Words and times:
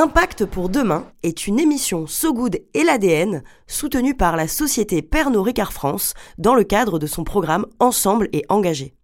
Impact 0.00 0.46
pour 0.46 0.68
demain 0.68 1.06
est 1.24 1.48
une 1.48 1.58
émission 1.58 2.06
So 2.06 2.32
Good 2.32 2.60
et 2.72 2.84
l'ADN 2.84 3.42
soutenue 3.66 4.14
par 4.14 4.36
la 4.36 4.46
société 4.46 5.02
Pernod 5.02 5.44
Ricard 5.44 5.72
France 5.72 6.14
dans 6.38 6.54
le 6.54 6.62
cadre 6.62 7.00
de 7.00 7.08
son 7.08 7.24
programme 7.24 7.66
Ensemble 7.80 8.28
et 8.32 8.44
engagé. 8.48 8.94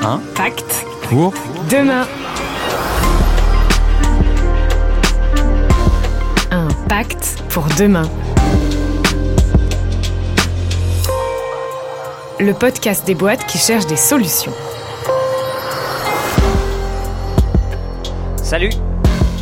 Impact 0.00 0.86
pour 1.08 1.34
demain. 1.72 2.06
Un 6.52 6.68
pacte 6.88 7.42
pour 7.48 7.64
demain. 7.76 8.08
Le 12.38 12.52
podcast 12.52 13.04
des 13.04 13.16
boîtes 13.16 13.44
qui 13.46 13.58
cherchent 13.58 13.88
des 13.88 13.96
solutions. 13.96 14.52
Salut 18.52 18.72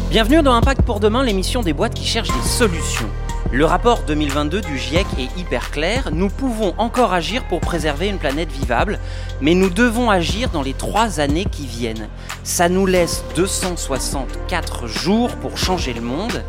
Bienvenue 0.08 0.40
dans 0.40 0.54
Impact 0.54 0.82
pour 0.82 1.00
demain, 1.00 1.24
l'émission 1.24 1.62
des 1.62 1.73
boîtes 1.73 1.95
qui 1.95 2.05
cherchent 2.05 2.28
des 2.32 2.48
solutions. 2.48 3.10
Le 3.50 3.64
rapport 3.64 4.05
2022 4.06 4.60
du 4.60 4.78
GIEC 4.78 5.05
est 5.19 5.36
hyper 5.36 5.73
clair, 5.73 6.10
nous 6.12 6.28
pouvons 6.28 6.74
encore 6.78 7.12
agir 7.12 7.42
pour 7.48 7.59
préserver 7.59 8.06
une 8.06 8.19
planète 8.19 8.52
vivable, 8.52 9.00
mais 9.41 9.55
nous 9.55 9.69
devons 9.69 10.10
agir 10.10 10.50
dans 10.50 10.62
les 10.62 10.74
trois 10.74 11.19
années 11.19 11.45
qui 11.45 11.66
viennent. 11.66 12.09
Ça 12.45 12.69
nous 12.69 12.86
laisse 12.86 13.24
264 13.34 14.86
jours 14.86 15.34
pour 15.38 15.58
changer 15.58 15.92
le 15.92 16.02
monde. 16.02 16.45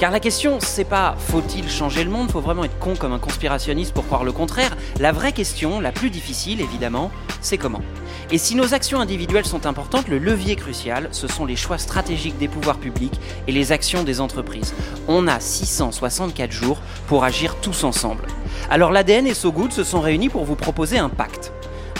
Car 0.00 0.10
la 0.10 0.18
question, 0.18 0.60
c'est 0.60 0.84
pas 0.84 1.14
faut-il 1.18 1.68
changer 1.68 2.04
le 2.04 2.10
monde, 2.10 2.30
faut 2.30 2.40
vraiment 2.40 2.64
être 2.64 2.78
con 2.78 2.94
comme 2.96 3.12
un 3.12 3.18
conspirationniste 3.18 3.92
pour 3.92 4.06
croire 4.06 4.24
le 4.24 4.32
contraire. 4.32 4.74
La 4.98 5.12
vraie 5.12 5.32
question, 5.32 5.78
la 5.78 5.92
plus 5.92 6.08
difficile 6.08 6.62
évidemment, 6.62 7.10
c'est 7.42 7.58
comment. 7.58 7.82
Et 8.30 8.38
si 8.38 8.54
nos 8.54 8.72
actions 8.72 8.98
individuelles 8.98 9.44
sont 9.44 9.66
importantes, 9.66 10.08
le 10.08 10.16
levier 10.16 10.56
crucial, 10.56 11.10
ce 11.12 11.28
sont 11.28 11.44
les 11.44 11.54
choix 11.54 11.76
stratégiques 11.76 12.38
des 12.38 12.48
pouvoirs 12.48 12.78
publics 12.78 13.20
et 13.46 13.52
les 13.52 13.72
actions 13.72 14.02
des 14.02 14.22
entreprises. 14.22 14.72
On 15.06 15.28
a 15.28 15.38
664 15.38 16.50
jours 16.50 16.80
pour 17.06 17.22
agir 17.24 17.56
tous 17.56 17.84
ensemble. 17.84 18.26
Alors 18.70 18.92
l'ADN 18.92 19.26
et 19.26 19.34
SoGood 19.34 19.70
se 19.70 19.84
sont 19.84 20.00
réunis 20.00 20.30
pour 20.30 20.46
vous 20.46 20.56
proposer 20.56 20.96
un 20.96 21.10
pacte. 21.10 21.52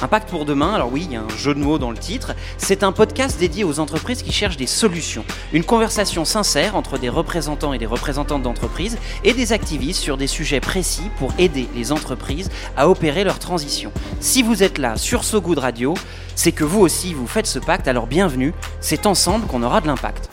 Impact 0.02 0.30
pour 0.30 0.46
demain, 0.46 0.72
alors 0.72 0.90
oui, 0.90 1.02
il 1.04 1.12
y 1.12 1.16
a 1.16 1.20
un 1.20 1.36
jeu 1.36 1.54
de 1.54 1.58
mots 1.58 1.76
dans 1.76 1.90
le 1.90 1.98
titre, 1.98 2.32
c'est 2.56 2.82
un 2.82 2.90
podcast 2.90 3.38
dédié 3.38 3.64
aux 3.64 3.80
entreprises 3.80 4.22
qui 4.22 4.32
cherchent 4.32 4.56
des 4.56 4.66
solutions. 4.66 5.26
Une 5.52 5.62
conversation 5.62 6.24
sincère 6.24 6.74
entre 6.74 6.96
des 6.96 7.10
représentants 7.10 7.74
et 7.74 7.78
des 7.78 7.84
représentantes 7.84 8.42
d'entreprises 8.42 8.96
et 9.24 9.34
des 9.34 9.52
activistes 9.52 10.00
sur 10.00 10.16
des 10.16 10.26
sujets 10.26 10.60
précis 10.60 11.10
pour 11.18 11.34
aider 11.38 11.68
les 11.74 11.92
entreprises 11.92 12.48
à 12.78 12.88
opérer 12.88 13.24
leur 13.24 13.38
transition. 13.38 13.92
Si 14.20 14.42
vous 14.42 14.62
êtes 14.62 14.78
là 14.78 14.96
sur 14.96 15.22
So 15.22 15.42
Good 15.42 15.58
Radio, 15.58 15.92
c'est 16.34 16.52
que 16.52 16.64
vous 16.64 16.80
aussi 16.80 17.12
vous 17.12 17.26
faites 17.26 17.46
ce 17.46 17.58
pacte, 17.58 17.86
alors 17.86 18.06
bienvenue, 18.06 18.54
c'est 18.80 19.04
ensemble 19.04 19.46
qu'on 19.48 19.62
aura 19.62 19.82
de 19.82 19.86
l'impact. 19.86 20.30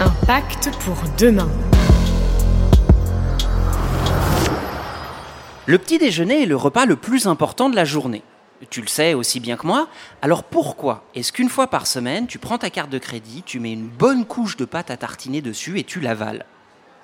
Un 0.00 0.10
pacte 0.26 0.70
pour 0.84 0.96
demain. 1.16 1.48
Le 5.68 5.76
petit 5.76 5.98
déjeuner 5.98 6.44
est 6.44 6.46
le 6.46 6.56
repas 6.56 6.86
le 6.86 6.96
plus 6.96 7.26
important 7.26 7.68
de 7.68 7.76
la 7.76 7.84
journée. 7.84 8.22
Tu 8.70 8.80
le 8.80 8.86
sais 8.86 9.12
aussi 9.12 9.38
bien 9.38 9.58
que 9.58 9.66
moi. 9.66 9.88
Alors 10.22 10.42
pourquoi 10.42 11.04
est-ce 11.14 11.30
qu'une 11.30 11.50
fois 11.50 11.66
par 11.66 11.86
semaine, 11.86 12.26
tu 12.26 12.38
prends 12.38 12.56
ta 12.56 12.70
carte 12.70 12.88
de 12.88 12.96
crédit, 12.96 13.42
tu 13.44 13.60
mets 13.60 13.74
une 13.74 13.86
bonne 13.86 14.24
couche 14.24 14.56
de 14.56 14.64
pâte 14.64 14.90
à 14.90 14.96
tartiner 14.96 15.42
dessus 15.42 15.78
et 15.78 15.84
tu 15.84 16.00
l'avales? 16.00 16.46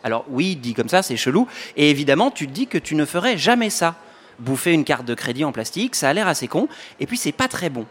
Alors 0.03 0.25
oui, 0.31 0.57
dit 0.57 0.73
comme 0.73 0.89
ça, 0.89 1.03
c'est 1.03 1.19
chelou. 1.19 1.47
Et 1.77 1.91
évidemment, 1.91 2.31
tu 2.31 2.47
te 2.47 2.53
dis 2.53 2.67
que 2.67 2.79
tu 2.79 2.95
ne 2.95 3.05
ferais 3.05 3.37
jamais 3.37 3.69
ça. 3.69 3.97
Bouffer 4.39 4.73
une 4.73 4.85
carte 4.85 5.05
de 5.05 5.13
crédit 5.13 5.45
en 5.45 5.53
plastique, 5.53 5.95
ça 5.95 6.09
a 6.09 6.15
l'air 6.15 6.27
assez 6.27 6.49
con, 6.49 6.67
et 7.01 7.07
puis 7.07 7.19
c'est 7.19 7.33
pas 7.33 7.49
très 7.49 7.69
bon. 7.69 7.85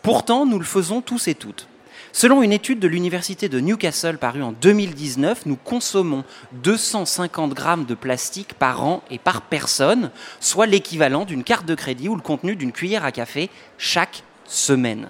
Pourtant, 0.00 0.46
nous 0.46 0.58
le 0.58 0.64
faisons 0.64 1.02
tous 1.02 1.28
et 1.28 1.34
toutes. 1.34 1.68
Selon 2.16 2.44
une 2.44 2.52
étude 2.52 2.78
de 2.78 2.86
l'université 2.86 3.48
de 3.48 3.58
Newcastle 3.58 4.18
parue 4.18 4.44
en 4.44 4.52
2019, 4.52 5.46
nous 5.46 5.56
consommons 5.56 6.22
250 6.62 7.54
grammes 7.54 7.86
de 7.86 7.96
plastique 7.96 8.54
par 8.54 8.84
an 8.84 9.02
et 9.10 9.18
par 9.18 9.42
personne, 9.42 10.12
soit 10.38 10.66
l'équivalent 10.66 11.24
d'une 11.24 11.42
carte 11.42 11.66
de 11.66 11.74
crédit 11.74 12.08
ou 12.08 12.14
le 12.14 12.22
contenu 12.22 12.54
d'une 12.54 12.70
cuillère 12.70 13.04
à 13.04 13.10
café 13.10 13.50
chaque 13.78 14.22
semaine. 14.46 15.08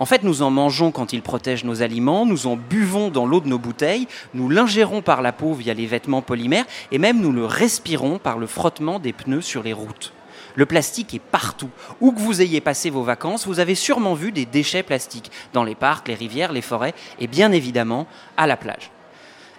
En 0.00 0.04
fait, 0.04 0.24
nous 0.24 0.42
en 0.42 0.50
mangeons 0.50 0.90
quand 0.90 1.12
ils 1.12 1.22
protègent 1.22 1.62
nos 1.62 1.80
aliments, 1.80 2.26
nous 2.26 2.48
en 2.48 2.56
buvons 2.56 3.08
dans 3.08 3.24
l'eau 3.24 3.40
de 3.40 3.46
nos 3.46 3.60
bouteilles, 3.60 4.08
nous 4.34 4.48
l'ingérons 4.48 5.02
par 5.02 5.22
la 5.22 5.30
peau 5.30 5.54
via 5.54 5.74
les 5.74 5.86
vêtements 5.86 6.22
polymères 6.22 6.66
et 6.90 6.98
même 6.98 7.20
nous 7.20 7.30
le 7.30 7.46
respirons 7.46 8.18
par 8.18 8.40
le 8.40 8.48
frottement 8.48 8.98
des 8.98 9.12
pneus 9.12 9.42
sur 9.42 9.62
les 9.62 9.72
routes. 9.72 10.12
Le 10.56 10.66
plastique 10.66 11.14
est 11.14 11.20
partout. 11.20 11.70
Où 12.00 12.12
que 12.12 12.18
vous 12.18 12.40
ayez 12.42 12.60
passé 12.60 12.90
vos 12.90 13.02
vacances, 13.02 13.46
vous 13.46 13.60
avez 13.60 13.74
sûrement 13.74 14.14
vu 14.14 14.32
des 14.32 14.46
déchets 14.46 14.82
plastiques 14.82 15.30
dans 15.52 15.64
les 15.64 15.74
parcs, 15.74 16.08
les 16.08 16.14
rivières, 16.14 16.52
les 16.52 16.62
forêts 16.62 16.94
et 17.20 17.26
bien 17.26 17.52
évidemment 17.52 18.06
à 18.38 18.46
la 18.46 18.56
plage. 18.56 18.90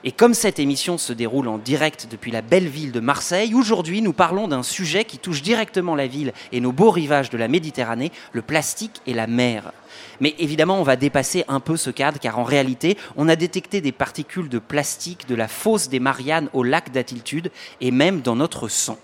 Et 0.04 0.12
comme 0.12 0.34
cette 0.34 0.60
émission 0.60 0.98
se 0.98 1.12
déroule 1.14 1.48
en 1.48 1.58
direct 1.58 2.08
depuis 2.10 2.32
la 2.32 2.42
belle 2.42 2.68
ville 2.68 2.92
de 2.92 3.00
Marseille, 3.00 3.54
aujourd'hui 3.54 4.02
nous 4.02 4.14
parlons 4.14 4.48
d'un 4.48 4.64
sujet 4.64 5.06
qui 5.06 5.18
touche 5.18 5.42
directement 5.42 5.96
la 5.96 6.08
ville 6.08 6.34
et 6.52 6.62
nos 6.62 6.72
beaux 6.72 6.92
rivages 6.92 7.30
de 7.30 7.38
la 7.38 7.48
Méditerranée, 7.48 8.12
le 8.32 8.42
plastique 8.42 9.02
et 9.06 9.14
la 9.14 9.28
mer. 9.28 9.72
Mais 10.20 10.36
évidemment, 10.40 10.80
on 10.80 10.84
va 10.84 10.96
dépasser 10.96 11.46
un 11.48 11.60
peu 11.60 11.78
ce 11.78 11.90
cadre 11.90 12.20
car 12.20 12.40
en 12.40 12.44
réalité, 12.44 12.98
on 13.18 13.28
a 13.28 13.36
détecté 13.36 13.82
des 13.82 13.92
particules 13.92 14.50
de 14.50 14.60
plastique 14.60 15.28
de 15.28 15.36
la 15.36 15.48
fosse 15.48 15.90
des 15.90 16.00
Mariannes 16.00 16.50
au 16.54 16.64
lac 16.64 16.92
d'altitude 16.92 17.52
et 17.82 17.92
même 17.92 18.22
dans 18.22 18.36
notre 18.36 18.68
sang. 18.68 18.98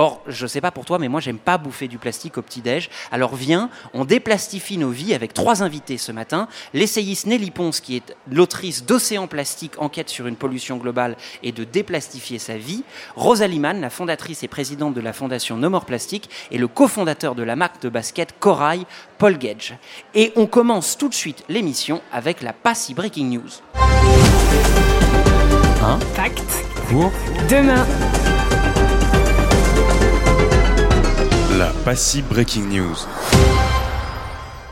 Or, 0.00 0.22
je 0.28 0.46
sais 0.46 0.60
pas 0.60 0.70
pour 0.70 0.84
toi, 0.84 1.00
mais 1.00 1.08
moi, 1.08 1.20
j'aime 1.20 1.38
pas 1.38 1.58
bouffer 1.58 1.88
du 1.88 1.98
plastique 1.98 2.38
au 2.38 2.42
petit-déj. 2.42 2.88
Alors 3.10 3.34
viens, 3.34 3.68
on 3.94 4.04
déplastifie 4.04 4.78
nos 4.78 4.90
vies 4.90 5.12
avec 5.12 5.34
trois 5.34 5.64
invités 5.64 5.98
ce 5.98 6.12
matin. 6.12 6.46
L'essayiste 6.72 7.26
Nelly 7.26 7.50
Ponce, 7.50 7.80
qui 7.80 7.96
est 7.96 8.16
l'autrice 8.30 8.84
d'Océan 8.84 9.26
Plastique, 9.26 9.72
enquête 9.78 10.08
sur 10.08 10.28
une 10.28 10.36
pollution 10.36 10.76
globale 10.76 11.16
et 11.42 11.50
de 11.50 11.64
déplastifier 11.64 12.38
sa 12.38 12.56
vie. 12.56 12.84
Rosalie 13.16 13.58
Mann, 13.58 13.80
la 13.80 13.90
fondatrice 13.90 14.44
et 14.44 14.48
présidente 14.48 14.94
de 14.94 15.00
la 15.00 15.12
fondation 15.12 15.56
No 15.56 15.68
More 15.68 15.84
Plastique, 15.84 16.30
et 16.52 16.58
le 16.58 16.68
cofondateur 16.68 17.34
de 17.34 17.42
la 17.42 17.56
marque 17.56 17.82
de 17.82 17.88
basket 17.88 18.38
Corail, 18.38 18.86
Paul 19.18 19.36
Gage. 19.36 19.76
Et 20.14 20.32
on 20.36 20.46
commence 20.46 20.96
tout 20.96 21.08
de 21.08 21.14
suite 21.14 21.42
l'émission 21.48 22.02
avec 22.12 22.40
la 22.42 22.52
Passy 22.52 22.94
Breaking 22.94 23.24
News. 23.24 23.50
Un 25.82 25.98
pacte 26.14 26.64
pour? 26.88 27.10
Demain. 27.50 27.84
La 31.58 31.72
Breaking 32.30 32.66
News. 32.66 32.94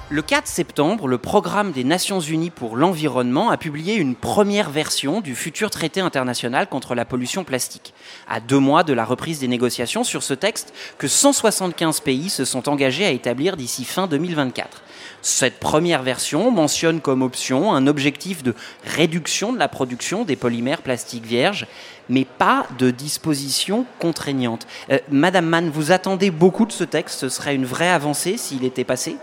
Le 0.09 0.23
4 0.23 0.47
septembre, 0.47 1.09
le 1.09 1.19
Programme 1.19 1.73
des 1.73 1.83
Nations 1.83 2.21
Unies 2.21 2.51
pour 2.51 2.77
l'environnement 2.77 3.51
a 3.51 3.57
publié 3.57 3.97
une 3.97 4.15
première 4.15 4.71
version 4.71 5.21
du 5.21 5.35
futur 5.35 5.71
traité 5.71 6.01
international 6.01 6.69
contre 6.69 6.95
la 6.95 7.05
pollution 7.05 7.43
plastique. 7.43 7.93
À 8.29 8.39
deux 8.39 8.61
mois 8.61 8.85
de 8.85 8.93
la 8.93 9.05
reprise 9.05 9.41
des 9.41 9.49
négociations 9.49 10.05
sur 10.05 10.23
ce 10.23 10.33
texte, 10.33 10.73
que 10.97 11.09
175 11.09 11.99
pays 11.99 12.31
se 12.31 12.45
sont 12.45 12.69
engagés 12.69 13.05
à 13.05 13.11
établir 13.11 13.57
d'ici 13.57 13.85
fin 13.85 14.07
2024. 14.07 14.83
Cette 15.23 15.59
première 15.59 16.03
version 16.03 16.51
mentionne 16.51 17.01
comme 17.01 17.23
option 17.23 17.75
un 17.75 17.87
objectif 17.87 18.43
de 18.43 18.55
réduction 18.85 19.53
de 19.53 19.59
la 19.59 19.69
production 19.69 20.25
des 20.25 20.37
polymères 20.37 20.83
plastiques 20.83 21.27
vierges, 21.27 21.67
mais 22.09 22.25
pas 22.25 22.67
de 22.79 22.91
disposition 22.91 23.87
contraignante. 23.99 24.67
Euh, 24.91 24.99
Madame 25.11 25.47
Mann, 25.47 25.71
vous 25.71 25.93
attendez 25.93 26.31
beaucoup 26.31 26.67
de 26.67 26.73
ce 26.73 26.85
texte? 26.85 27.21
Ce 27.21 27.29
serait 27.29 27.55
une 27.55 27.67
vraie 27.67 27.91
avancée 27.91 28.37
s'il 28.37 28.65
était 28.65 28.85
passé? 28.85 29.17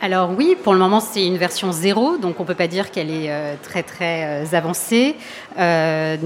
Alors 0.00 0.30
oui, 0.30 0.56
pour 0.62 0.74
le 0.74 0.78
moment 0.78 1.00
c'est 1.00 1.26
une 1.26 1.38
version 1.38 1.72
zéro, 1.72 2.18
donc 2.18 2.38
on 2.38 2.44
ne 2.44 2.46
peut 2.46 2.54
pas 2.54 2.68
dire 2.68 2.92
qu'elle 2.92 3.10
est 3.10 3.32
euh, 3.32 3.56
très 3.60 3.82
très 3.82 4.44
euh, 4.44 4.56
avancée. 4.56 5.16
Euh, 5.58 6.16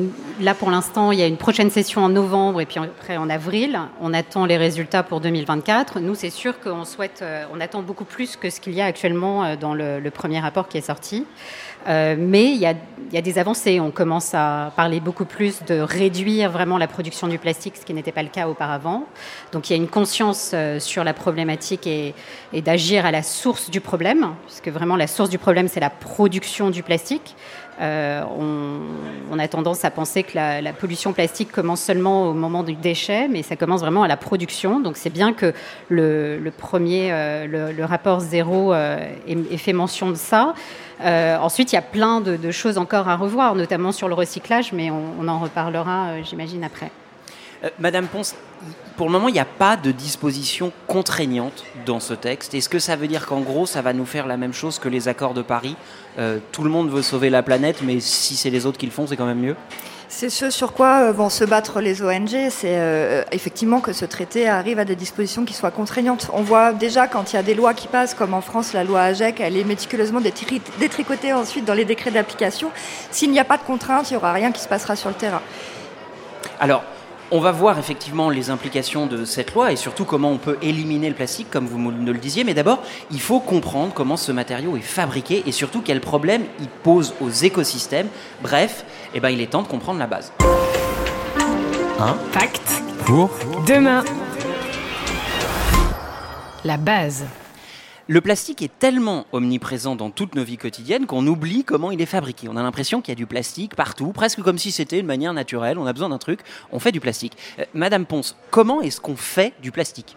là 0.41 0.53
pour 0.53 0.71
l'instant 0.71 1.11
il 1.11 1.19
y 1.19 1.23
a 1.23 1.27
une 1.27 1.39
prochaine 1.39 1.71
session 1.71 2.05
en 2.05 2.11
novembre 2.11 2.61
et 2.61 2.67
puis 2.67 2.79
après 2.79 3.17
en 3.17 3.31
avril. 3.31 3.81
On 4.03 4.13
attend 4.13 4.45
les 4.45 4.59
résultats 4.59 5.03
pour 5.03 5.21
2024. 5.21 6.01
Nous 6.01 6.15
c'est 6.15 6.29
sûr 6.29 6.61
qu'on 6.61 6.85
souhaite, 6.85 7.25
on 7.55 7.61
attend 7.61 7.81
beaucoup 7.81 8.05
plus 8.05 8.37
que 8.37 8.51
ce 8.51 8.61
qu'il 8.61 8.75
y 8.75 8.83
a 8.83 8.85
actuellement 8.85 9.57
dans 9.57 9.73
le, 9.73 10.03
premier 10.11 10.41
rapport 10.41 10.69
qui 10.69 10.77
est 10.77 10.83
sorti. 10.83 11.25
Mais 11.87 12.53
il 12.53 12.59
y, 12.59 12.67
a, 12.67 13.23
des 13.23 13.39
avancées. 13.39 13.81
On 13.81 13.91
commence 13.91 14.35
à 14.35 14.73
parler 14.77 15.01
beaucoup 15.01 15.25
plus 15.25 15.63
de 15.65 15.81
réduire 15.81 16.51
vraiment 16.51 16.79
la 16.79 16.87
production 16.87 17.29
du 17.29 17.39
plastique, 17.39 17.77
ce 17.77 17.85
qui 17.85 17.95
n'était 17.95 18.13
pas 18.13 18.23
le 18.23 18.29
cas 18.29 18.49
auparavant. 18.49 19.05
Donc 19.53 19.69
il 19.69 19.73
y 19.73 19.77
a 19.77 19.77
une 19.77 19.89
conscience 19.89 20.55
sur 20.79 21.05
la 21.05 21.15
problématique 21.15 21.87
et, 21.87 22.15
d'agir 22.63 23.07
à 23.07 23.11
la 23.11 23.23
source 23.23 23.71
du 23.71 23.81
problème, 23.81 24.35
puisque 24.47 24.69
vraiment 24.69 24.97
la 24.97 25.07
source 25.07 25.31
du 25.31 25.39
problème, 25.39 25.69
c'est 25.69 25.81
la 25.81 25.91
production 25.91 26.71
du 26.71 26.83
plastique. 26.83 27.35
Euh, 27.81 28.23
on, 29.31 29.39
a 29.39 29.49
tendance 29.49 29.85
à 29.85 29.91
penser 29.91 30.23
que 30.23 30.37
la, 30.37 30.73
pollution 30.73 31.13
plastique 31.13 31.51
commence 31.51 31.81
seulement 31.81 32.29
au 32.29 32.35
moment 32.35 32.63
du 32.63 32.75
déchet, 32.75 33.29
mais 33.29 33.43
ça 33.43 33.57
commence 33.57 33.81
vraiment 33.81 34.03
à 34.03 34.09
la 34.09 34.17
production. 34.17 34.79
Donc 34.79 34.97
c'est 34.97 35.11
bien 35.11 35.33
que 35.33 35.53
le, 35.89 36.51
premier, 36.57 37.09
euh, 37.11 37.73
le, 37.73 37.85
rapport 37.85 38.21
zéro 38.21 38.73
euh, 38.73 38.99
ait, 39.27 39.57
fait 39.57 39.73
mention 39.73 40.11
de 40.11 40.17
ça. 40.17 40.55
Ensuite, 41.03 41.73
il 41.73 41.75
y 41.75 41.79
a 41.79 41.83
plein 41.83 42.21
de, 42.21 42.51
choses 42.51 42.79
encore 42.79 43.09
à 43.09 43.17
revoir, 43.17 43.55
notamment 43.55 43.93
sur 43.93 44.09
le 44.09 44.15
recyclage, 44.15 44.73
mais 44.73 44.91
on 44.91 45.27
en 45.29 45.39
reparlera, 45.39 46.23
j'imagine, 46.23 46.65
après. 46.65 46.91
Euh, 47.65 47.69
Madame 47.79 48.07
Ponce, 48.07 48.35
pour 48.97 49.07
le 49.07 49.13
moment, 49.13 49.29
il 49.29 49.35
n'y 49.35 49.41
a 49.41 49.45
pas 49.45 49.77
de 49.77 49.93
disposition 49.93 50.73
contraignante 50.87 51.65
dans 51.87 52.01
ce 52.01 52.15
texte. 52.15 52.55
Est-ce 52.55 52.69
que 52.69 52.79
ça 52.79 52.97
veut 52.97 53.09
dire 53.09 53.27
qu'en 53.27 53.41
gros, 53.41 53.67
ça 53.67 53.83
va 53.83 53.93
nous 53.93 54.07
faire 54.07 54.27
la 54.27 54.37
même 54.37 54.53
chose 54.53 54.79
que 54.79 54.89
les 54.89 55.09
accords 55.09 55.35
de 55.35 55.43
Paris? 55.43 55.77
Euh, 56.19 56.39
Tout 56.51 56.65
le 56.65 56.71
monde 56.71 56.91
veut 56.91 57.03
sauver 57.03 57.31
la 57.31 57.43
planète, 57.43 57.83
mais 57.83 58.01
si 58.01 58.37
c'est 58.37 58.51
les 58.51 58.67
autres 58.67 58.79
qui 58.79 58.87
le 58.87 58.93
font, 58.93 59.07
c'est 59.07 59.17
quand 59.17 59.27
même 59.27 59.41
mieux? 59.41 59.57
C'est 60.15 60.29
ce 60.29 60.51
sur 60.51 60.75
quoi 60.75 61.05
euh, 61.05 61.13
vont 61.13 61.31
se 61.31 61.43
battre 61.43 61.81
les 61.81 62.03
ONG, 62.03 62.29
c'est 62.51 62.77
euh, 62.77 63.25
effectivement 63.33 63.81
que 63.81 63.95
ce 63.95 64.05
traité 64.05 64.47
arrive 64.47 64.79
à 64.79 64.85
des 64.85 64.95
dispositions 64.95 65.47
qui 65.47 65.55
soient 65.55 65.71
contraignantes. 65.71 66.29
On 66.35 66.43
voit 66.43 66.75
déjà 66.75 67.07
quand 67.09 67.33
il 67.33 67.37
y 67.37 67.39
a 67.39 67.43
des 67.43 67.55
lois 67.55 67.73
qui 67.73 67.89
passent, 67.89 68.13
comme 68.13 68.35
en 68.35 68.43
France 68.43 68.75
la 68.75 68.85
loi 68.85 69.01
AGEC, 69.01 69.41
elle 69.41 69.57
est 69.57 69.65
méticuleusement 69.65 70.21
détri- 70.21 70.61
détricotée 70.79 71.33
ensuite 71.33 71.65
dans 71.65 71.73
les 71.73 71.87
décrets 71.87 72.11
d'application. 72.11 72.71
S'il 73.11 73.31
n'y 73.31 73.41
a 73.41 73.45
pas 73.45 73.57
de 73.57 73.63
contraintes, 73.63 74.11
il 74.11 74.13
n'y 74.13 74.17
aura 74.19 74.33
rien 74.33 74.53
qui 74.53 74.61
se 74.61 74.69
passera 74.69 74.97
sur 74.97 75.09
le 75.09 75.15
terrain. 75.15 75.41
Alors, 76.61 76.85
on 77.33 77.41
va 77.41 77.51
voir 77.51 77.79
effectivement 77.79 78.29
les 78.29 78.51
implications 78.51 79.07
de 79.07 79.25
cette 79.25 79.55
loi 79.55 79.73
et 79.73 79.77
surtout 79.77 80.05
comment 80.05 80.31
on 80.31 80.37
peut 80.37 80.59
éliminer 80.61 81.09
le 81.09 81.15
plastique, 81.15 81.49
comme 81.51 81.67
vous 81.67 81.79
me 81.79 82.13
le 82.13 82.19
disiez. 82.19 82.45
Mais 82.45 82.53
d'abord, 82.53 82.83
il 83.11 83.21
faut 83.21 83.41
comprendre 83.41 83.95
comment 83.95 84.19
ce 84.19 84.33
matériau 84.33 84.77
est 84.77 84.81
fabriqué 84.81 85.43
et 85.47 85.53
surtout 85.53 85.81
quels 85.81 86.03
problèmes 86.03 86.45
il 86.61 86.69
pose 86.69 87.15
aux 87.23 87.31
écosystèmes. 87.31 88.09
Bref, 88.43 88.85
eh 89.15 89.21
ben, 89.21 89.31
il 89.31 89.41
est 89.41 89.47
temps 89.47 89.63
de 89.63 89.69
comprendre 89.69 89.99
la 89.99 90.07
base. 90.07 90.31
Pacte 92.33 92.83
Pour? 93.07 93.31
Demain. 93.67 94.05
La 96.65 96.77
base. 96.77 97.25
Le 98.09 98.21
plastique 98.21 98.63
est 98.63 98.79
tellement 98.81 99.27
omniprésent 99.31 99.95
dans 99.95 100.11
toutes 100.11 100.35
nos 100.35 100.43
vies 100.43 100.57
quotidiennes 100.57 101.07
qu'on 101.07 101.25
oublie 101.25 101.63
comment 101.63 101.93
il 101.93 102.01
est 102.01 102.07
fabriqué. 102.07 102.49
On 102.49 102.57
a 102.57 102.63
l'impression 102.63 103.01
qu'il 103.01 103.13
y 103.13 103.17
a 103.17 103.17
du 103.17 103.27
plastique 103.27 103.77
partout, 103.77 104.09
presque 104.09 104.43
comme 104.43 104.59
si 104.59 104.73
c'était 104.73 104.99
une 104.99 105.07
manière 105.07 105.33
naturelle. 105.33 105.79
On 105.79 105.87
a 105.87 105.93
besoin 105.93 106.09
d'un 106.09 106.19
truc, 106.19 106.41
on 106.73 106.81
fait 106.81 106.91
du 106.91 106.99
plastique. 106.99 107.37
Euh, 107.61 107.65
Madame 107.75 108.05
Ponce, 108.05 108.35
comment 108.51 108.81
est-ce 108.81 109.01
qu'on 109.01 109.15
fait 109.15 109.53
du 109.63 109.71
plastique? 109.71 110.17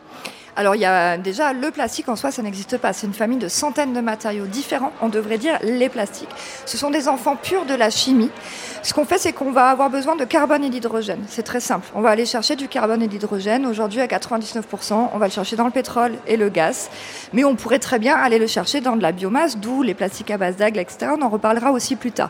Alors 0.58 0.76
il 0.76 0.82
y 0.82 0.86
a 0.86 1.18
déjà 1.18 1.52
le 1.52 1.70
plastique 1.70 2.08
en 2.08 2.16
soi, 2.16 2.32
ça 2.32 2.42
n'existe 2.42 2.78
pas. 2.78 2.94
C'est 2.94 3.08
une 3.08 3.14
famille 3.14 3.38
de 3.38 3.50
centaines 3.50 3.94
de 3.94 4.00
matériaux 4.00 4.46
différents. 4.46 4.94
On 5.02 5.10
devrait 5.10 5.38
dire 5.38 5.60
les 5.62 5.90
plastiques. 5.90 6.30
Ce 6.66 6.78
sont 6.78 6.90
des 6.90 7.10
enfants 7.10 7.36
purs 7.36 7.66
de 7.66 7.74
la 7.74 7.90
chimie. 7.90 8.32
Ce 8.82 8.94
qu'on 8.94 9.04
fait, 9.04 9.18
c'est 9.18 9.34
qu'on 9.34 9.52
va 9.52 9.68
avoir 9.68 9.90
besoin 9.90 10.16
de 10.16 10.24
carbone 10.24 10.64
et 10.64 10.70
d'hydrogène. 10.70 11.24
C'est 11.28 11.44
très 11.44 11.60
simple. 11.60 11.88
On 11.94 12.02
va 12.02 12.12
aller 12.12 12.26
chercher 12.26 12.56
du 12.56 12.68
carbone 12.68 13.02
et 13.02 13.08
de 13.08 13.12
l'hydrogène. 13.12 13.66
Aujourd'hui, 13.66 14.00
à 14.00 14.08
99%, 14.08 15.10
on 15.14 15.18
va 15.18 15.26
le 15.26 15.32
chercher 15.32 15.56
dans 15.56 15.66
le 15.66 15.72
pétrole 15.72 16.14
et 16.28 16.38
le 16.38 16.50
gaz. 16.50 16.90
Mais 17.34 17.44
on 17.44 17.56
pourrait 17.56 17.80
très 17.80 18.00
bien 18.00 18.16
aller 18.16 18.40
le 18.40 18.48
chercher 18.48 18.80
dans 18.80 18.96
de 18.96 19.02
la 19.02 19.12
biomasse, 19.12 19.58
d'où 19.58 19.82
les 19.82 19.94
plastiques 19.94 20.32
à 20.32 20.38
base 20.38 20.56
d'algues, 20.56 20.78
etc. 20.78 21.12
On 21.18 21.22
en 21.22 21.30
reparlera 21.30 21.72
aussi 21.72 21.96
plus 21.96 22.12
tard. 22.12 22.30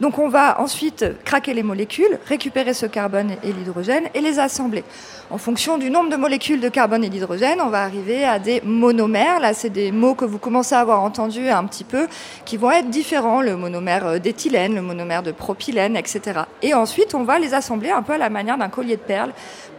Donc 0.00 0.18
on 0.18 0.28
va 0.28 0.60
ensuite 0.60 1.04
craquer 1.24 1.52
les 1.52 1.62
molécules, 1.62 2.18
récupérer 2.26 2.72
ce 2.72 2.86
carbone 2.86 3.32
et 3.42 3.52
l'hydrogène 3.52 4.04
et 4.14 4.20
les 4.20 4.38
assembler. 4.38 4.82
En 5.30 5.36
fonction 5.36 5.76
du 5.76 5.90
nombre 5.90 6.08
de 6.10 6.16
molécules 6.16 6.60
de 6.60 6.70
carbone 6.70 7.04
et 7.04 7.10
d'hydrogène, 7.10 7.60
on 7.60 7.68
va 7.68 7.82
arriver 7.82 8.24
à 8.24 8.38
des 8.38 8.62
monomères. 8.62 9.40
Là, 9.40 9.52
c'est 9.52 9.68
des 9.68 9.92
mots 9.92 10.14
que 10.14 10.24
vous 10.24 10.38
commencez 10.38 10.74
à 10.74 10.80
avoir 10.80 11.02
entendus 11.02 11.48
un 11.48 11.64
petit 11.64 11.84
peu, 11.84 12.08
qui 12.46 12.56
vont 12.56 12.70
être 12.70 12.88
différents. 12.88 13.42
Le 13.42 13.56
monomère 13.56 14.06
euh, 14.06 14.18
d'éthylène, 14.18 14.74
le 14.74 14.82
monomère 14.82 15.22
de 15.22 15.32
propylène, 15.32 15.96
etc. 15.96 16.40
Et 16.62 16.72
ensuite, 16.72 17.14
on 17.14 17.22
va 17.22 17.38
les 17.38 17.52
assembler 17.52 17.90
un 17.90 18.02
peu 18.02 18.14
à 18.14 18.18
la 18.18 18.30
manière 18.30 18.56
d'un 18.58 18.70
collier 18.70 18.96
de 18.96 19.02
perles. 19.02 19.32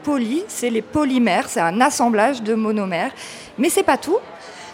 Poly, 0.04 0.44
c'est 0.48 0.70
les 0.70 0.82
polymères, 0.82 1.50
c'est 1.50 1.60
un 1.60 1.82
assemblage 1.82 2.44
de 2.44 2.54
monomères. 2.54 3.12
Mais 3.58 3.70
c'est 3.70 3.84
pas 3.84 3.98
tout 3.98 4.18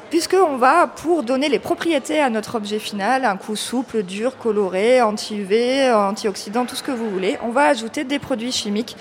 puisqu'on 0.10 0.58
va, 0.58 0.88
pour 0.88 1.24
donner 1.24 1.50
les 1.50 1.60
propriétés 1.60 2.20
à 2.20 2.30
notre 2.30 2.56
objet 2.56 2.80
final, 2.80 3.26
un 3.26 3.38
coup 3.38 3.56
souple, 3.56 4.04
dur, 4.04 4.38
coloré, 4.38 5.02
anti-UV, 5.02 5.92
antioxydant, 5.92 6.66
tout 6.66 6.76
ce 6.76 6.84
que 6.84 6.92
vous 6.92 7.10
voulez, 7.10 7.38
on 7.44 7.50
va 7.50 7.66
ajouter 7.66 8.04
des 8.04 8.20
produits 8.20 8.52
chimiques. 8.52 8.96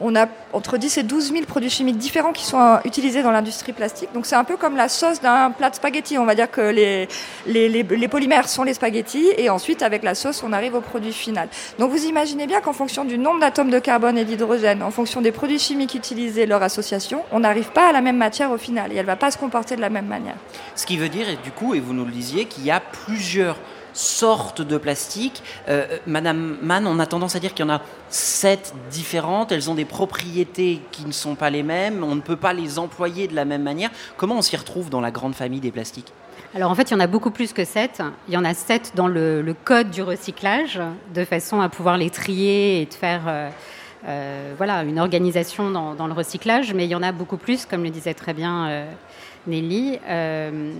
On 0.00 0.14
a 0.14 0.26
entre 0.52 0.76
10 0.76 0.98
et 0.98 1.02
12 1.02 1.32
000 1.32 1.44
produits 1.44 1.70
chimiques 1.70 1.98
différents 1.98 2.32
qui 2.32 2.44
sont 2.44 2.60
euh, 2.60 2.76
utilisés 2.84 3.22
dans 3.22 3.30
l'industrie 3.30 3.72
plastique. 3.72 4.10
Donc 4.12 4.26
c'est 4.26 4.34
un 4.34 4.44
peu 4.44 4.56
comme 4.56 4.76
la 4.76 4.88
sauce 4.88 5.20
d'un 5.20 5.50
plat 5.50 5.70
de 5.70 5.74
spaghettis. 5.74 6.18
On 6.18 6.26
va 6.26 6.34
dire 6.34 6.50
que 6.50 6.60
les, 6.60 7.08
les, 7.46 7.68
les, 7.68 8.08
polymères 8.08 8.48
sont 8.48 8.62
les 8.62 8.74
spaghettis 8.74 9.28
et 9.38 9.48
ensuite 9.50 9.82
avec 9.82 10.02
la 10.02 10.14
sauce 10.14 10.42
on 10.42 10.52
arrive 10.52 10.74
au 10.74 10.80
produit 10.80 11.12
final. 11.12 11.48
Donc 11.78 11.90
vous 11.90 12.04
imaginez 12.04 12.46
bien 12.46 12.60
qu'en 12.60 12.72
fonction 12.72 13.04
du 13.04 13.18
nombre 13.18 13.40
d'atomes 13.40 13.70
de 13.70 13.78
carbone 13.78 14.18
et 14.18 14.24
d'hydrogène, 14.24 14.82
en 14.82 14.90
fonction 14.90 15.20
des 15.20 15.32
produits 15.32 15.58
chimiques 15.58 15.94
utilisés, 15.94 16.46
leur 16.46 16.62
association, 16.62 17.22
on 17.32 17.40
n'arrive 17.40 17.70
pas 17.70 17.88
à 17.88 17.92
la 17.92 18.00
même 18.00 18.16
matière 18.16 18.50
au 18.50 18.58
final 18.58 18.92
et 18.92 18.96
elle 18.96 19.02
ne 19.02 19.06
va 19.06 19.16
pas 19.16 19.30
se 19.30 19.38
comporter 19.38 19.76
de 19.76 19.80
la 19.80 19.90
même 19.90 20.06
manière. 20.06 20.36
Ce 20.74 20.86
qui 20.86 20.96
veut 20.96 21.08
dire, 21.08 21.26
du 21.42 21.50
coup, 21.50 21.74
et 21.74 21.80
vous 21.80 21.92
nous 21.92 22.04
le 22.04 22.12
disiez, 22.12 22.44
qu'il 22.44 22.64
y 22.64 22.70
a 22.70 22.80
plusieurs 22.80 23.56
sortes 23.96 24.62
de 24.62 24.78
plastique. 24.78 25.42
Euh, 25.68 25.86
Madame 26.06 26.58
Mann, 26.62 26.86
on 26.86 26.98
a 26.98 27.06
tendance 27.06 27.34
à 27.36 27.40
dire 27.40 27.54
qu'il 27.54 27.64
y 27.64 27.68
en 27.68 27.72
a 27.72 27.80
sept 28.08 28.74
différentes. 28.90 29.52
Elles 29.52 29.70
ont 29.70 29.74
des 29.74 29.84
propriétés 29.84 30.80
qui 30.92 31.06
ne 31.06 31.12
sont 31.12 31.34
pas 31.34 31.50
les 31.50 31.62
mêmes. 31.62 32.04
On 32.04 32.14
ne 32.14 32.20
peut 32.20 32.36
pas 32.36 32.52
les 32.52 32.78
employer 32.78 33.26
de 33.26 33.34
la 33.34 33.44
même 33.44 33.62
manière. 33.62 33.90
Comment 34.16 34.36
on 34.36 34.42
s'y 34.42 34.56
retrouve 34.56 34.90
dans 34.90 35.00
la 35.00 35.10
grande 35.10 35.34
famille 35.34 35.60
des 35.60 35.72
plastiques? 35.72 36.12
Alors 36.54 36.70
en 36.70 36.74
fait, 36.74 36.90
il 36.90 36.94
y 36.94 36.96
en 36.96 37.00
a 37.00 37.06
beaucoup 37.06 37.30
plus 37.30 37.52
que 37.52 37.64
7. 37.64 38.02
Il 38.28 38.34
y 38.34 38.36
en 38.36 38.44
a 38.44 38.54
7 38.54 38.92
dans 38.94 39.08
le, 39.08 39.54
code 39.64 39.90
du 39.90 40.02
recyclage, 40.02 40.80
de 41.14 41.24
façon 41.24 41.60
à 41.60 41.68
pouvoir 41.68 41.96
les 41.96 42.10
trier 42.10 42.82
et 42.82 42.86
de 42.86 42.94
faire 42.94 43.22
euh, 43.26 43.50
euh, 44.08 44.54
voilà, 44.56 44.82
une 44.82 44.98
organisation 44.98 45.70
dans, 45.70 46.06
le 46.06 46.12
recyclage. 46.12 46.72
Mais 46.72 46.84
il 46.84 46.90
y 46.90 46.94
en 46.94 47.02
a 47.02 47.12
beaucoup 47.12 47.36
plus, 47.36 47.66
comme 47.66 47.82
le 47.82 47.90
disait 47.90 48.14
très 48.14 48.32
bien 48.32 48.68
euh, 48.68 48.86
Nelly. 49.46 49.98
Euh, 50.06 50.72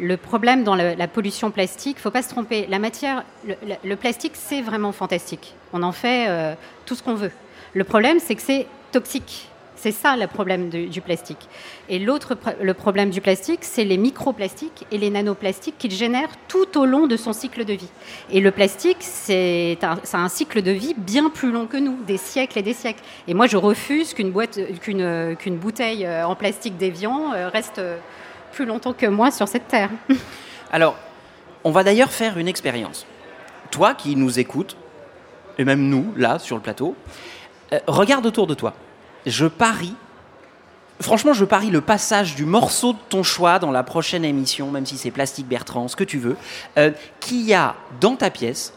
le 0.00 0.16
problème 0.16 0.64
dans 0.64 0.74
la 0.74 1.08
pollution 1.08 1.50
plastique, 1.50 1.98
faut 1.98 2.10
pas 2.10 2.22
se 2.22 2.28
tromper. 2.28 2.66
La 2.68 2.78
matière, 2.78 3.24
le, 3.46 3.54
le 3.84 3.96
plastique, 3.96 4.32
c'est 4.34 4.62
vraiment 4.62 4.92
fantastique. 4.92 5.54
On 5.72 5.82
en 5.82 5.92
fait 5.92 6.26
euh, 6.28 6.54
tout 6.84 6.94
ce 6.94 7.02
qu'on 7.02 7.14
veut. 7.14 7.32
Le 7.74 7.84
problème, 7.84 8.18
c'est 8.20 8.34
que 8.34 8.42
c'est 8.42 8.66
toxique. 8.92 9.48
C'est 9.76 9.92
ça 9.92 10.16
le 10.16 10.26
problème 10.26 10.68
du, 10.68 11.00
plastique. 11.00 11.48
Et 11.88 11.98
l'autre, 11.98 12.36
le 12.60 12.74
problème 12.74 13.10
du 13.10 13.20
plastique, 13.20 13.60
c'est 13.62 13.84
les 13.84 13.98
microplastiques 13.98 14.86
et 14.90 14.98
les 14.98 15.10
nanoplastiques 15.10 15.76
qu'il 15.78 15.92
génère 15.92 16.28
tout 16.48 16.78
au 16.78 16.86
long 16.86 17.06
de 17.06 17.16
son 17.16 17.32
cycle 17.32 17.64
de 17.64 17.74
vie. 17.74 17.88
Et 18.30 18.40
le 18.40 18.50
plastique, 18.50 18.98
c'est 19.00 19.78
un, 19.82 19.98
un, 20.12 20.28
cycle 20.28 20.62
de 20.62 20.70
vie 20.70 20.94
bien 20.96 21.30
plus 21.30 21.52
long 21.52 21.66
que 21.66 21.76
nous, 21.76 21.96
des 22.06 22.16
siècles 22.16 22.58
et 22.58 22.62
des 22.62 22.72
siècles. 22.72 23.02
Et 23.28 23.34
moi, 23.34 23.46
je 23.46 23.56
refuse 23.56 24.14
qu'une 24.14 24.30
boîte, 24.30 24.58
qu'une, 24.80 25.56
bouteille 25.56 26.08
en 26.08 26.34
plastique 26.34 26.76
déviant 26.76 27.30
reste 27.52 27.80
plus 28.52 28.64
longtemps 28.64 28.94
que 28.94 29.06
moi 29.06 29.30
sur 29.30 29.46
cette 29.46 29.68
terre. 29.68 29.90
Alors, 30.72 30.96
on 31.64 31.70
va 31.70 31.84
d'ailleurs 31.84 32.10
faire 32.10 32.38
une 32.38 32.48
expérience. 32.48 33.06
Toi 33.70 33.94
qui 33.94 34.16
nous 34.16 34.38
écoutes, 34.38 34.76
et 35.58 35.64
même 35.64 35.88
nous, 35.88 36.12
là, 36.16 36.38
sur 36.38 36.56
le 36.56 36.62
plateau, 36.62 36.94
euh, 37.72 37.80
regarde 37.86 38.24
autour 38.24 38.46
de 38.46 38.54
toi 38.54 38.74
je 39.26 39.46
parie, 39.46 39.94
franchement, 41.00 41.32
je 41.32 41.44
parie 41.44 41.70
le 41.70 41.80
passage 41.80 42.36
du 42.36 42.44
morceau 42.44 42.92
de 42.92 42.98
ton 43.08 43.22
choix 43.22 43.58
dans 43.58 43.72
la 43.72 43.82
prochaine 43.82 44.24
émission, 44.24 44.70
même 44.70 44.86
si 44.86 44.96
c'est 44.96 45.10
Plastique 45.10 45.48
Bertrand, 45.48 45.88
ce 45.88 45.96
que 45.96 46.04
tu 46.04 46.18
veux, 46.18 46.36
euh, 46.78 46.92
qu'il 47.20 47.42
y 47.42 47.52
a 47.52 47.74
dans 48.00 48.16
ta 48.16 48.30
pièce 48.30 48.72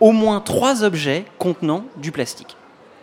au 0.00 0.12
moins 0.12 0.40
trois 0.40 0.82
objets 0.82 1.26
contenant 1.38 1.84
du 1.98 2.10
plastique. 2.10 2.56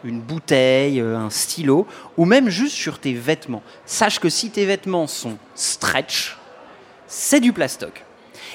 Une 0.04 0.20
bouteille, 0.20 1.00
euh, 1.00 1.18
un 1.18 1.30
stylo, 1.30 1.88
ou 2.18 2.26
même 2.26 2.50
juste 2.50 2.76
sur 2.76 3.00
tes 3.00 3.14
vêtements. 3.14 3.64
Sache 3.86 4.20
que 4.20 4.30
si 4.30 4.50
tes 4.50 4.66
vêtements 4.66 5.08
sont 5.08 5.38
stretch, 5.56 6.38
c'est 7.08 7.40
du 7.40 7.54
plastoc 7.54 8.04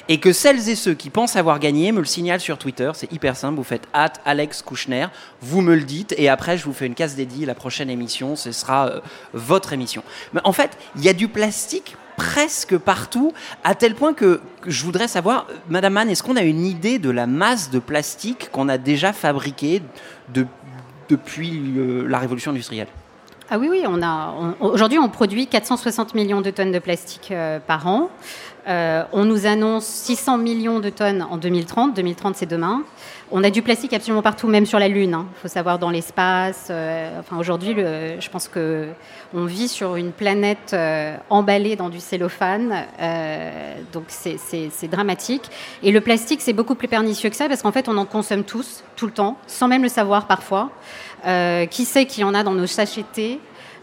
et 0.09 0.19
que 0.19 0.33
celles 0.33 0.69
et 0.69 0.75
ceux 0.75 0.93
qui 0.93 1.09
pensent 1.09 1.35
avoir 1.35 1.59
gagné 1.59 1.91
me 1.91 1.99
le 1.99 2.05
signalent 2.05 2.39
sur 2.39 2.57
Twitter. 2.57 2.91
C'est 2.93 3.11
hyper 3.11 3.35
simple. 3.35 3.55
Vous 3.55 3.63
faites 3.63 3.87
at 3.93 4.13
Alex 4.25 4.61
Kouchner, 4.61 5.07
vous 5.41 5.61
me 5.61 5.75
le 5.75 5.83
dites, 5.83 6.13
et 6.17 6.29
après 6.29 6.57
je 6.57 6.65
vous 6.65 6.73
fais 6.73 6.85
une 6.85 6.95
case 6.95 7.15
dédiée. 7.15 7.45
La 7.45 7.55
prochaine 7.55 7.89
émission, 7.89 8.35
ce 8.35 8.51
sera 8.51 8.87
euh, 8.87 8.99
votre 9.33 9.73
émission. 9.73 10.03
En 10.43 10.53
fait, 10.53 10.77
il 10.95 11.03
y 11.03 11.09
a 11.09 11.13
du 11.13 11.27
plastique 11.27 11.95
presque 12.15 12.77
partout, 12.77 13.33
à 13.63 13.73
tel 13.75 13.95
point 13.95 14.13
que, 14.13 14.41
je 14.67 14.83
voudrais 14.83 15.07
savoir, 15.07 15.47
Madame 15.69 15.93
Mann, 15.93 16.09
est-ce 16.09 16.21
qu'on 16.21 16.35
a 16.35 16.43
une 16.43 16.65
idée 16.65 16.99
de 16.99 17.09
la 17.09 17.25
masse 17.25 17.71
de 17.71 17.79
plastique 17.79 18.49
qu'on 18.51 18.69
a 18.69 18.77
déjà 18.77 19.13
fabriqué 19.13 19.81
de, 20.33 20.45
depuis 21.09 21.59
euh, 21.75 22.05
la 22.07 22.19
révolution 22.19 22.51
industrielle? 22.51 22.87
Ah 23.49 23.57
oui, 23.59 23.67
oui, 23.69 23.83
on 23.85 24.01
a. 24.01 24.33
Aujourd'hui, 24.61 24.99
on 24.99 25.09
produit 25.09 25.47
460 25.47 26.15
millions 26.15 26.41
de 26.41 26.49
tonnes 26.49 26.71
de 26.71 26.79
plastique 26.79 27.29
euh, 27.31 27.59
par 27.59 27.87
an. 27.87 28.09
Euh, 28.67 29.03
on 29.11 29.25
nous 29.25 29.45
annonce 29.45 29.85
600 29.85 30.37
millions 30.37 30.79
de 30.79 30.89
tonnes 30.89 31.25
en 31.29 31.37
2030. 31.37 31.93
2030, 31.93 32.35
c'est 32.37 32.45
demain. 32.45 32.83
On 33.35 33.43
a 33.43 33.49
du 33.49 33.63
plastique 33.63 33.93
absolument 33.93 34.21
partout, 34.21 34.47
même 34.47 34.67
sur 34.67 34.77
la 34.77 34.87
Lune. 34.87 35.09
Il 35.09 35.13
hein. 35.15 35.25
faut 35.41 35.47
savoir 35.47 35.79
dans 35.79 35.89
l'espace. 35.89 36.67
Euh, 36.69 37.19
enfin, 37.19 37.39
aujourd'hui, 37.39 37.73
je 37.73 38.29
pense 38.29 38.47
que 38.47 38.89
on 39.33 39.45
vit 39.45 39.67
sur 39.67 39.95
une 39.95 40.11
planète 40.11 40.69
euh, 40.73 41.17
emballée 41.31 41.75
dans 41.75 41.89
du 41.89 41.99
cellophane. 41.99 42.85
Euh, 43.01 43.73
donc, 43.91 44.03
c'est 44.09 44.87
dramatique. 44.87 45.49
Et 45.81 45.91
le 45.91 45.99
plastique, 45.99 46.41
c'est 46.41 46.53
beaucoup 46.53 46.75
plus 46.75 46.87
pernicieux 46.87 47.31
que 47.31 47.35
ça 47.35 47.47
parce 47.47 47.63
qu'en 47.63 47.71
fait, 47.71 47.89
on 47.89 47.97
en 47.97 48.05
consomme 48.05 48.43
tous, 48.43 48.83
tout 48.95 49.07
le 49.07 49.13
temps, 49.13 49.35
sans 49.47 49.67
même 49.67 49.81
le 49.81 49.89
savoir 49.89 50.27
parfois. 50.27 50.69
Qui 51.71 51.85
sait 51.85 52.05
qu'il 52.05 52.21
y 52.21 52.25
en 52.25 52.35
a 52.35 52.43
dans 52.43 52.53
nos 52.53 52.67
sachets 52.67 53.05
thé 53.13 53.39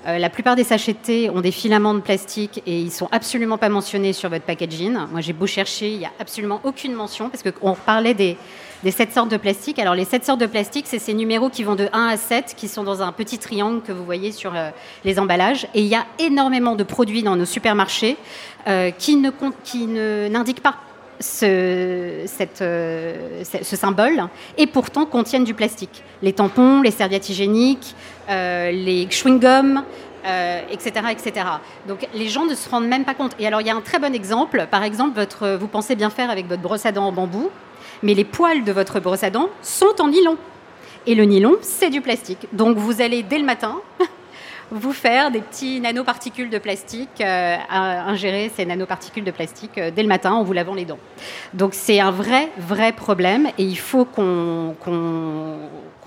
la 0.07 0.31
plupart 0.31 0.57
des 0.57 0.65
sachets 0.65 0.95
thé 0.95 1.29
ont 1.29 1.43
des 1.43 1.51
filaments 1.53 1.93
de 1.93 2.01
plastique 2.01 2.63
et 2.67 2.79
ils 2.81 2.91
sont 2.91 3.09
absolument 3.13 3.59
pas 3.59 3.69
mentionnés 3.69 4.15
sur 4.15 4.31
votre 4.31 4.45
packaging. 4.45 4.97
Moi, 5.11 5.21
j'ai 5.21 5.35
beau 5.35 5.47
chercher, 5.47 5.91
il 5.91 5.99
n'y 5.99 6.07
a 6.07 6.13
absolument 6.19 6.61
aucune 6.65 6.95
mention 6.95 7.29
parce 7.29 7.43
qu'on 7.43 7.75
parlait 7.75 8.15
des, 8.15 8.39
des 8.83 8.91
sept 8.91 9.13
sortes 9.13 9.31
de 9.31 9.37
plastique. 9.37 9.79
Alors 9.79 9.95
les 9.95 10.05
sept 10.05 10.25
sortes 10.25 10.41
de 10.41 10.47
plastique, 10.47 10.87
c'est 10.89 10.99
ces 10.99 11.15
numéros 11.15 11.51
qui 11.51 11.65
vont 11.65 11.75
de 11.75 11.89
1 11.93 12.07
à 12.07 12.17
7, 12.17 12.55
qui 12.57 12.69
sont 12.69 12.85
dans 12.85 13.03
un 13.03 13.13
petit 13.13 13.39
triangle 13.39 13.83
que 13.83 13.93
vous 13.93 14.05
voyez 14.05 14.33
sur 14.33 14.55
euh, 14.55 14.71
les 15.05 15.19
emballages. 15.19 15.67
Et 15.75 15.81
il 15.81 15.87
y 15.87 15.95
a 15.95 16.07
énormément 16.19 16.77
de 16.77 16.85
produits 16.85 17.23
dans 17.23 17.37
nos 17.37 17.45
supermarchés 17.45 18.17
euh, 18.67 18.91
qui 18.91 19.17
ne 19.17 20.29
n'indiquent 20.29 20.63
pas 20.63 20.77
euh, 21.43 22.27
ce, 22.27 23.77
symbole 23.77 24.29
et 24.57 24.67
pourtant 24.67 25.05
contiennent 25.05 25.45
du 25.45 25.55
plastique. 25.55 26.03
Les 26.23 26.33
tampons, 26.33 26.81
les 26.81 26.91
serviettes 26.91 27.29
hygiéniques, 27.29 27.95
les 28.29 29.07
chewing-gums, 29.11 29.83
etc., 30.71 31.07
etc. 31.11 31.47
Donc 31.87 32.09
les 32.15 32.29
gens 32.29 32.47
ne 32.47 32.55
se 32.55 32.71
rendent 32.71 32.89
même 32.89 33.05
pas 33.05 33.13
compte. 33.13 33.33
Et 33.39 33.47
alors 33.47 33.61
il 33.61 33.67
y 33.67 33.71
a 33.71 33.77
un 33.77 33.83
très 33.83 33.99
bon 33.99 34.15
exemple. 34.15 34.67
Par 34.71 34.83
exemple, 34.83 35.15
votre, 35.15 35.57
vous 35.57 35.69
pensez 35.69 35.95
bien 35.95 36.09
faire 36.09 36.31
avec 36.31 36.47
votre 36.47 36.63
brosse 36.63 36.87
à 36.87 36.93
dents 36.93 37.07
en 37.07 37.13
bambou, 37.13 37.51
mais 38.03 38.15
les 38.15 38.25
poils 38.25 38.65
de 38.65 38.73
votre 38.73 39.01
brosse 39.01 39.23
à 39.23 39.31
dents 39.31 39.51
sont 39.63 40.01
en 40.01 40.09
nylon. 40.09 40.37
Et 41.07 41.15
le 41.15 41.25
nylon, 41.25 41.57
c'est 41.63 41.91
du 41.91 42.01
plastique. 42.01 42.47
Donc 42.53 42.77
vous 42.77 43.01
allez 43.01 43.23
dès 43.23 43.39
le 43.39 43.45
matin 43.45 43.81
vous 44.71 44.93
faire 44.93 45.31
des 45.31 45.41
petits 45.41 45.81
nanoparticules 45.81 46.51
de 46.51 46.59
plastique, 46.59 47.21
euh, 47.21 47.57
ingérer 47.69 48.51
ces 48.55 48.65
nanoparticules 48.65 49.25
de 49.25 49.31
plastique 49.31 49.79
euh, 49.79 49.91
dès 49.91 50.03
le 50.03 50.09
matin 50.09 50.33
en 50.33 50.45
vous 50.45 50.53
lavant 50.53 50.75
les 50.75 50.85
dents. 50.85 50.99
Donc 51.55 51.75
c'est 51.75 52.01
un 52.01 52.11
vrai, 52.11 52.51
vrai 52.59 52.93
problème 52.93 53.49
et 53.59 53.65
il 53.65 53.79
faut 53.79 54.05
qu'on 54.05 54.77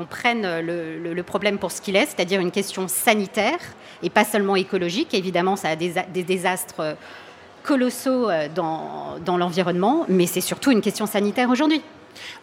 prenne 0.09 0.62
le, 0.62 1.21
problème 1.23 1.57
pour 1.57 1.71
ce 1.71 1.81
qu'il 1.81 1.95
est, 1.95 2.05
c'est-à-dire 2.05 2.39
une 2.39 2.51
question 2.51 2.88
sanitaire 2.88 3.59
et 4.01 4.09
pas 4.09 4.23
seulement 4.23 4.55
écologique. 4.55 5.13
Évidemment, 5.13 5.55
ça 5.55 5.69
a 5.69 5.75
des, 5.75 5.97
a- 5.97 6.03
des 6.03 6.23
désastres 6.23 6.79
euh, 6.79 6.93
colossaux 7.63 8.29
euh, 8.29 8.48
dans, 8.53 9.17
dans 9.25 9.38
l'environnement, 9.38 10.05
mais 10.10 10.27
c'est 10.27 10.41
surtout 10.41 10.72
une 10.72 10.82
question 10.82 11.05
sanitaire 11.05 11.50
aujourd'hui. 11.50 11.82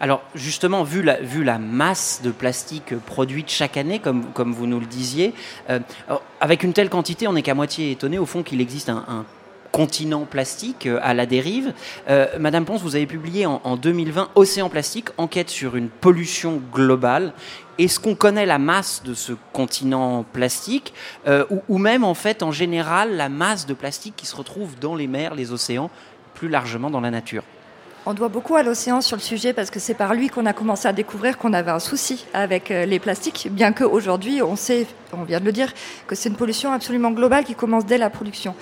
Alors 0.01 0.23
justement, 0.35 0.83
vu 0.83 1.03
la, 1.03 1.21
vu 1.21 1.45
la 1.45 1.59
masse 1.59 2.23
de 2.25 2.31
plastique 2.31 2.99
produite 2.99 3.51
chaque 3.51 3.77
année, 3.77 4.01
comme, 4.01 4.25
comme 4.33 4.53
vous 4.53 4.67
nous 4.67 4.81
le 4.81 4.87
disiez, 4.87 5.33
euh, 5.69 5.79
avec 6.41 6.63
une 6.65 6.73
telle 6.73 6.91
quantité, 6.91 7.29
on 7.29 7.35
n'est 7.35 7.43
qu'à 7.43 7.55
moitié 7.55 7.93
étonné 7.93 8.19
au 8.19 8.27
fond 8.27 8.43
qu'il 8.43 8.61
existe 8.61 8.89
un 8.89 9.25
continent 9.71 10.25
plastique 10.25 10.87
euh, 10.87 10.99
à 11.03 11.15
la 11.15 11.27
dérive. 11.27 11.73
Euh, 12.09 12.27
Madame 12.39 12.65
Ponce, 12.65 12.83
vous 12.83 12.97
avez 12.97 13.07
publié 13.07 13.47
en, 13.47 13.61
en 13.65 13.77
2020 13.77 14.31
Océan 14.35 14.69
plastique, 14.69 15.09
enquête 15.17 15.51
sur 15.51 15.77
une 15.77 15.89
pollution 15.89 16.61
globale. 16.73 17.33
Est-ce 17.79 17.99
qu'on 17.99 18.15
connaît 18.15 18.47
la 18.47 18.59
masse 18.59 19.03
de 19.05 19.15
ce 19.15 19.33
continent 19.53 20.25
plastique 20.33 20.93
euh, 21.27 21.45
ou, 21.51 21.63
ou 21.69 21.79
même 21.79 22.05
en 22.05 22.15
fait 22.15 22.43
en 22.43 22.53
général 22.53 23.17
la 23.17 23.29
masse 23.29 23.67
de 23.67 23.75
plastique 23.75 24.15
qui 24.17 24.27
se 24.27 24.37
retrouve 24.37 24.79
dans 24.79 24.95
les 24.95 25.07
mers, 25.07 25.35
les 25.35 25.53
océans, 25.53 25.91
plus 26.35 26.49
largement 26.49 26.91
dans 26.91 27.01
la 27.01 27.11
nature? 27.11 27.43
On 28.07 28.15
doit 28.15 28.29
beaucoup 28.29 28.57
à 28.57 28.63
l'océan 28.63 29.03
sur 29.03 29.17
le 29.17 29.23
sujet 29.23 29.53
parce 29.53 29.71
que 29.71 29.79
c'est 29.79 29.95
par 29.95 30.15
lui 30.15 30.29
qu'on 30.29 30.47
a 30.47 30.55
commencé 30.55 30.89
à 30.89 30.93
découvrir 30.95 31.37
qu'on 31.37 31.53
avait 31.53 31.71
un 31.71 31.79
souci 31.79 32.25
avec 32.33 32.71
les 32.71 32.99
plastiques, 32.99 33.49
bien 33.51 33.75
qu'aujourd'hui 33.75 34.41
on 34.41 34.57
sait, 34.57 34.87
on 35.13 35.25
vient 35.25 35.39
de 35.39 35.45
le 35.45 35.53
dire, 35.53 35.71
que 36.07 36.15
c'est 36.15 36.31
une 36.31 36.35
pollution 36.35 36.73
absolument 36.73 37.11
globale 37.11 37.45
qui 37.45 37.55
commence 37.55 37.85
dès 37.85 37.99
la 37.99 38.09
production. 38.09 38.55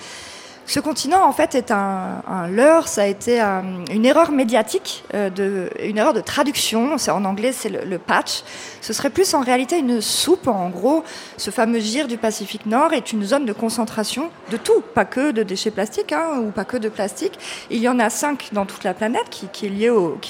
Ce 0.69 0.79
continent, 0.79 1.27
en 1.27 1.31
fait, 1.31 1.55
est 1.55 1.71
un, 1.71 2.47
leurre. 2.47 2.87
Ça 2.87 3.01
a 3.01 3.05
été 3.07 3.39
un- 3.39 3.63
une 3.91 4.05
erreur 4.05 4.31
médiatique, 4.31 5.03
euh, 5.15 5.67
une 5.83 5.97
erreur 5.97 6.13
de 6.13 6.21
traduction. 6.21 6.95
En 7.07 7.25
anglais, 7.25 7.53
c'est 7.53 7.69
le, 7.69 7.97
patch. 7.97 8.43
Ce 8.79 8.93
serait 8.93 9.09
plus 9.09 9.33
en 9.33 9.41
réalité 9.41 9.79
une 9.79 9.99
soupe. 9.99 10.47
En 10.47 10.69
gros, 10.69 11.03
ce 11.37 11.49
fameux 11.49 11.79
gire 11.79 12.07
du 12.07 12.17
Pacifique 12.17 12.67
Nord 12.67 12.93
est 12.93 13.11
une 13.11 13.23
zone 13.23 13.45
de 13.45 13.51
concentration 13.51 14.29
de 14.51 14.57
tout, 14.57 14.81
pas 14.93 15.05
que 15.05 15.31
de 15.31 15.41
déchets 15.41 15.71
plastiques 15.71 16.11
hein, 16.11 16.39
ou 16.39 16.51
pas 16.51 16.65
que 16.65 16.77
de 16.77 16.89
plastique. 16.89 17.39
Il 17.71 17.79
y 17.79 17.89
en 17.89 17.97
a 17.97 18.11
cinq 18.11 18.49
dans 18.51 18.67
toute 18.67 18.83
la 18.83 18.93
planète 18.93 19.29
qui, 19.31 19.49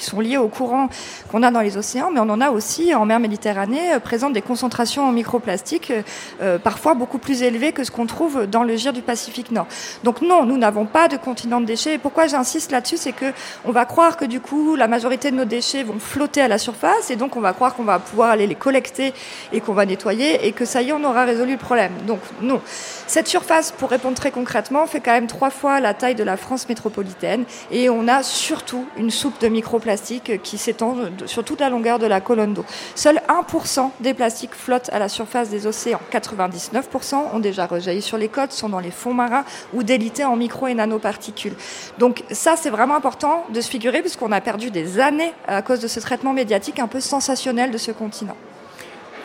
sont 0.00 0.20
liés 0.20 0.38
au 0.38 0.48
courant 0.48 0.88
qu'on 1.30 1.42
a 1.42 1.50
dans 1.50 1.60
les 1.60 1.76
océans, 1.76 2.10
mais 2.10 2.20
on 2.20 2.30
en 2.30 2.40
a 2.40 2.50
aussi 2.50 2.94
en 2.94 3.04
mer 3.04 3.20
Méditerranée, 3.20 3.92
euh, 3.92 3.98
présente 3.98 4.32
des 4.32 4.40
concentrations 4.40 5.06
en 5.06 5.12
microplastiques 5.12 5.90
euh, 5.90 6.02
euh, 6.40 6.58
parfois 6.58 6.94
beaucoup 6.94 7.18
plus 7.18 7.42
élevées 7.42 7.72
que 7.72 7.84
ce 7.84 7.90
qu'on 7.90 8.06
trouve 8.06 8.46
dans 8.46 8.62
le 8.62 8.76
gire 8.76 8.94
du 8.94 9.02
Pacifique 9.02 9.50
Nord. 9.50 9.66
Donc 10.02 10.22
non, 10.30 10.44
nous 10.44 10.58
n'avons 10.58 10.86
pas 10.86 11.08
de 11.08 11.16
continent 11.16 11.60
de 11.60 11.66
déchets. 11.66 11.94
Et 11.94 11.98
pourquoi 11.98 12.28
j'insiste 12.28 12.70
là-dessus, 12.70 12.98
c'est 12.98 13.10
que 13.10 13.32
on 13.64 13.72
va 13.72 13.84
croire 13.84 14.16
que 14.16 14.24
du 14.24 14.40
coup 14.40 14.76
la 14.76 14.86
majorité 14.86 15.32
de 15.32 15.36
nos 15.36 15.44
déchets 15.44 15.82
vont 15.82 15.98
flotter 15.98 16.40
à 16.40 16.46
la 16.46 16.56
surface, 16.56 17.10
et 17.10 17.16
donc 17.16 17.34
on 17.34 17.40
va 17.40 17.52
croire 17.52 17.74
qu'on 17.74 17.82
va 17.82 17.98
pouvoir 17.98 18.30
aller 18.30 18.46
les 18.46 18.54
collecter 18.54 19.12
et 19.52 19.60
qu'on 19.60 19.72
va 19.72 19.86
nettoyer, 19.86 20.46
et 20.46 20.52
que 20.52 20.64
ça 20.64 20.82
y 20.82 20.90
est, 20.90 20.92
on 20.92 21.02
aura 21.02 21.24
résolu 21.24 21.52
le 21.52 21.58
problème. 21.58 21.90
Donc 22.06 22.20
non. 22.42 22.60
Cette 23.08 23.26
surface, 23.26 23.72
pour 23.72 23.90
répondre 23.90 24.14
très 24.14 24.30
concrètement, 24.30 24.86
fait 24.86 25.00
quand 25.00 25.10
même 25.10 25.26
trois 25.26 25.50
fois 25.50 25.80
la 25.80 25.94
taille 25.94 26.14
de 26.14 26.22
la 26.22 26.36
France 26.36 26.68
métropolitaine, 26.68 27.44
et 27.72 27.90
on 27.90 28.06
a 28.06 28.22
surtout 28.22 28.86
une 28.96 29.10
soupe 29.10 29.40
de 29.40 29.48
microplastiques 29.48 30.40
qui 30.42 30.58
s'étend 30.58 30.94
sur 31.26 31.42
toute 31.42 31.58
la 31.58 31.70
longueur 31.70 31.98
de 31.98 32.06
la 32.06 32.20
colonne 32.20 32.54
d'eau. 32.54 32.64
Seul 32.94 33.20
1% 33.28 33.90
des 33.98 34.14
plastiques 34.14 34.54
flottent 34.54 34.90
à 34.92 35.00
la 35.00 35.08
surface 35.08 35.48
des 35.48 35.66
océans. 35.66 36.00
99% 36.12 37.34
ont 37.34 37.40
déjà 37.40 37.66
rejailli 37.66 38.00
sur 38.00 38.16
les 38.16 38.28
côtes, 38.28 38.52
sont 38.52 38.68
dans 38.68 38.78
les 38.78 38.92
fonds 38.92 39.14
marins 39.14 39.44
ou 39.72 39.82
en 40.24 40.36
micro 40.36 40.66
et 40.66 40.74
nanoparticules. 40.74 41.54
Donc 41.98 42.24
ça, 42.30 42.56
c'est 42.56 42.70
vraiment 42.70 42.96
important 42.96 43.44
de 43.52 43.60
se 43.60 43.70
figurer 43.70 44.00
puisqu'on 44.00 44.32
a 44.32 44.40
perdu 44.40 44.70
des 44.70 44.98
années 44.98 45.32
à 45.46 45.62
cause 45.62 45.80
de 45.80 45.88
ce 45.88 46.00
traitement 46.00 46.32
médiatique 46.32 46.78
un 46.78 46.88
peu 46.88 47.00
sensationnel 47.00 47.70
de 47.70 47.78
ce 47.78 47.90
continent. 47.92 48.36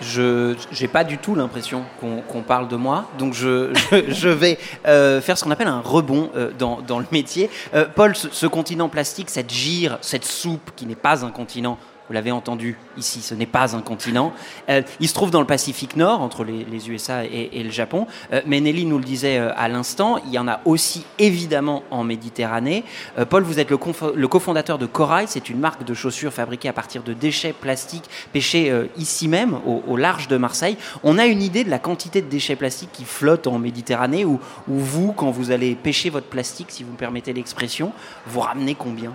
je 0.02 0.56
n'ai 0.80 0.88
pas 0.88 1.04
du 1.04 1.18
tout 1.18 1.36
l'impression 1.36 1.84
qu'on 2.00 2.42
parle 2.42 2.68
de 2.68 2.76
moi, 2.76 3.10
donc 3.18 3.34
je, 3.34 4.28
vais 4.28 4.58
euh, 4.88 5.22
faire 5.22 5.38
ce 5.38 5.44
qu'on 5.44 5.52
appelle 5.52 5.68
un 5.68 5.82
rebond 5.82 6.30
euh, 6.36 6.52
dans, 6.58 6.82
dans 6.82 7.00
le 7.00 7.06
métier. 7.12 7.50
Euh, 7.74 7.86
Paul, 7.94 8.16
ce, 8.16 8.30
ce 8.32 8.46
continent 8.46 8.90
plastique, 8.90 9.30
cette 9.30 9.52
gire, 9.52 9.98
cette 10.02 10.26
soupe 10.26 10.72
qui 10.76 10.86
n'est 10.86 10.96
pas 10.96 11.26
un 11.26 11.32
continent, 11.32 11.78
vous 12.08 12.14
l'avez 12.14 12.32
entendu 12.32 12.78
ici, 12.98 13.22
ce 13.22 13.34
n'est 13.34 13.46
pas 13.46 13.76
un 13.76 13.82
continent, 13.82 14.34
euh, 14.70 14.82
il 15.00 15.08
se 15.08 15.14
trouve 15.14 15.32
dans 15.32 15.40
le 15.40 15.48
Pacifique 15.48 15.96
Nord, 15.96 16.22
entre 16.22 16.44
les, 16.44 16.90
USA 16.90 17.26
et, 17.26 17.64
le 17.64 17.72
Japon, 17.72 18.08
Euh, 18.32 18.42
mais 18.46 18.60
Nelly 18.60 18.86
nous 18.86 18.98
le 18.98 19.04
disait 19.04 19.38
euh, 19.38 19.52
à 19.56 19.68
l'instant, 19.68 20.20
il 20.26 20.32
y 20.32 20.40
en 20.40 20.48
a 20.48 20.60
aussi 20.66 21.06
évidemment 21.20 21.84
en 21.90 22.04
Méditerranée. 22.04 22.84
Paul, 23.30 23.44
vous 23.44 23.60
êtes 23.60 23.70
le, 23.70 24.28
cofondateur 24.28 24.78
de 24.78 24.86
Corail, 24.86 25.26
c'est 25.28 25.50
une 25.50 25.60
marque 25.60 25.84
de 25.84 25.94
chaussures 25.94 26.34
fabriquée 26.34 26.70
à 26.70 26.74
partir 26.74 27.04
de 27.04 27.14
déchets 27.14 27.54
plastiques 27.54 28.10
pêchés 28.32 28.72
ici 28.98 29.28
même, 29.28 29.56
au, 29.66 29.84
au 29.88 29.98
large 29.98 30.28
de 30.28 30.38
Marseille. 30.38 30.78
On 31.04 31.18
a 31.18 31.26
une 31.26 31.42
idée 31.42 31.64
de 31.64 31.70
la 31.70 31.80
quantité 31.80 32.22
de 32.22 32.30
déchets 32.30 32.56
plastiques 32.56 32.92
qui 32.92 33.06
flottent 33.06 33.48
en 33.48 33.60
Méditerranée, 33.60 34.26
ou 34.26 34.40
vous, 34.68 35.14
quand 35.14 35.32
vous 35.32 35.52
allez 35.52 35.76
pêcher 35.76 36.10
votre 36.10 36.28
plastique, 36.28 36.68
si 36.70 36.84
vous 36.84 36.92
me 36.92 36.98
permettez 36.98 37.34
l'expression, 37.34 37.92
vous 38.28 38.42
ramenez 38.42 38.76
combien? 38.76 39.14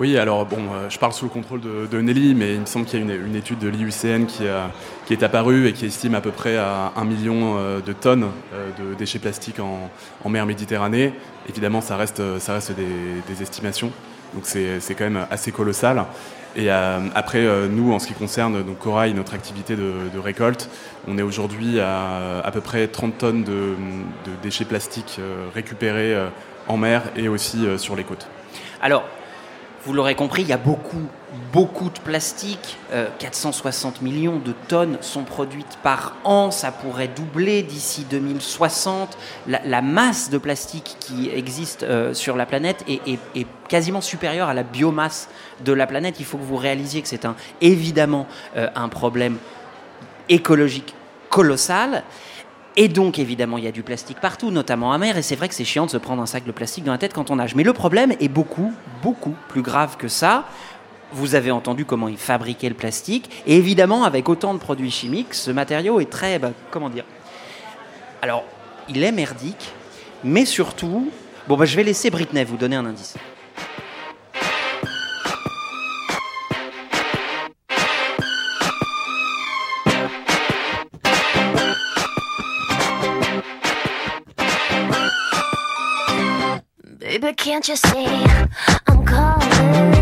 Oui, 0.00 0.16
alors 0.16 0.46
bon, 0.46 0.56
euh, 0.72 0.88
je 0.88 0.98
parle 0.98 1.12
sous 1.12 1.26
le 1.26 1.30
contrôle 1.30 1.60
de, 1.60 2.00
Nelly, 2.00 2.34
mais 2.34 2.54
il 2.54 2.60
me 2.60 2.64
semble 2.64 2.86
qu'il 2.86 3.06
y 3.06 3.12
a 3.12 3.14
une, 3.14 3.36
étude 3.36 3.58
de 3.58 3.68
l'IUCN 3.68 4.24
qui, 4.24 4.44
est 5.12 5.22
apparue 5.22 5.68
et 5.68 5.74
qui 5.74 5.84
estime 5.84 6.14
à 6.14 6.22
peu 6.22 6.30
près 6.30 6.56
à 6.56 6.92
un 6.96 7.04
million 7.04 7.58
euh, 7.58 7.80
de 7.82 7.92
tonnes 7.92 8.30
euh, 8.54 8.70
de 8.78 8.94
déchets 8.94 9.18
plastiques 9.18 9.60
en, 9.60 9.90
mer 10.30 10.46
Méditerranée. 10.46 11.12
Évidemment, 11.50 11.82
ça 11.82 11.98
reste, 11.98 12.22
des, 12.22 13.42
estimations, 13.42 13.92
donc 14.32 14.44
c'est 14.46 14.94
quand 14.94 15.04
même 15.04 15.26
assez 15.30 15.52
colossal. 15.52 16.02
Et 16.56 16.70
après, 16.70 17.46
nous, 17.68 17.92
en 17.92 17.98
ce 17.98 18.06
qui 18.06 18.14
concerne 18.14 18.64
donc 18.64 18.78
Corail, 18.78 19.12
notre 19.12 19.34
activité 19.34 19.76
de, 19.76 20.18
récolte, 20.18 20.70
on 21.08 21.18
est 21.18 21.22
aujourd'hui 21.22 21.78
à 21.78 22.40
à 22.42 22.50
peu 22.50 22.62
près 22.62 22.88
30 22.88 23.18
tonnes 23.18 23.44
de, 23.44 23.74
déchets 24.42 24.64
plastiques 24.64 25.20
récupérés 25.54 26.16
en 26.68 26.78
mer 26.78 27.02
et 27.16 27.28
aussi 27.28 27.66
sur 27.76 27.96
les 27.96 28.04
côtes. 28.04 28.26
Alors, 28.82 29.04
vous 29.84 29.92
l'aurez 29.94 30.14
compris, 30.14 30.42
il 30.42 30.48
y 30.48 30.52
a 30.52 30.58
beaucoup, 30.58 31.06
beaucoup 31.52 31.88
de 31.88 31.98
plastique. 32.00 32.76
Euh, 32.92 33.08
460 33.18 34.02
millions 34.02 34.38
de 34.38 34.52
tonnes 34.68 34.98
sont 35.00 35.24
produites 35.24 35.78
par 35.82 36.16
an. 36.24 36.50
Ça 36.50 36.70
pourrait 36.70 37.08
doubler 37.08 37.62
d'ici 37.62 38.04
2060. 38.10 39.16
La, 39.46 39.80
masse 39.80 40.28
de 40.28 40.36
plastique 40.36 40.96
qui 41.00 41.30
existe 41.30 41.82
euh, 41.82 42.12
sur 42.12 42.36
la 42.36 42.44
planète 42.44 42.84
est, 42.88 43.18
quasiment 43.68 44.00
supérieure 44.00 44.48
à 44.48 44.54
la 44.54 44.64
biomasse 44.64 45.28
de 45.64 45.72
la 45.72 45.86
planète. 45.86 46.16
Il 46.18 46.26
faut 46.26 46.36
que 46.36 46.44
vous 46.44 46.56
réalisiez 46.56 47.00
que 47.00 47.08
c'est 47.08 47.26
évidemment 47.60 48.26
euh, 48.56 48.68
un 48.74 48.88
problème 48.88 49.38
écologique 50.28 50.94
colossal. 51.30 52.04
Et 52.82 52.88
donc, 52.88 53.18
évidemment, 53.18 53.58
il 53.58 53.64
y 53.64 53.68
a 53.68 53.72
du 53.72 53.82
plastique 53.82 54.20
partout, 54.20 54.50
notamment 54.50 54.88
en 54.88 54.98
mer, 54.98 55.18
et 55.18 55.20
c'est 55.20 55.36
vrai 55.36 55.50
que 55.50 55.54
c'est 55.54 55.66
chiant 55.66 55.84
de 55.84 55.90
se 55.90 55.98
prendre 55.98 56.22
un 56.22 56.26
sac 56.26 56.44
de 56.44 56.50
plastique 56.50 56.82
dans 56.82 56.92
la 56.92 56.96
tête 56.96 57.12
quand 57.12 57.30
on 57.30 57.36
nage. 57.36 57.54
Mais 57.54 57.62
le 57.62 57.74
problème 57.74 58.14
est 58.20 58.28
beaucoup, 58.28 58.72
beaucoup 59.02 59.34
plus 59.48 59.60
grave 59.60 59.98
que 59.98 60.08
ça. 60.08 60.46
Vous 61.12 61.34
avez 61.34 61.50
entendu 61.50 61.84
comment 61.84 62.08
ils 62.08 62.16
fabriquaient 62.16 62.70
le 62.70 62.74
plastique, 62.74 63.42
et 63.46 63.58
évidemment, 63.58 64.04
avec 64.04 64.30
autant 64.30 64.54
de 64.54 64.58
produits 64.58 64.90
chimiques, 64.90 65.34
ce 65.34 65.50
matériau 65.50 66.00
est 66.00 66.08
très, 66.08 66.38
bah, 66.38 66.52
comment 66.70 66.88
dire 66.88 67.04
Alors, 68.22 68.44
il 68.88 69.04
est 69.04 69.12
merdique, 69.12 69.74
mais 70.24 70.46
surtout, 70.46 71.10
bon, 71.48 71.58
bah, 71.58 71.66
je 71.66 71.76
vais 71.76 71.84
laisser 71.84 72.08
Britney 72.08 72.44
vous 72.44 72.56
donner 72.56 72.76
un 72.76 72.86
indice. 72.86 73.14
Can't 87.40 87.66
you 87.68 87.76
see 87.76 88.04
I'm 88.86 89.02
calling? 89.06 89.99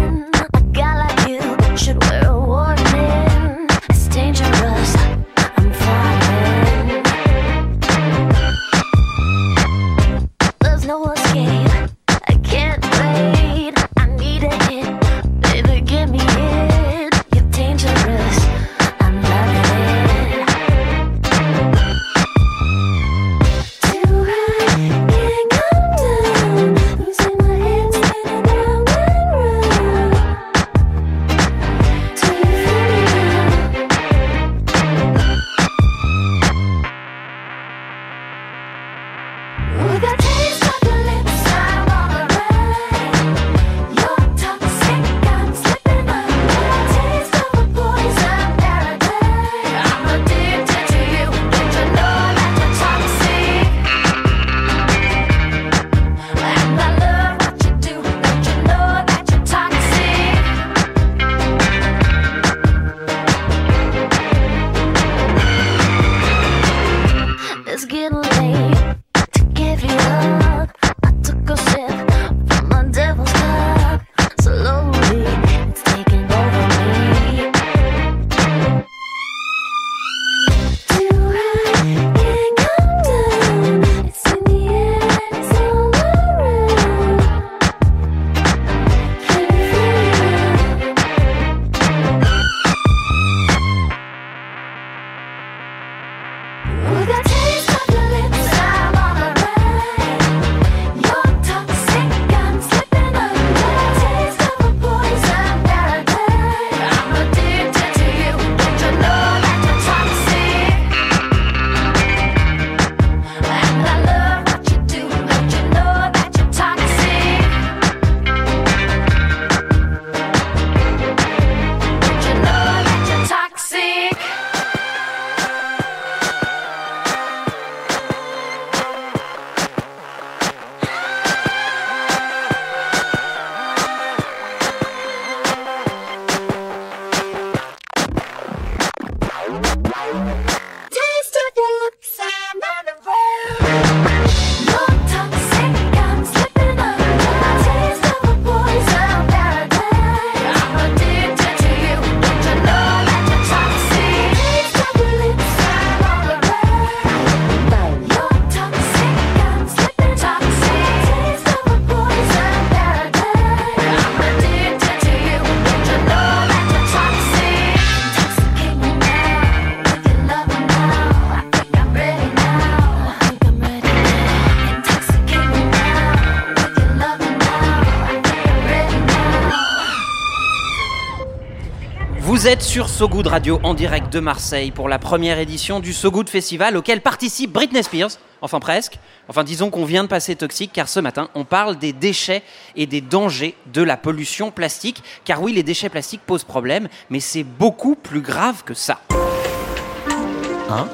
Vous 182.49 182.55
êtes 182.55 182.63
sur 182.63 182.89
So 182.89 183.11
Good 183.11 183.27
Radio 183.27 183.61
en 183.63 183.75
direct 183.75 184.11
de 184.11 184.21
Marseille 184.21 184.71
pour 184.71 184.89
la 184.89 184.99
première 184.99 185.39
édition 185.39 185.81
du 185.81 185.93
So 185.93 186.11
Good 186.11 186.31
Festival 186.31 186.79
auquel 186.79 187.03
participe 187.03 187.53
Britney 187.53 187.83
Spears. 187.83 188.13
Enfin 188.41 188.59
presque. 188.59 188.99
Enfin 189.29 189.45
disons 189.45 189.69
qu'on 189.69 189.85
vient 189.85 190.03
de 190.03 190.09
passer 190.09 190.35
toxique 190.35 190.71
car 190.73 190.89
ce 190.89 190.99
matin 190.99 191.29
on 191.35 191.45
parle 191.45 191.77
des 191.77 191.93
déchets 191.93 192.43
et 192.75 192.87
des 192.87 193.03
dangers 193.03 193.55
de 193.67 193.83
la 193.83 193.99
pollution 193.99 194.51
plastique. 194.51 195.03
Car 195.27 195.43
oui, 195.43 195.53
les 195.53 195.63
déchets 195.63 195.91
plastiques 195.91 196.23
posent 196.25 196.45
problème, 196.45 196.89
mais 197.11 197.21
c'est 197.21 197.45
beaucoup 197.45 197.97
plus 197.97 198.23
grave 198.23 198.65
que 198.65 198.73
ça. 198.73 198.99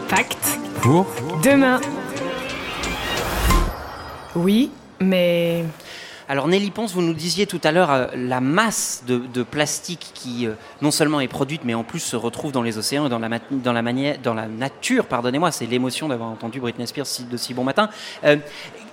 Fact. 0.09 0.59
Pour? 0.83 1.07
Demain. 1.41 1.81
Oui, 4.35 4.73
mais 4.99 5.63
Alors 6.27 6.49
Nelly 6.49 6.71
Ponce, 6.71 6.95
vous 6.95 7.03
nous 7.03 7.13
disiez 7.13 7.47
tout 7.47 7.61
à 7.65 7.71
l'heure 7.71 7.91
euh, 7.91 8.07
la 8.17 8.41
masse 8.41 9.05
de, 9.07 9.43
plastique 9.43 10.11
qui 10.15 10.47
euh, 10.47 10.55
non 10.81 10.91
seulement 10.91 11.21
est 11.21 11.29
produite, 11.29 11.63
mais 11.65 11.75
en 11.75 11.85
plus 11.85 12.01
se 12.01 12.17
retrouve 12.17 12.51
dans 12.51 12.63
les 12.63 12.79
océans 12.79 13.07
et 13.07 13.09
dans 13.11 13.19
la, 13.19 13.29
dans 13.51 14.35
la, 14.35 14.49
nature. 14.49 15.05
Pardonnez-moi, 15.07 15.53
c'est 15.53 15.67
l'émotion 15.67 16.09
d'avoir 16.09 16.31
entendu 16.31 16.61
Britney 16.61 16.87
Spears 16.87 17.07
de 17.31 17.37
si 17.37 17.53
bon 17.53 17.65
matin. 17.65 17.91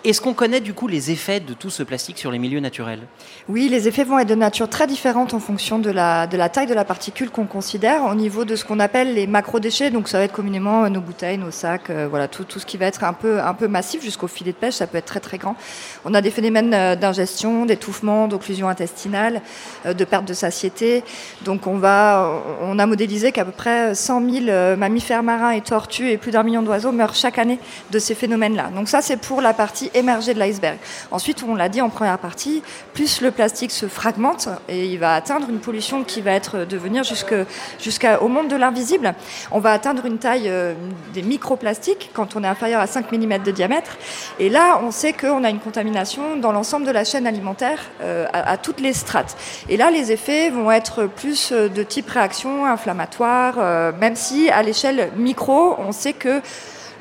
Est-ce 0.03 0.19
qu'on 0.19 0.33
connaît 0.33 0.61
du 0.61 0.73
coup 0.73 0.87
les 0.87 1.11
effets 1.11 1.39
de 1.39 1.53
tout 1.53 1.69
ce 1.69 1.83
plastique 1.83 2.17
sur 2.17 2.31
les 2.31 2.39
milieux 2.39 2.59
naturels? 2.59 3.01
Oui, 3.47 3.69
les 3.69 3.87
effets 3.87 4.03
vont 4.03 4.17
être 4.17 4.29
de 4.29 4.35
nature 4.35 4.67
très 4.67 4.87
différente 4.87 5.35
en 5.35 5.39
fonction 5.39 5.77
de 5.77 5.91
la, 5.91 6.27
taille 6.49 6.65
de 6.65 6.73
la 6.73 6.85
particule 6.85 7.29
qu'on 7.29 7.45
considère 7.45 8.05
au 8.05 8.15
niveau 8.15 8.43
de 8.43 8.55
ce 8.55 8.65
qu'on 8.65 8.79
appelle 8.79 9.13
les 9.13 9.27
macrodéchets. 9.27 9.91
Donc 9.91 10.07
ça 10.07 10.17
va 10.17 10.23
être 10.23 10.33
communément 10.33 10.85
euh, 10.85 10.89
nos 10.89 11.01
bouteilles, 11.01 11.37
nos 11.37 11.51
sacs, 11.51 11.91
euh, 11.91 12.07
voilà, 12.09 12.27
tout, 12.27 12.45
ce 12.49 12.65
qui 12.65 12.77
va 12.77 12.87
être 12.87 13.03
un 13.03 13.13
peu, 13.13 13.39
un 13.39 13.53
peu 13.53 13.67
massif 13.67 14.01
jusqu'au 14.01 14.27
filet 14.27 14.53
de 14.53 14.57
pêche, 14.57 14.75
ça 14.75 14.87
peut 14.87 14.97
être 14.97 15.05
très 15.05 15.19
très 15.19 15.37
grand. 15.37 15.55
On 16.03 16.15
a 16.15 16.21
des 16.21 16.31
phénomènes 16.31 16.73
euh, 16.73 16.95
d'ingestion, 16.95 17.67
d'étouffement, 17.67 18.27
d'occlusion 18.27 18.69
intestinale, 18.69 19.41
de 19.85 20.03
perte 20.03 20.25
de 20.25 20.33
satiété. 20.33 21.03
Donc 21.45 21.67
on, 21.67 21.77
va, 21.77 22.41
on 22.61 22.79
a 22.79 22.85
modélisé 22.87 23.31
qu'à 23.31 23.45
peu 23.45 23.51
près 23.51 23.93
100 23.93 24.29
000 24.29 24.45
euh, 24.47 24.75
mammifères 24.75 25.23
marins 25.23 25.51
et 25.51 25.61
tortues 25.61 26.09
et 26.09 26.17
plus 26.17 26.31
d'un 26.31 26.43
million 26.43 26.61
d'oiseaux 26.61 26.91
meurent 26.91 27.15
chaque 27.15 27.37
année 27.37 27.59
de 27.91 27.99
ces 27.99 28.15
phénomènes-là. 28.15 28.71
Donc 28.75 28.89
ça 28.89 29.01
c'est 29.01 29.17
pour 29.17 29.41
la 29.41 29.53
partie 29.53 29.90
émergée 29.93 30.33
de 30.33 30.39
l'iceberg. 30.39 30.77
Ensuite, 31.11 31.43
on 31.47 31.55
l'a 31.55 31.69
dit 31.69 31.81
en 31.81 31.89
première 31.89 32.17
partie, 32.19 32.61
plus 32.93 33.21
le 33.21 33.31
plastique 33.31 33.71
se 33.71 33.87
fragmente 33.87 34.49
et 34.67 34.85
il 34.85 34.99
va 34.99 35.15
atteindre 35.15 35.49
une 35.49 35.59
pollution 35.59 36.03
qui 36.03 36.21
va 36.21 36.31
être 36.31 36.65
devenir 36.65 37.03
jusque- 37.03 37.35
jusqu'au 37.79 38.27
monde 38.27 38.47
de 38.47 38.55
l'invisible. 38.55 39.13
On 39.51 39.59
va 39.59 39.71
atteindre 39.73 40.05
une 40.05 40.17
taille 40.17 40.47
euh, 40.47 40.73
des 41.13 41.21
microplastiques 41.21 42.11
quand 42.13 42.35
on 42.35 42.43
est 42.43 42.47
inférieur 42.47 42.81
à 42.81 42.87
5 42.87 43.11
mm 43.11 43.43
de 43.43 43.51
diamètre. 43.51 43.97
Et 44.39 44.49
là, 44.49 44.79
on 44.83 44.91
sait 44.91 45.13
qu'on 45.13 45.43
a 45.43 45.49
une 45.49 45.59
contamination 45.59 46.35
dans 46.37 46.51
l'ensemble 46.51 46.85
de 46.85 46.91
la 46.91 47.03
chaîne 47.03 47.27
alimentaire 47.27 47.79
euh, 48.01 48.25
à, 48.33 48.57
toutes 48.57 48.79
les 48.79 48.93
strates. 48.93 49.37
Et 49.69 49.77
là, 49.77 49.91
les 49.91 50.11
effets 50.11 50.49
vont 50.49 50.71
être 50.71 51.05
plus 51.05 51.51
euh, 51.51 51.69
de 51.69 51.83
type 51.83 52.09
réaction 52.09 52.65
inflammatoire, 52.65 53.55
euh, 53.57 53.91
même 53.99 54.15
si 54.15 54.49
à 54.49 54.63
l'échelle 54.63 55.11
micro, 55.15 55.75
on 55.77 55.91
sait 55.91 56.13
que 56.13 56.41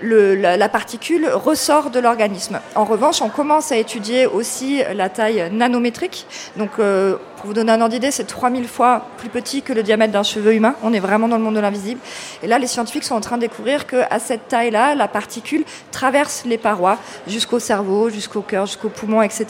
le- 0.00 0.34
la, 0.34 0.56
la 0.56 0.68
particule 0.68 1.28
ressort 1.28 1.90
de 1.90 2.00
l'organisme. 2.00 2.60
En 2.74 2.84
revanche, 2.84 3.22
on 3.22 3.28
commence 3.28 3.72
à 3.72 3.76
étudier 3.76 4.26
aussi 4.26 4.82
la 4.94 5.08
taille 5.08 5.50
nanométrique. 5.52 6.26
Donc, 6.56 6.70
euh, 6.78 7.16
pour 7.36 7.46
vous 7.46 7.54
donner 7.54 7.72
un 7.72 7.80
ordre 7.80 7.92
d'idée, 7.94 8.10
c'est 8.10 8.24
3000 8.24 8.68
fois 8.68 9.06
plus 9.16 9.30
petit 9.30 9.62
que 9.62 9.72
le 9.72 9.82
diamètre 9.82 10.12
d'un 10.12 10.22
cheveu 10.22 10.52
humain. 10.54 10.74
On 10.82 10.92
est 10.92 11.00
vraiment 11.00 11.26
dans 11.26 11.38
le 11.38 11.42
monde 11.42 11.54
de 11.54 11.60
l'invisible. 11.60 12.00
Et 12.42 12.46
là, 12.46 12.58
les 12.58 12.66
scientifiques 12.66 13.04
sont 13.04 13.14
en 13.14 13.20
train 13.22 13.36
de 13.36 13.40
découvrir 13.42 13.86
qu'à 13.86 14.18
cette 14.18 14.48
taille-là, 14.48 14.94
la 14.94 15.08
particule 15.08 15.64
traverse 15.90 16.42
les 16.44 16.58
parois 16.58 16.98
jusqu'au 17.26 17.58
cerveau, 17.58 18.10
jusqu'au 18.10 18.42
cœur, 18.42 18.66
jusqu'au 18.66 18.90
poumon, 18.90 19.22
etc. 19.22 19.46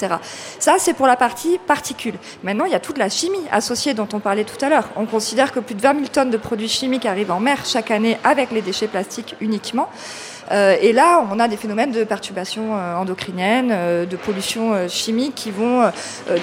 Ça, 0.60 0.74
c'est 0.78 0.94
pour 0.94 1.08
la 1.08 1.16
partie 1.16 1.58
particule. 1.66 2.14
Maintenant, 2.44 2.64
il 2.64 2.70
y 2.70 2.76
a 2.76 2.80
toute 2.80 2.98
la 2.98 3.08
chimie 3.08 3.42
associée 3.50 3.92
dont 3.94 4.08
on 4.12 4.20
parlait 4.20 4.44
tout 4.44 4.64
à 4.64 4.68
l'heure. 4.68 4.88
On 4.96 5.06
considère 5.06 5.50
que 5.50 5.58
plus 5.58 5.74
de 5.74 5.80
20 5.82 5.94
000 5.94 6.06
tonnes 6.12 6.30
de 6.30 6.36
produits 6.36 6.68
chimiques 6.68 7.06
arrivent 7.06 7.32
en 7.32 7.40
mer 7.40 7.64
chaque 7.66 7.90
année 7.90 8.18
avec 8.22 8.52
les 8.52 8.62
déchets 8.62 8.86
plastiques 8.88 9.34
uniquement. 9.40 9.88
Euh, 10.50 10.76
et 10.80 10.92
là, 10.92 11.24
on 11.30 11.38
a 11.38 11.48
des 11.48 11.56
phénomènes 11.56 11.92
de 11.92 12.04
perturbations 12.04 12.76
euh, 12.76 12.96
endocriniennes, 12.96 13.70
euh, 13.72 14.06
de 14.06 14.16
pollution 14.16 14.88
chimique 14.88 15.34
qui 15.34 15.50
vont 15.50 15.90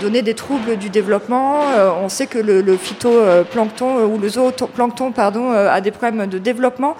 donner 0.01 0.21
des 0.21 0.33
troubles 0.33 0.77
du 0.77 0.89
développement. 0.89 1.61
On 2.01 2.09
sait 2.09 2.27
que 2.27 2.37
le, 2.37 2.77
phytoplancton 2.77 4.05
ou 4.05 4.17
le 4.17 4.29
zooplancton 4.29 5.11
pardon, 5.11 5.51
a 5.51 5.81
des 5.81 5.91
problèmes 5.91 6.27
de 6.27 6.37
développement. 6.37 6.95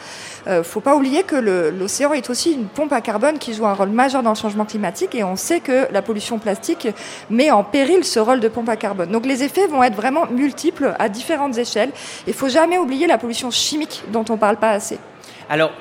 Euh, 0.47 0.63
faut 0.63 0.79
pas 0.79 0.95
oublier 0.95 1.23
que 1.23 1.35
l'océan 1.35 2.13
est 2.13 2.29
aussi 2.29 2.53
une 2.53 2.67
pompe 2.67 2.93
à 2.93 3.01
carbone 3.01 3.37
qui 3.37 3.53
joue 3.53 3.65
un 3.65 3.73
rôle 3.73 3.89
majeur 3.89 4.23
dans 4.23 4.29
le 4.29 4.35
changement 4.35 4.65
climatique 4.65 5.13
et 5.13 5.23
on 5.23 5.35
sait 5.35 5.59
que 5.59 5.91
la 5.91 6.01
pollution 6.01 6.39
plastique 6.39 6.87
met 7.29 7.51
en 7.51 7.63
péril 7.63 8.05
ce 8.05 8.19
rôle 8.19 8.39
de 8.39 8.47
pompe 8.47 8.69
à 8.69 8.77
carbone. 8.77 9.11
Donc 9.11 9.25
les 9.25 9.43
effets 9.43 9.67
vont 9.67 9.83
être 9.83 9.95
vraiment 9.95 10.25
multiples 10.27 10.95
à 10.99 11.09
différentes 11.09 11.57
échelles. 11.57 11.91
Il 12.27 12.33
faut 12.33 12.47
jamais 12.47 12.77
oublier 12.77 13.07
la 13.07 13.17
pollution 13.17 13.51
chimique 13.51 14.03
dont 14.13 14.23
on 14.29 14.37
parle 14.37 14.57
pas 14.57 14.71
assez. 14.71 14.99
Alors, 15.49 15.71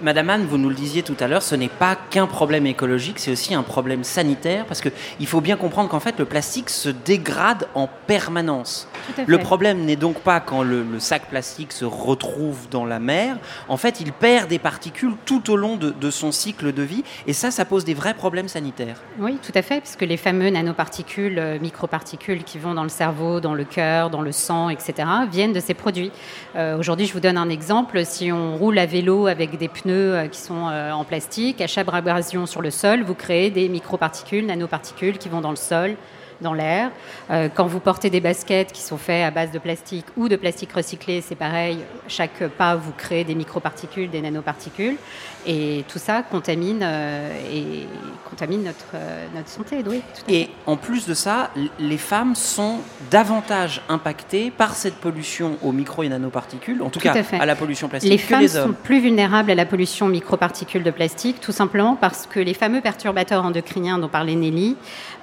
Madame 0.00 0.30
Anne, 0.30 0.46
vous 0.46 0.58
nous 0.58 0.68
le 0.68 0.74
disiez 0.74 1.02
tout 1.02 1.16
à 1.20 1.28
l'heure, 1.28 1.42
ce 1.42 1.54
n'est 1.54 1.68
pas 1.68 1.96
qu'un 2.10 2.26
problème 2.26 2.66
écologique, 2.66 3.18
c'est 3.18 3.30
aussi 3.30 3.54
un 3.54 3.62
problème 3.62 4.04
sanitaire, 4.04 4.64
parce 4.66 4.80
qu'il 4.80 5.26
faut 5.26 5.40
bien 5.40 5.56
comprendre 5.56 5.88
qu'en 5.88 6.00
fait, 6.00 6.18
le 6.18 6.24
plastique 6.24 6.70
se 6.70 6.88
dégrade 6.88 7.66
en 7.74 7.88
permanence. 8.06 8.88
Le 9.26 9.38
problème 9.38 9.84
n'est 9.84 9.96
donc 9.96 10.20
pas 10.20 10.40
quand 10.40 10.62
le, 10.62 10.82
le 10.82 11.00
sac 11.00 11.28
plastique 11.28 11.72
se 11.72 11.84
retrouve 11.84 12.68
dans 12.70 12.84
la 12.84 12.98
mer, 12.98 13.36
en 13.68 13.76
fait, 13.76 14.00
il 14.00 14.12
perd 14.12 14.48
des 14.48 14.58
particules 14.58 15.14
tout 15.24 15.50
au 15.50 15.56
long 15.56 15.76
de, 15.76 15.90
de 15.90 16.10
son 16.10 16.32
cycle 16.32 16.72
de 16.72 16.82
vie, 16.82 17.04
et 17.26 17.32
ça, 17.32 17.50
ça 17.50 17.64
pose 17.64 17.84
des 17.84 17.94
vrais 17.94 18.14
problèmes 18.14 18.48
sanitaires. 18.48 19.00
Oui, 19.18 19.38
tout 19.42 19.52
à 19.54 19.62
fait, 19.62 19.80
puisque 19.80 20.02
les 20.02 20.16
fameux 20.16 20.50
nanoparticules, 20.50 21.38
euh, 21.38 21.58
microparticules 21.58 22.44
qui 22.44 22.58
vont 22.58 22.74
dans 22.74 22.82
le 22.82 22.88
cerveau, 22.88 23.40
dans 23.40 23.54
le 23.54 23.64
cœur, 23.64 24.10
dans 24.10 24.22
le 24.22 24.32
sang, 24.32 24.68
etc., 24.68 25.08
viennent 25.30 25.52
de 25.52 25.60
ces 25.60 25.74
produits. 25.74 26.10
Euh, 26.56 26.78
Aujourd'hui, 26.78 27.06
je 27.06 27.12
vous 27.12 27.20
donne 27.20 27.38
un 27.38 27.48
exemple. 27.48 28.04
Si 28.04 28.30
on 28.32 28.56
roule 28.56 28.78
à 28.78 28.86
vélo 28.86 29.26
avec 29.26 29.56
des 29.56 29.68
pneus 29.76 30.14
euh, 30.14 30.26
qui 30.28 30.40
sont 30.40 30.68
euh, 30.68 30.92
en 30.92 31.04
plastique, 31.04 31.60
à 31.60 31.66
chaque 31.66 31.88
abrasion 31.92 32.46
sur 32.46 32.62
le 32.62 32.70
sol, 32.70 33.02
vous 33.02 33.14
créez 33.14 33.50
des 33.50 33.68
microparticules, 33.68 34.46
nanoparticules 34.46 35.18
qui 35.18 35.28
vont 35.28 35.40
dans 35.40 35.50
le 35.50 35.56
sol, 35.56 35.96
dans 36.40 36.52
l'air. 36.52 36.90
Euh, 37.30 37.48
quand 37.54 37.66
vous 37.66 37.80
portez 37.80 38.10
des 38.10 38.20
baskets 38.20 38.72
qui 38.72 38.82
sont 38.82 38.98
faits 38.98 39.24
à 39.24 39.30
base 39.30 39.50
de 39.52 39.58
plastique 39.58 40.06
ou 40.16 40.28
de 40.28 40.36
plastique 40.36 40.72
recyclé, 40.72 41.20
c'est 41.20 41.34
pareil. 41.34 41.78
Chaque 42.08 42.46
pas, 42.48 42.76
vous 42.76 42.92
créez 42.92 43.24
des 43.24 43.34
microparticules, 43.34 44.10
des 44.10 44.20
nanoparticules. 44.20 44.96
Et 45.46 45.84
tout 45.88 45.98
ça 46.00 46.22
contamine, 46.22 46.80
euh, 46.82 47.30
et 47.52 47.86
contamine 48.28 48.64
notre, 48.64 48.86
euh, 48.94 49.26
notre 49.34 49.48
santé. 49.48 49.76
Oui. 49.86 50.02
Et 50.28 50.48
en 50.66 50.76
plus 50.76 51.06
de 51.06 51.14
ça, 51.14 51.50
les 51.78 51.98
femmes 51.98 52.34
sont 52.34 52.78
davantage 53.10 53.80
impactées 53.88 54.50
par 54.50 54.74
cette 54.74 54.96
pollution 54.96 55.56
aux 55.62 55.70
micro 55.72 56.02
et 56.02 56.08
nanoparticules, 56.08 56.82
en 56.82 56.90
tout, 56.90 56.98
Tout 56.98 57.08
cas 57.08 57.14
à 57.38 57.46
la 57.46 57.54
pollution 57.54 57.88
plastique, 57.88 58.10
Les 58.10 58.18
que 58.18 58.24
femmes 58.24 58.40
les 58.40 58.48
sont 58.48 58.58
hommes. 58.58 58.74
plus 58.74 58.98
vulnérables 59.00 59.50
à 59.50 59.54
la 59.54 59.66
pollution 59.66 60.08
microparticules 60.08 60.82
de 60.82 60.90
plastique, 60.90 61.40
tout 61.40 61.52
simplement 61.52 61.94
parce 61.94 62.26
que 62.26 62.40
les 62.40 62.54
fameux 62.54 62.80
perturbateurs 62.80 63.44
endocriniens 63.44 63.98
dont 63.98 64.08
parlait 64.08 64.34
Nelly, 64.34 64.76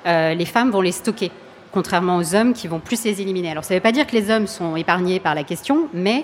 euh, 0.05 0.33
les 0.33 0.45
femmes 0.45 0.71
vont 0.71 0.81
les 0.81 0.93
stocker, 0.93 1.31
contrairement 1.73 2.17
aux 2.17 2.33
hommes 2.35 2.53
qui 2.53 2.67
vont 2.67 2.79
plus 2.79 3.03
les 3.03 3.21
éliminer. 3.21 3.51
Alors 3.51 3.63
ça 3.65 3.73
ne 3.73 3.79
veut 3.79 3.83
pas 3.83 3.91
dire 3.91 4.07
que 4.07 4.15
les 4.15 4.29
hommes 4.31 4.47
sont 4.47 4.75
épargnés 4.77 5.19
par 5.19 5.35
la 5.35 5.43
question, 5.43 5.89
mais 5.93 6.23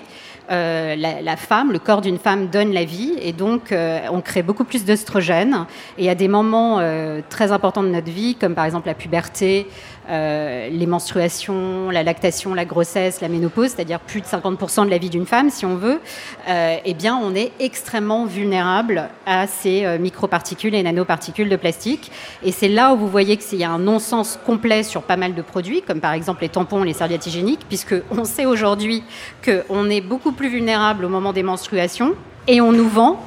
euh, 0.50 0.96
la, 0.96 1.22
la 1.22 1.36
femme, 1.36 1.70
le 1.70 1.78
corps 1.78 2.00
d'une 2.00 2.18
femme 2.18 2.48
donne 2.48 2.72
la 2.72 2.84
vie, 2.84 3.14
et 3.22 3.32
donc 3.32 3.70
euh, 3.70 4.00
on 4.10 4.20
crée 4.20 4.42
beaucoup 4.42 4.64
plus 4.64 4.84
d'œstrogènes. 4.84 5.66
Et 5.96 6.10
à 6.10 6.14
des 6.14 6.28
moments 6.28 6.78
euh, 6.80 7.20
très 7.28 7.52
importants 7.52 7.82
de 7.82 7.88
notre 7.88 8.10
vie, 8.10 8.34
comme 8.34 8.54
par 8.54 8.64
exemple 8.64 8.88
la 8.88 8.94
puberté, 8.94 9.68
les 10.10 10.86
menstruations, 10.86 11.90
la 11.90 12.02
lactation, 12.02 12.54
la 12.54 12.64
grossesse, 12.64 13.20
la 13.20 13.28
ménopause, 13.28 13.70
c'est-à-dire 13.70 14.00
plus 14.00 14.20
de 14.20 14.26
50% 14.26 14.84
de 14.84 14.90
la 14.90 14.98
vie 14.98 15.10
d'une 15.10 15.26
femme, 15.26 15.50
si 15.50 15.64
on 15.64 15.76
veut, 15.76 16.00
euh, 16.48 16.76
eh 16.84 16.94
bien, 16.94 17.16
on 17.16 17.34
est 17.34 17.52
extrêmement 17.60 18.26
vulnérable 18.26 19.08
à 19.26 19.46
ces 19.46 19.84
euh, 19.84 19.98
microparticules 19.98 20.74
et 20.74 20.82
nanoparticules 20.82 21.48
de 21.48 21.56
plastique. 21.56 22.10
Et 22.42 22.52
c'est 22.52 22.68
là 22.68 22.92
où 22.92 22.96
vous 22.96 23.08
voyez 23.08 23.36
qu'il 23.36 23.58
y 23.58 23.64
a 23.64 23.70
un 23.70 23.78
non-sens 23.78 24.38
complet 24.44 24.82
sur 24.82 25.02
pas 25.02 25.16
mal 25.16 25.34
de 25.34 25.42
produits, 25.42 25.82
comme 25.82 26.00
par 26.00 26.12
exemple 26.12 26.42
les 26.42 26.48
tampons, 26.48 26.82
les 26.82 26.92
serviettes 26.92 27.26
hygiéniques, 27.26 27.66
puisque 27.68 27.94
on 28.10 28.24
sait 28.24 28.46
aujourd'hui 28.46 29.02
qu'on 29.44 29.88
est 29.90 30.00
beaucoup 30.00 30.32
plus 30.32 30.48
vulnérable 30.48 31.04
au 31.04 31.08
moment 31.08 31.32
des 31.32 31.42
menstruations, 31.42 32.14
et 32.46 32.60
on 32.60 32.72
nous 32.72 32.88
vend 32.88 33.20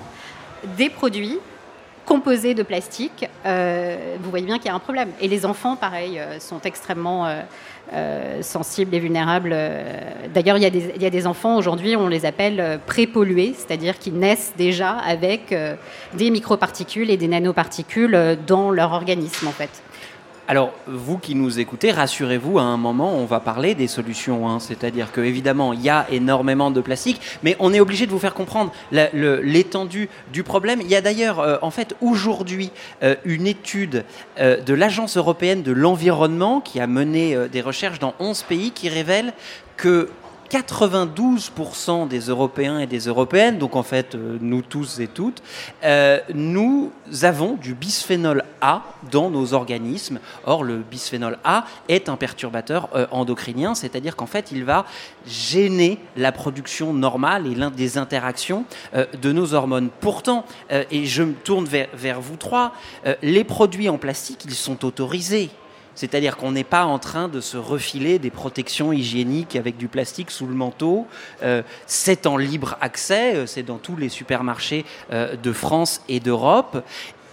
des 0.77 0.89
produits 0.89 1.39
composés 2.05 2.53
de 2.53 2.63
plastique, 2.63 3.27
euh, 3.45 4.15
vous 4.19 4.29
voyez 4.29 4.45
bien 4.45 4.57
qu'il 4.57 4.67
y 4.67 4.69
a 4.69 4.75
un 4.75 4.79
problème. 4.79 5.09
Et 5.21 5.27
les 5.27 5.45
enfants, 5.45 5.75
pareil, 5.75 6.19
euh, 6.19 6.39
sont 6.39 6.59
extrêmement 6.61 7.25
euh, 7.93 8.41
sensibles 8.41 8.93
et 8.95 8.99
vulnérables. 8.99 9.55
D'ailleurs, 10.33 10.57
il, 10.57 10.63
y 10.63 11.05
a 11.05 11.09
des- 11.09 11.27
enfants 11.27 11.57
aujourd'hui, 11.57 11.95
on 11.95 12.07
les 12.07 12.25
appelle 12.25 12.79
pré-pollués, 12.85 13.53
c'est-à-dire 13.55 13.99
qu'ils 13.99 14.17
naissent 14.17 14.53
déjà 14.57 14.91
avec 14.91 15.53
des 16.13 16.29
microparticules 16.31 17.09
et 17.09 17.17
des 17.17 17.27
nanoparticules 17.27 18.37
dans 18.47 18.71
leur 18.71 18.93
organisme, 18.93 19.47
en 19.47 19.51
fait. 19.51 19.69
Alors, 20.45 20.73
vous 20.87 21.17
qui 21.17 21.35
nous 21.35 21.61
écoutez, 21.61 21.91
rassurez-vous, 21.91 22.59
à 22.59 22.63
un 22.63 22.75
moment, 22.75 23.15
on 23.15 23.23
va 23.23 23.39
parler 23.39 23.75
des 23.75 23.87
solutions. 23.87 24.49
hein. 24.49 24.59
C'est-à-dire 24.59 25.13
que 25.13 25.21
évidemment, 25.21 25.71
il 25.71 25.81
y 25.81 25.89
a 25.89 26.05
énormément 26.11 26.69
de 26.69 26.81
plastique, 26.81 27.21
mais 27.43 27.55
on 27.59 27.73
est 27.73 27.79
obligé 27.79 28.07
de 28.07 28.11
vous 28.11 28.19
faire 28.19 28.33
comprendre 28.33 28.73
l'étendue 28.91 30.09
du 30.33 30.43
problème. 30.43 30.81
Il 30.81 30.89
y 30.89 30.97
a 30.97 31.01
d'ailleurs, 31.01 31.39
euh, 31.39 31.55
en 31.61 31.71
fait, 31.71 31.95
aujourd'hui, 32.01 32.71
euh, 33.03 33.15
une 33.23 33.47
étude 33.47 34.03
euh, 34.37 34.61
de 34.61 34.73
l'Agence 34.73 35.15
européenne 35.15 35.63
de 35.63 35.71
l'environnement 35.71 36.59
qui 36.59 36.81
a 36.81 36.87
mené 36.87 37.37
des 37.49 37.61
recherches 37.61 37.99
dans 37.99 38.13
11 38.19 38.43
pays 38.43 38.71
qui 38.71 38.89
révèle 38.89 39.31
que 39.77 40.09
92% 40.49 42.07
des 42.07 42.19
Européens 42.19 42.79
et 42.79 42.87
des 42.87 43.07
Européennes, 43.07 43.57
donc 43.57 43.75
en 43.75 43.83
fait 43.83 44.15
euh, 44.15 44.37
nous 44.41 44.61
tous 44.61 44.99
et 44.99 45.07
toutes, 45.07 45.41
euh, 45.83 46.19
nous 46.33 46.91
avons 47.23 47.53
du 47.53 47.73
bisphénol 47.73 48.43
A 48.61 48.83
dans 49.11 49.29
nos 49.29 49.53
organismes. 49.53 50.19
Or, 50.45 50.63
le 50.63 50.77
bisphénol 50.77 51.37
A 51.43 51.65
est 51.89 52.09
un 52.09 52.15
perturbateur 52.15 52.89
euh, 52.95 53.07
endocrinien, 53.11 53.75
c'est-à-dire 53.75 54.15
qu'en 54.15 54.25
fait, 54.25 54.51
il 54.51 54.63
va 54.63 54.85
gêner 55.27 55.99
la 56.15 56.31
production 56.31 56.93
normale 56.93 57.47
et 57.47 57.55
l'un 57.55 57.71
des 57.71 57.97
interactions 57.97 58.65
de 58.93 59.31
nos 59.31 59.53
hormones. 59.53 59.89
Pourtant, 60.01 60.45
et 60.69 61.05
je 61.05 61.23
me 61.23 61.33
tourne 61.33 61.65
vers, 61.65 61.87
vers 61.93 62.19
vous 62.19 62.35
trois, 62.35 62.73
les 63.21 63.43
produits 63.43 63.89
en 63.89 63.97
plastique, 63.97 64.43
ils 64.45 64.53
sont 64.53 64.85
autorisés. 64.85 65.49
C'est-à-dire 65.95 66.37
qu'on 66.37 66.51
n'est 66.51 66.63
pas 66.63 66.85
en 66.85 66.99
train 66.99 67.27
de 67.27 67.41
se 67.41 67.57
refiler 67.57 68.19
des 68.19 68.31
protections 68.31 68.91
hygiéniques 68.91 69.55
avec 69.55 69.77
du 69.77 69.87
plastique 69.87 70.31
sous 70.31 70.47
le 70.47 70.55
manteau. 70.55 71.07
Euh, 71.43 71.61
c'est 71.85 72.25
en 72.25 72.37
libre 72.37 72.77
accès, 72.81 73.35
euh, 73.35 73.45
c'est 73.45 73.63
dans 73.63 73.77
tous 73.77 73.95
les 73.95 74.09
supermarchés 74.09 74.85
euh, 75.11 75.35
de 75.35 75.53
France 75.53 76.01
et 76.09 76.19
d'Europe. 76.19 76.83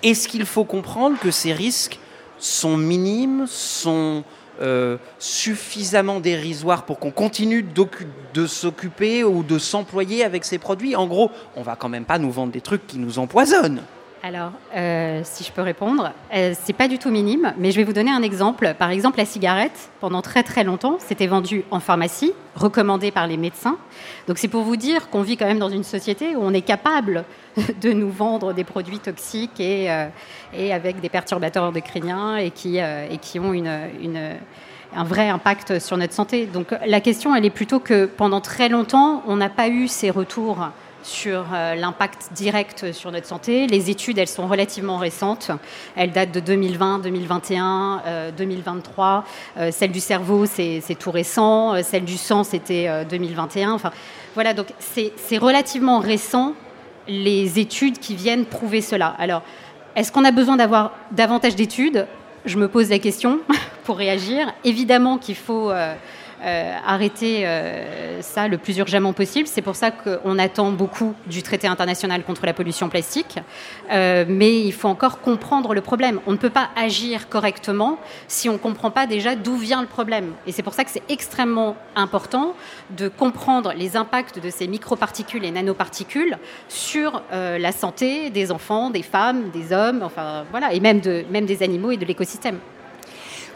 Est-ce 0.03 0.29
qu'il 0.29 0.47
faut 0.47 0.65
comprendre 0.65 1.19
que 1.19 1.31
ces 1.31 1.53
risques 1.53 1.99
sont 2.39 2.77
minimes, 2.77 3.47
sont 3.47 4.25
suffisamment 5.19 6.21
dérisoires 6.21 6.85
pour 6.85 6.99
qu'on 6.99 7.11
continue 7.11 7.63
de 8.35 8.47
s'occuper 8.47 9.25
ou 9.25 9.43
de 9.43 9.59
s'employer 9.59 10.23
avec 10.23 10.45
ces 10.45 10.59
produits? 10.59 10.95
En 10.97 11.07
gros, 11.07 11.31
on 11.57 11.63
va 11.63 11.77
quand 11.77 11.89
même 11.89 12.05
pas 12.05 12.19
nous 12.19 12.31
vendre 12.31 12.53
des 12.53 12.61
trucs 12.61 12.87
qui 12.87 12.99
nous 12.99 13.19
empoisonnent. 13.19 13.81
Alors, 14.23 14.53
euh, 14.77 15.23
si 15.25 15.45
je 15.45 15.51
peux 15.51 15.63
répondre, 15.63 16.13
euh, 16.35 16.53
c'est 16.61 16.75
pas 16.75 16.89
du 16.89 16.99
tout 16.99 17.11
minime, 17.11 17.55
mais 17.57 17.71
je 17.71 17.77
vais 17.77 17.85
vous 17.85 17.95
donner 17.95 18.11
un 18.11 18.21
exemple. 18.21 18.75
Par 18.79 18.91
exemple, 18.91 19.17
la 19.17 19.25
cigarette, 19.25 19.91
pendant 19.99 20.21
très 20.21 20.43
très 20.43 20.63
longtemps, 20.63 20.99
c'était 20.99 21.27
vendue 21.27 21.65
en 21.71 21.81
pharmacie, 21.81 22.35
recommandée 22.55 23.13
par 23.13 23.27
les 23.27 23.39
médecins. 23.39 23.79
Donc 24.29 24.37
c'est 24.37 24.49
pour 24.49 24.63
vous 24.63 24.77
dire 24.77 25.09
qu'on 25.09 25.23
vit 25.23 25.39
quand 25.39 25.47
même 25.47 25.59
dans 25.59 25.71
une 25.71 25.85
société 25.85 26.37
où 26.37 26.41
on 26.43 26.53
est 26.53 26.61
capable 26.61 27.25
de 27.81 27.93
nous 27.95 28.11
vendre 28.11 28.53
des 28.53 28.65
produits 28.65 28.99
toxiques 28.99 29.59
et, 29.59 29.91
euh, 29.91 30.09
et 30.53 30.75
avec 30.75 31.01
des 31.01 31.09
perturbateurs 31.09 31.65
endocriniens 31.65 32.37
et 32.37 32.51
qui, 32.51 32.77
et 32.77 33.19
qui 33.23 33.41
ont 33.41 33.55
une 33.55 34.37
un 34.93 35.05
vrai 35.05 35.29
impact 35.29 35.79
sur 35.79 35.97
notre 35.97 36.13
santé. 36.13 36.47
Donc 36.47 36.75
la 36.85 37.01
question, 37.01 37.35
elle 37.35 37.45
est 37.45 37.51
plutôt 37.51 37.79
que 37.79 38.07
pendant 38.07 38.41
très 38.41 38.69
longtemps, 38.69 39.23
on 39.29 39.37
n'a 39.37 39.49
pas 39.49 39.69
eu 39.69 39.89
ces 39.89 40.11
retours 40.11 40.69
sur 41.03 41.47
euh, 41.53 41.75
l'impact 41.75 42.33
direct 42.33 42.93
sur 42.93 43.11
notre 43.11 43.27
santé. 43.27 43.67
Les 43.67 43.91
études, 43.91 44.19
elles 44.19 44.29
sont 44.29 44.47
relativement 44.47 44.99
récentes. 44.99 45.51
Elles 45.97 46.13
datent 46.13 46.33
de 46.33 46.41
2020, 46.41 47.01
2021, 47.01 48.03
2023. 48.37 49.25
celle 49.71 49.93
du 49.93 50.01
cerveau, 50.01 50.47
c'est 50.47 50.97
tout 50.99 51.11
récent. 51.11 51.75
Euh, 51.75 51.83
celle 51.83 52.05
du 52.05 52.17
sang, 52.17 52.45
c'était 52.45 53.05
2021. 53.05 53.71
Euh, 53.71 53.75
enfin, 53.75 53.91
voilà, 54.35 54.55
donc 54.55 54.67
c'est 54.79 55.39
relativement 55.39 55.99
récent 55.99 56.55
les 57.09 57.59
études 57.59 57.99
qui 57.99 58.15
viennent 58.15 58.45
prouver 58.45 58.81
cela. 58.81 59.15
Alors, 59.19 59.43
est-ce 59.97 60.13
qu'on 60.13 60.25
a 60.25 60.31
besoin 60.33 60.57
d'avoir 60.57 60.93
davantage 61.11 61.57
d'études? 61.57 62.07
Je 62.45 62.57
me 62.57 62.69
pose 62.69 62.91
la 62.91 62.99
question 62.99 63.41
pour 63.85 63.97
réagir. 63.97 64.53
Évidemment 64.65 65.19
qu'il 65.19 65.35
faut 65.35 65.73
euh, 66.43 66.75
arrêter 66.87 67.47
euh, 67.47 68.23
ça 68.23 68.49
le 68.49 68.57
plus 68.57 68.79
urgemment 68.79 69.13
possible. 69.13 69.47
C'est 69.47 69.61
pour 69.61 69.77
ça 69.77 69.91
qu'on 69.91 70.39
attend 70.39 70.73
beaucoup 70.73 71.15
du 71.27 71.43
traité 71.43 71.67
international 71.67 72.23
contre 72.23 72.47
la 72.47 72.55
pollution 72.55 72.89
plastique. 72.89 73.39
Euh, 73.93 74.25
mais 74.27 74.61
il 74.61 74.73
faut 74.73 74.89
encore 74.89 75.21
comprendre 75.21 75.75
le 75.75 75.83
problème. 75.83 76.19
On 76.27 76.33
ne 76.33 76.39
peut 76.39 76.51
pas 76.51 76.71
agir 76.77 77.29
correctement 77.29 77.99
si 78.27 78.49
on 78.49 78.55
ne 78.55 78.59
comprend 78.59 78.91
pas 78.91 79.07
déjà 79.07 79.35
d'où 79.35 79.57
vient 79.57 79.83
le 79.83 79.87
problème. 79.87 80.33
Et 80.47 80.53
c'est 80.53 80.63
pour 80.63 80.73
ça 80.73 80.85
que 80.85 80.91
c'est 80.91 81.03
extrêmement 81.11 81.77
important 81.95 82.55
de 82.97 83.09
comprendre 83.09 83.75
les 83.77 83.97
impacts 83.99 84.39
de 84.43 84.49
ces 84.49 84.67
microparticules 84.67 85.45
et 85.45 85.51
nanoparticules 85.51 86.39
sur 86.69 87.23
la 87.33 87.73
santé 87.73 88.31
des 88.31 88.51
enfants, 88.51 88.91
des 88.91 89.03
femmes, 89.03 89.51
des 89.51 89.73
hommes, 89.73 90.03
enfin 90.03 90.45
voilà, 90.51 90.73
et 90.73 90.81
même, 90.81 91.01
de, 91.01 91.25
même 91.31 91.47
des 91.47 91.63
animaux 91.63 91.91
et 91.91 91.97
de 91.97 92.05
l'écosystème. 92.05 92.59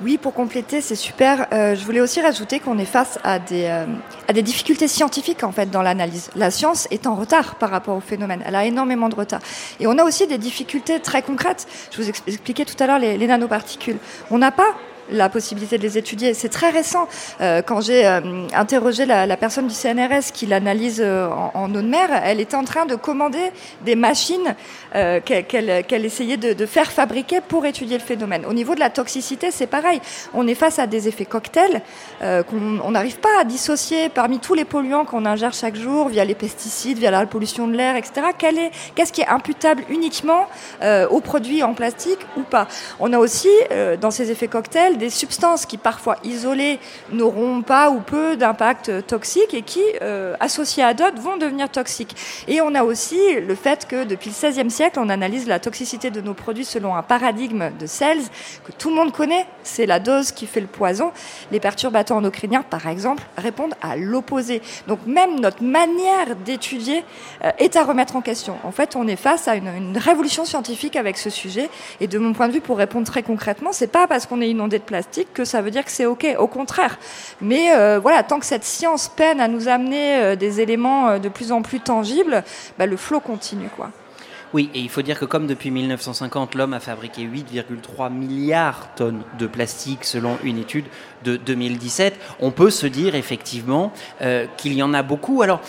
Oui, 0.02 0.18
pour 0.18 0.35
compléter, 0.35 0.80
c'est 0.80 0.96
super. 0.96 1.46
Euh, 1.52 1.74
je 1.76 1.85
voulais 1.85 2.00
aussi 2.00 2.20
rajouter 2.20 2.59
qu'on 2.59 2.78
est 2.78 2.85
face 2.85 3.18
à 3.22 3.38
des, 3.38 3.66
euh, 3.66 3.87
à 4.28 4.33
des 4.33 4.42
difficultés 4.42 4.88
scientifiques 4.88 5.44
en 5.44 5.52
fait 5.52 5.70
dans 5.70 5.83
l'analyse. 5.83 6.30
La 6.35 6.50
science 6.50 6.88
est 6.90 7.07
en 7.07 7.14
retard 7.14 7.54
par 7.57 7.70
rapport 7.70 7.96
au 7.96 8.00
phénomène. 8.00 8.42
Elle 8.44 8.57
a 8.57 8.64
énormément 8.64 9.09
de 9.09 9.14
retard. 9.14 9.40
Et 9.78 9.87
on 9.87 9.96
a 9.98 10.04
aussi 10.04 10.26
des 10.26 10.38
difficultés 10.38 11.00
très 11.00 11.22
concrètes. 11.22 11.66
Je 11.92 12.02
vous 12.02 12.09
expliquais 12.09 12.64
tout 12.64 12.76
à 12.83 12.87
l'heure 12.87 12.98
les, 12.98 13.16
les 13.16 13.26
nanoparticules. 13.26 13.98
On 14.30 14.38
n'a 14.38 14.50
pas 14.50 14.74
la 15.10 15.28
possibilité 15.28 15.78
de 15.78 15.82
les 15.82 15.98
étudier. 15.98 16.34
C'est 16.34 16.48
très 16.48 16.70
récent. 16.70 17.08
Euh, 17.40 17.62
quand 17.62 17.80
j'ai 17.80 18.06
euh, 18.06 18.20
interrogé 18.54 19.06
la, 19.06 19.36
personne 19.36 19.66
du 19.66 19.74
CNRS 19.74 20.32
qui 20.32 20.46
l'analyse 20.46 21.02
euh, 21.04 21.28
en, 21.28 21.50
en, 21.54 21.74
eau 21.74 21.82
de 21.82 21.88
mer, 21.88 22.08
elle 22.24 22.40
était 22.40 22.56
en 22.56 22.64
train 22.64 22.86
de 22.86 22.94
commander 22.94 23.50
des 23.84 23.96
machines 23.96 24.54
qu'elle 25.24 26.04
essayait 26.04 26.36
de, 26.36 26.66
faire 26.66 26.92
fabriquer 26.92 27.40
pour 27.40 27.66
étudier 27.66 27.98
le 27.98 28.04
phénomène. 28.04 28.46
Au 28.46 28.52
niveau 28.52 28.74
de 28.74 28.80
la 28.80 28.90
toxicité, 28.90 29.50
c'est 29.50 29.66
pareil. 29.66 30.00
On 30.34 30.46
est 30.46 30.54
face 30.54 30.78
à 30.78 30.86
des 30.86 31.08
effets 31.08 31.24
cocktails 31.24 31.82
qu'on 32.20 32.90
n'arrive 32.90 33.18
pas 33.18 33.40
à 33.40 33.44
dissocier 33.44 34.08
parmi 34.08 34.38
tous 34.38 34.54
les 34.54 34.64
polluants 34.64 35.04
qu'on 35.04 35.26
ingère 35.26 35.52
chaque 35.52 35.74
jour 35.74 36.08
via 36.08 36.24
les 36.24 36.36
pesticides, 36.36 36.98
via 36.98 37.10
la 37.10 37.26
pollution 37.26 37.66
de 37.66 37.76
l'air, 37.76 37.96
etc. 37.96 38.28
Qu'est-ce 38.94 39.12
qui 39.12 39.22
est 39.22 39.28
imputable 39.28 39.82
uniquement 39.88 40.46
aux 41.10 41.20
produits 41.20 41.64
en 41.64 41.74
plastique 41.74 42.20
ou 42.36 42.42
pas? 42.42 42.68
On 43.00 43.12
a 43.12 43.18
aussi 43.18 43.50
dans 44.00 44.12
ces 44.12 44.30
effets 44.30 44.48
cocktails 44.48 44.93
des 44.96 45.11
substances 45.11 45.66
qui 45.66 45.78
parfois 45.78 46.16
isolées 46.24 46.78
n'auront 47.12 47.62
pas 47.62 47.90
ou 47.90 48.00
peu 48.00 48.37
d'impact 48.37 49.07
toxique 49.07 49.54
et 49.54 49.62
qui, 49.62 49.83
euh, 50.02 50.35
associées 50.40 50.83
à 50.83 50.94
d'autres, 50.94 51.20
vont 51.20 51.37
devenir 51.37 51.68
toxiques. 51.68 52.16
Et 52.48 52.61
on 52.61 52.74
a 52.74 52.83
aussi 52.85 53.18
le 53.40 53.54
fait 53.54 53.87
que 53.87 54.04
depuis 54.04 54.30
le 54.30 54.50
XVIe 54.50 54.70
siècle, 54.70 54.98
on 55.00 55.09
analyse 55.09 55.46
la 55.46 55.59
toxicité 55.59 56.11
de 56.11 56.20
nos 56.20 56.35
produits 56.35 56.64
selon 56.64 56.94
un 56.94 57.02
paradigme 57.02 57.70
de 57.78 57.87
Sells 57.87 58.24
que 58.64 58.72
tout 58.72 58.90
le 58.90 58.96
monde 58.96 59.12
connaît. 59.12 59.46
C'est 59.62 59.87
la 59.87 60.00
dose 60.00 60.33
qui 60.33 60.46
fait 60.46 60.61
le 60.61 60.66
poison. 60.66 61.12
Les 61.52 61.61
perturbateurs 61.61 62.16
endocriniens, 62.16 62.62
par 62.62 62.87
exemple, 62.87 63.22
répondent 63.37 63.74
à 63.83 63.96
l'opposé. 63.96 64.62
Donc 64.87 65.00
même 65.07 65.40
notre 65.40 65.62
manière 65.62 66.37
d'étudier 66.44 67.04
euh, 67.44 67.50
est 67.59 67.76
à 67.76 67.85
remettre 67.85 68.16
en 68.16 68.20
question. 68.20 68.57
En 68.64 68.72
fait, 68.72 68.96
on 68.96 69.07
est 69.07 69.16
face 69.16 69.48
à 69.48 69.57
une, 69.57 69.96
révolution 69.96 70.44
scientifique 70.44 70.96
avec 70.96 71.16
ce 71.16 71.30
sujet. 71.30 71.70
Et 72.00 72.07
de 72.07 72.18
mon 72.18 72.33
point 72.33 72.48
de 72.48 72.52
vue, 72.52 72.61
pour 72.61 72.78
répondre 72.78 73.07
très 73.07 73.22
concrètement, 73.22 73.70
c'est 73.72 73.90
pas 73.90 74.07
parce 74.07 74.26
qu'on 74.26 74.40
est 74.40 74.48
inondé 74.48 74.78
plastique 74.84 75.32
que 75.32 75.44
ça 75.44 75.62
veut 75.62 75.70
dire 75.70 75.84
que 75.84 75.90
c'est 75.90 76.06
OK. 76.06 76.26
Au 76.38 76.46
contraire. 76.46 76.98
Mais 77.40 77.72
euh, 77.72 77.98
voilà, 78.00 78.22
tant 78.22 78.38
que 78.38 78.46
cette 78.46 78.64
science 78.64 79.08
peine 79.08 79.40
à 79.40 79.48
nous 79.48 79.68
amener 79.68 80.16
euh, 80.16 80.36
des 80.36 80.60
éléments 80.60 81.08
euh, 81.08 81.18
de 81.18 81.28
plus 81.28 81.52
en 81.52 81.62
plus 81.62 81.80
tangibles, 81.80 82.44
bah, 82.78 82.86
le 82.86 82.96
flot 82.96 83.20
continue. 83.20 83.68
quoi. 83.76 83.90
Oui, 84.52 84.70
et 84.72 84.78
il 84.78 84.88
faut 84.88 85.02
dire 85.02 85.18
que 85.18 85.24
comme 85.24 85.48
depuis 85.48 85.72
1950, 85.72 86.54
l'homme 86.54 86.74
a 86.74 86.80
fabriqué 86.80 87.22
8,3 87.22 88.12
milliards 88.12 88.88
de 88.92 88.98
tonnes 88.98 89.22
de 89.36 89.48
plastique 89.48 90.04
selon 90.04 90.38
une 90.44 90.58
étude 90.58 90.84
de 91.24 91.36
2017, 91.36 92.14
on 92.38 92.52
peut 92.52 92.70
se 92.70 92.86
dire 92.86 93.16
effectivement 93.16 93.92
qu'il 94.56 94.74
y 94.74 94.82
en 94.84 94.94
a 94.94 95.02
beaucoup. 95.02 95.42
Alors, 95.42 95.60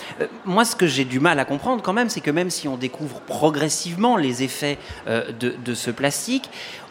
moi, 0.44 0.64
ce 0.64 0.76
que 0.76 0.86
j'ai 0.86 1.04
du 1.04 1.18
mal 1.18 1.40
à 1.40 1.44
comprendre 1.44 1.82
quand 1.82 1.94
même, 1.94 2.08
c'est 2.08 2.20
que 2.20 2.30
même 2.30 2.50
si 2.50 2.68
on 2.68 2.76
découvre 2.76 3.18
progressivement 3.22 4.16
les 4.16 4.44
effets 4.44 4.78
de, 5.08 5.56
de 5.64 5.74
ce 5.74 5.90
plastique, 5.90 6.48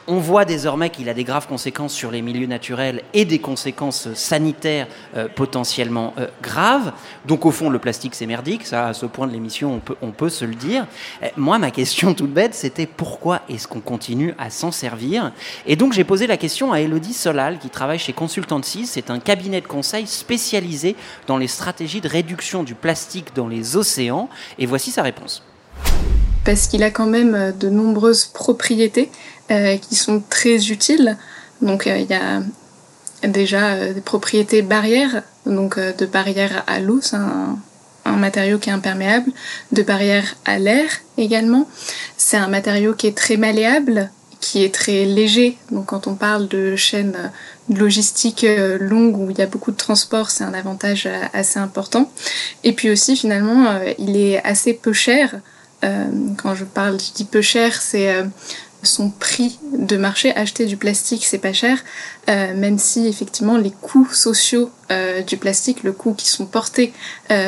on 0.07 0.17
voit 0.17 0.45
désormais 0.45 0.89
qu'il 0.89 1.09
a 1.09 1.13
des 1.13 1.23
graves 1.23 1.47
conséquences 1.47 1.93
sur 1.93 2.11
les 2.11 2.21
milieux 2.21 2.47
naturels 2.47 3.01
et 3.13 3.25
des 3.25 3.39
conséquences 3.39 4.13
sanitaires 4.13 4.87
euh, 5.15 5.27
potentiellement 5.33 6.13
euh, 6.17 6.27
graves. 6.41 6.91
Donc 7.25 7.45
au 7.45 7.51
fond, 7.51 7.69
le 7.69 7.79
plastique, 7.79 8.15
c'est 8.15 8.25
merdique. 8.25 8.65
Ça, 8.65 8.87
à 8.87 8.93
ce 8.93 9.05
point 9.05 9.27
de 9.27 9.31
l'émission, 9.31 9.81
on 10.01 10.11
peut, 10.11 10.29
se 10.29 10.45
le 10.45 10.55
dire. 10.55 10.85
Euh, 11.23 11.27
moi, 11.37 11.57
ma 11.57 11.71
question 11.71 12.13
toute 12.13 12.31
bête, 12.31 12.53
c'était 12.53 12.85
pourquoi 12.85 13.41
est-ce 13.49 13.67
qu'on 13.67 13.79
continue 13.79 14.33
à 14.37 14.49
s'en 14.49 14.71
servir? 14.71 15.31
Et 15.65 15.75
donc 15.75 15.93
j'ai 15.93 16.03
posé 16.03 16.27
la 16.27 16.37
question 16.37 16.71
à 16.71 16.81
Elodie 16.81 17.13
Solal, 17.13 17.57
qui 17.57 17.69
travaille 17.69 17.99
chez 17.99 18.13
Consultancy. 18.13 18.85
C'est 18.85 19.09
un 19.09 19.19
cabinet 19.19 19.61
de 19.61 19.67
conseil 19.67 20.07
spécialisé 20.07 20.95
dans 21.27 21.37
les 21.37 21.47
stratégies 21.47 22.01
de 22.01 22.07
réduction 22.07 22.63
du 22.63 22.75
plastique 22.75 23.35
dans 23.35 23.47
les 23.47 23.75
océans. 23.75 24.29
Et 24.59 24.65
voici 24.65 24.91
sa 24.91 25.03
réponse. 25.03 25.43
Parce 26.43 26.67
qu'il 26.67 26.83
a 26.83 26.91
quand 26.91 27.07
même 27.07 27.53
de 27.59 27.69
nombreuses 27.69 28.25
propriétés 28.25 29.09
euh, 29.09 29.34
qui 29.49 29.95
sont 29.95 30.23
très 30.29 30.67
utiles. 30.71 31.17
Donc 31.61 31.87
euh, 31.87 31.97
il 31.97 32.09
y 32.09 32.13
a 32.13 32.41
déjà 33.27 33.73
euh, 33.73 33.93
des 33.93 34.01
propriétés 34.01 34.61
barrières, 34.61 35.23
donc 35.45 35.79
de 35.79 36.05
barrière 36.05 36.63
à 36.67 36.79
l'eau, 36.79 36.99
c'est 37.01 37.17
un, 37.17 37.57
matériau 38.05 38.59
qui 38.59 38.69
est 38.69 38.73
imperméable, 38.73 39.31
de 39.71 39.81
barrière 39.81 40.35
à 40.45 40.57
l'air 40.59 40.85
également. 41.17 41.67
C'est 42.17 42.37
un 42.37 42.47
matériau 42.47 42.93
qui 42.93 43.07
est 43.07 43.17
très 43.17 43.35
malléable, 43.35 44.09
qui 44.39 44.63
est 44.63 44.73
très 44.73 45.05
léger. 45.05 45.57
Donc 45.71 45.87
quand 45.87 46.07
on 46.07 46.13
parle 46.15 46.47
de 46.47 46.75
chaîne 46.75 47.31
logistique 47.67 48.45
longue 48.79 49.17
où 49.17 49.31
il 49.31 49.37
y 49.37 49.41
a 49.41 49.47
beaucoup 49.47 49.71
de 49.71 49.75
transport, 49.75 50.29
c'est 50.29 50.43
un 50.43 50.53
avantage 50.53 51.09
assez 51.33 51.59
important. 51.59 52.11
Et 52.63 52.73
puis 52.73 52.89
aussi 52.89 53.17
finalement, 53.17 53.79
il 53.97 54.15
est 54.15 54.41
assez 54.43 54.73
peu 54.73 54.93
cher. 54.93 55.35
quand 55.81 56.55
je 56.55 56.63
parle, 56.63 56.99
je 56.99 57.11
dis 57.11 57.25
peu 57.25 57.41
cher, 57.41 57.81
c'est 57.81 58.23
son 58.85 59.09
prix 59.09 59.59
de 59.77 59.97
marché. 59.97 60.35
Acheter 60.35 60.65
du 60.65 60.77
plastique, 60.77 61.25
c'est 61.25 61.39
pas 61.39 61.53
cher, 61.53 61.83
même 62.27 62.77
si 62.77 63.07
effectivement 63.07 63.57
les 63.57 63.71
coûts 63.71 64.09
sociaux 64.13 64.71
du 65.27 65.37
plastique, 65.37 65.83
le 65.83 65.91
coût 65.91 66.13
qui 66.13 66.27
sont 66.27 66.45
portés 66.45 66.93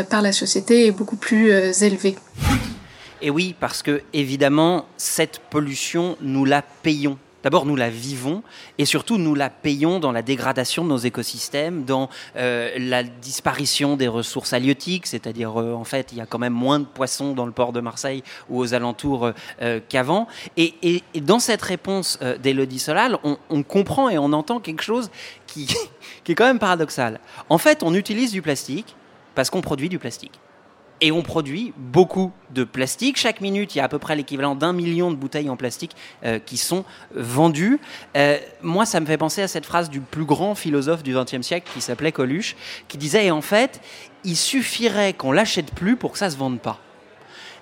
par 0.10 0.22
la 0.22 0.32
société 0.32 0.88
est 0.88 0.92
beaucoup 0.92 1.16
plus 1.16 1.52
élevé. 1.82 2.16
Et 3.22 3.30
oui, 3.30 3.56
parce 3.60 3.82
que 3.82 4.02
évidemment, 4.14 4.86
cette 4.98 5.40
pollution, 5.40 6.18
nous 6.22 6.46
la 6.46 6.62
payons. 6.62 7.18
D'abord, 7.48 7.66
nous 7.66 7.78
la 7.78 7.90
vivons 7.90 8.44
et 8.78 8.84
surtout, 8.84 9.18
nous 9.18 9.34
la 9.34 9.50
payons 9.50 10.02
dans 10.02 10.12
la 10.12 10.22
dégradation 10.22 10.84
de 10.84 10.90
nos 10.90 10.98
écosystèmes, 10.98 11.86
dans 11.86 12.10
euh, 12.36 12.72
la 12.78 13.04
disparition 13.04 13.96
des 13.96 14.10
ressources 14.10 14.52
halieutiques, 14.52 15.08
c'est-à-dire, 15.08 15.58
euh, 15.58 15.72
en 15.72 15.86
fait, 15.86 16.12
il 16.12 16.18
y 16.18 16.22
a 16.22 16.26
quand 16.26 16.40
même 16.40 16.52
moins 16.52 16.80
de 16.80 16.84
poissons 16.84 17.32
dans 17.32 17.46
le 17.46 17.54
port 17.54 17.72
de 17.72 17.80
Marseille 17.80 18.22
ou 18.50 18.60
aux 18.60 18.74
alentours 18.74 19.32
euh, 19.62 19.80
qu'avant. 19.88 20.28
Et, 20.58 20.74
dans 21.22 21.40
cette 21.40 21.62
réponse 21.62 22.20
d'Elodie 22.44 22.80
Solal, 22.80 23.18
on, 23.24 23.38
on, 23.50 23.64
comprend 23.64 24.10
et 24.10 24.18
on 24.18 24.34
entend 24.34 24.60
quelque 24.60 24.84
chose 24.84 25.10
qui, 25.46 25.68
qui 26.26 26.34
est 26.34 26.36
quand 26.36 26.48
même 26.48 26.60
paradoxal. 26.60 27.22
En 27.48 27.60
fait, 27.60 27.82
on 27.82 27.94
utilise 27.94 28.34
du 28.34 28.42
plastique 28.42 28.94
parce 29.36 29.50
qu'on 29.50 29.62
produit 29.62 29.88
du 29.88 30.00
plastique 30.00 30.38
et 31.02 31.12
on 31.12 31.22
produit 31.22 31.74
beaucoup 31.78 32.32
de 32.52 32.64
plastique. 32.64 33.18
Chaque 33.18 33.42
minute, 33.42 33.76
il 33.76 33.80
y 33.80 33.82
a 33.82 33.84
à 33.84 33.88
peu 33.88 34.00
près 34.00 34.16
l'équivalent 34.16 34.56
d'un 34.56 34.74
million 34.74 35.12
de 35.12 35.16
bouteilles 35.16 35.50
en 35.50 35.56
plastique 35.56 35.96
euh, 36.24 36.40
qui 36.40 36.58
sont 36.58 36.86
vendues. 37.14 37.80
Euh, 38.16 38.38
moi, 38.62 38.86
ça 38.86 39.00
me 39.00 39.06
fait 39.06 39.18
penser 39.18 39.42
à 39.42 39.48
cette 39.48 39.66
phrase 39.66 39.90
du 39.90 40.02
plus 40.02 40.26
grand 40.26 40.56
philosophe 40.56 41.04
du 41.04 41.14
XXe 41.14 41.42
siècle 41.42 41.70
qui 41.74 41.82
s'appelait 41.82 42.12
Coluche, 42.12 42.56
qui 42.88 42.98
disait, 42.98 43.30
en 43.32 43.42
fait, 43.42 43.82
il 44.24 44.36
suffirait 44.36 45.14
qu'on 45.14 45.32
l'achète 45.32 45.72
plus 45.74 45.96
pour 45.96 46.14
que 46.14 46.18
ça 46.18 46.30
se 46.30 46.38
vende 46.38 46.60
pas. 46.60 46.80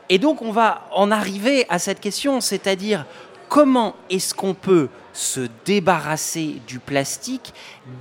Et 0.10 0.19
donc, 0.19 0.41
on 0.41 0.52
va 0.52 0.88
en 0.93 1.12
arriver 1.12 1.65
à 1.69 1.80
cette 1.80 2.00
question, 2.00 2.39
c'est-à-dire 2.39 3.06
comment 3.50 3.95
est-ce 4.10 4.34
qu'on 4.34 4.54
peut 4.54 4.89
se 5.15 5.47
débarrasser 5.63 6.62
du 6.67 6.80
plastique, 6.80 7.54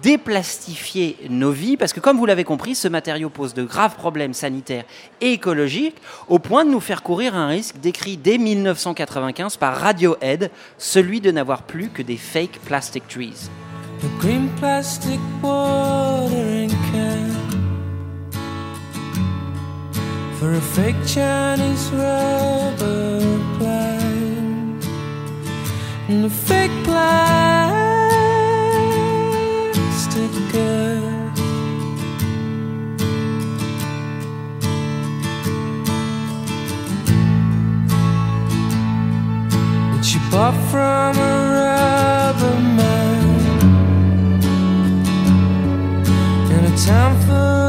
déplastifier 0.02 1.16
nos 1.30 1.52
vies, 1.52 1.76
parce 1.76 1.92
que 1.92 2.00
comme 2.00 2.18
vous 2.18 2.26
l'avez 2.26 2.42
compris, 2.42 2.74
ce 2.74 2.88
matériau 2.88 3.30
pose 3.30 3.54
de 3.54 3.62
graves 3.62 3.94
problèmes 3.94 4.34
sanitaires 4.34 4.84
et 5.20 5.32
écologiques, 5.32 5.96
au 6.28 6.40
point 6.40 6.64
de 6.64 6.70
nous 6.70 6.80
faire 6.80 7.04
courir 7.04 7.36
un 7.36 7.46
risque 7.46 7.76
décrit 7.78 8.16
dès 8.16 8.36
1995 8.36 9.56
par 9.56 9.76
Radiohead, 9.76 10.50
celui 10.76 11.20
de 11.20 11.30
n'avoir 11.30 11.62
plus 11.62 11.88
que 11.88 12.02
des 12.02 12.16
fake 12.16 12.58
plastic 12.66 13.06
trees. 13.06 13.48
green 14.18 14.48
plastic 14.58 15.20
for 20.44 20.52
a 20.52 20.60
fake 20.60 21.06
Chinese 21.06 21.90
rubber 21.92 23.73
and 26.08 26.30
fake 26.30 26.70
plastic 26.84 27.32
girl. 30.52 31.32
That 39.92 40.06
you 40.12 40.20
bought 40.30 40.54
from 40.70 41.16
a 41.16 41.20
rubber 41.56 42.58
man 42.76 43.24
in 46.50 46.64
a 46.64 46.76
town 46.86 47.12
full 47.26 47.63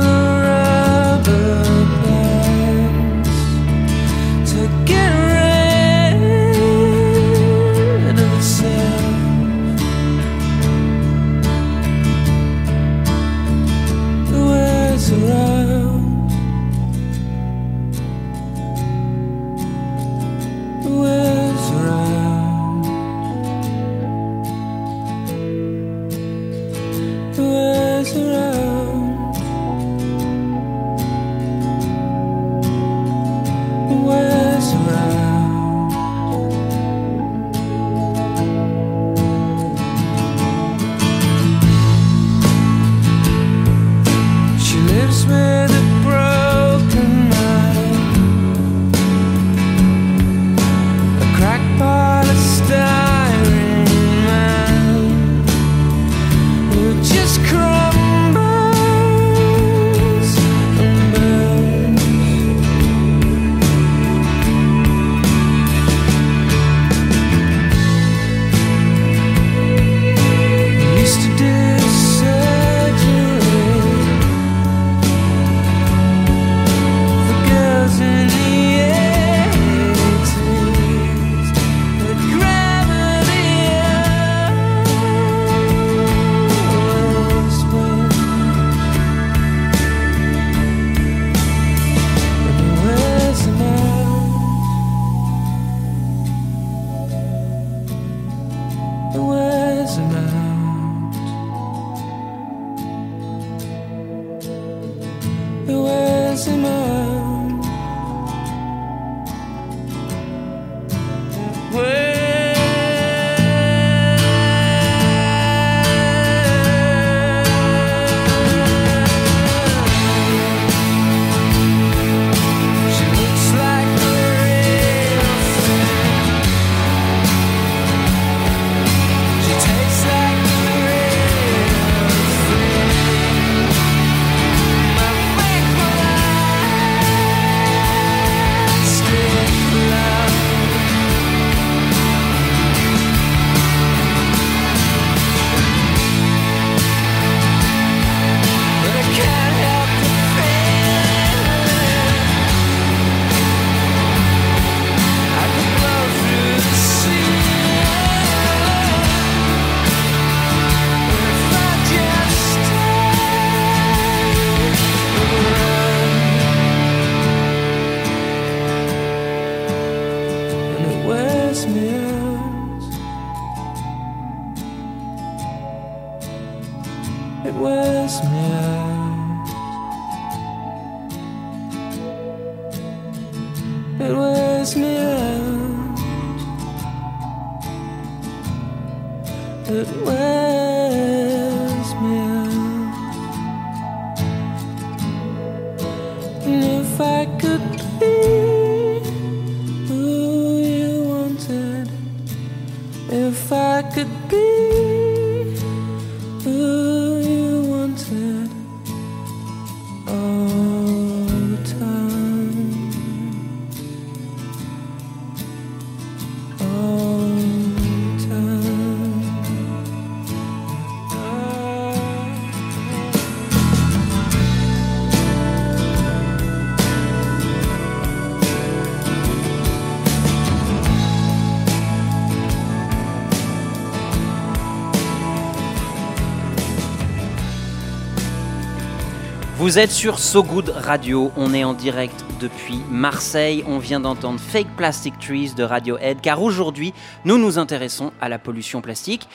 Vous 239.66 239.80
êtes 239.80 239.90
sur 239.90 240.20
So 240.20 240.44
Good 240.44 240.70
Radio, 240.76 241.32
on 241.36 241.52
est 241.52 241.64
en 241.64 241.74
direct 241.74 242.24
depuis 242.40 242.78
Marseille, 242.92 243.64
on 243.66 243.80
vient 243.80 244.00
d'entendre 244.00 244.40
Fake 244.40 244.68
Plastic 244.78 245.18
Trees 245.18 245.56
de 245.56 245.64
Radiohead, 245.64 246.22
car 246.22 246.44
aujourd'hui 246.44 246.94
nous 247.26 247.40
nous 247.40 247.58
intéressons 247.58 248.12
à 248.22 248.30
la 248.30 248.38
pollution 248.38 248.82
plastique. 248.82 249.28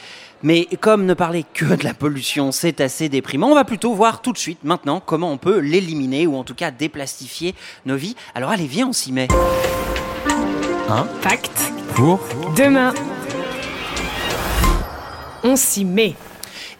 Mais 0.44 0.68
comme 0.80 1.04
ne 1.04 1.14
parler 1.14 1.44
que 1.52 1.74
de 1.74 1.82
la 1.82 1.94
pollution, 1.94 2.52
c'est 2.52 2.80
assez 2.80 3.08
déprimant, 3.08 3.48
on 3.48 3.56
va 3.56 3.64
plutôt 3.64 3.92
voir 3.92 4.22
tout 4.22 4.32
de 4.32 4.38
suite 4.38 4.62
maintenant 4.62 5.02
comment 5.04 5.32
on 5.32 5.36
peut 5.36 5.58
l'éliminer 5.58 6.28
ou 6.28 6.36
en 6.36 6.44
tout 6.44 6.54
cas 6.54 6.70
déplastifier 6.70 7.56
nos 7.84 7.96
vies. 7.96 8.14
Alors 8.36 8.50
allez, 8.50 8.68
viens, 8.68 8.86
on 8.86 8.92
s'y 8.92 9.10
met. 9.10 9.26
Hein? 10.88 11.08
Fact. 11.22 11.72
Pour? 11.96 12.20
Demain. 12.54 12.94
On 15.42 15.56
s'y 15.56 15.84
met. 15.84 16.14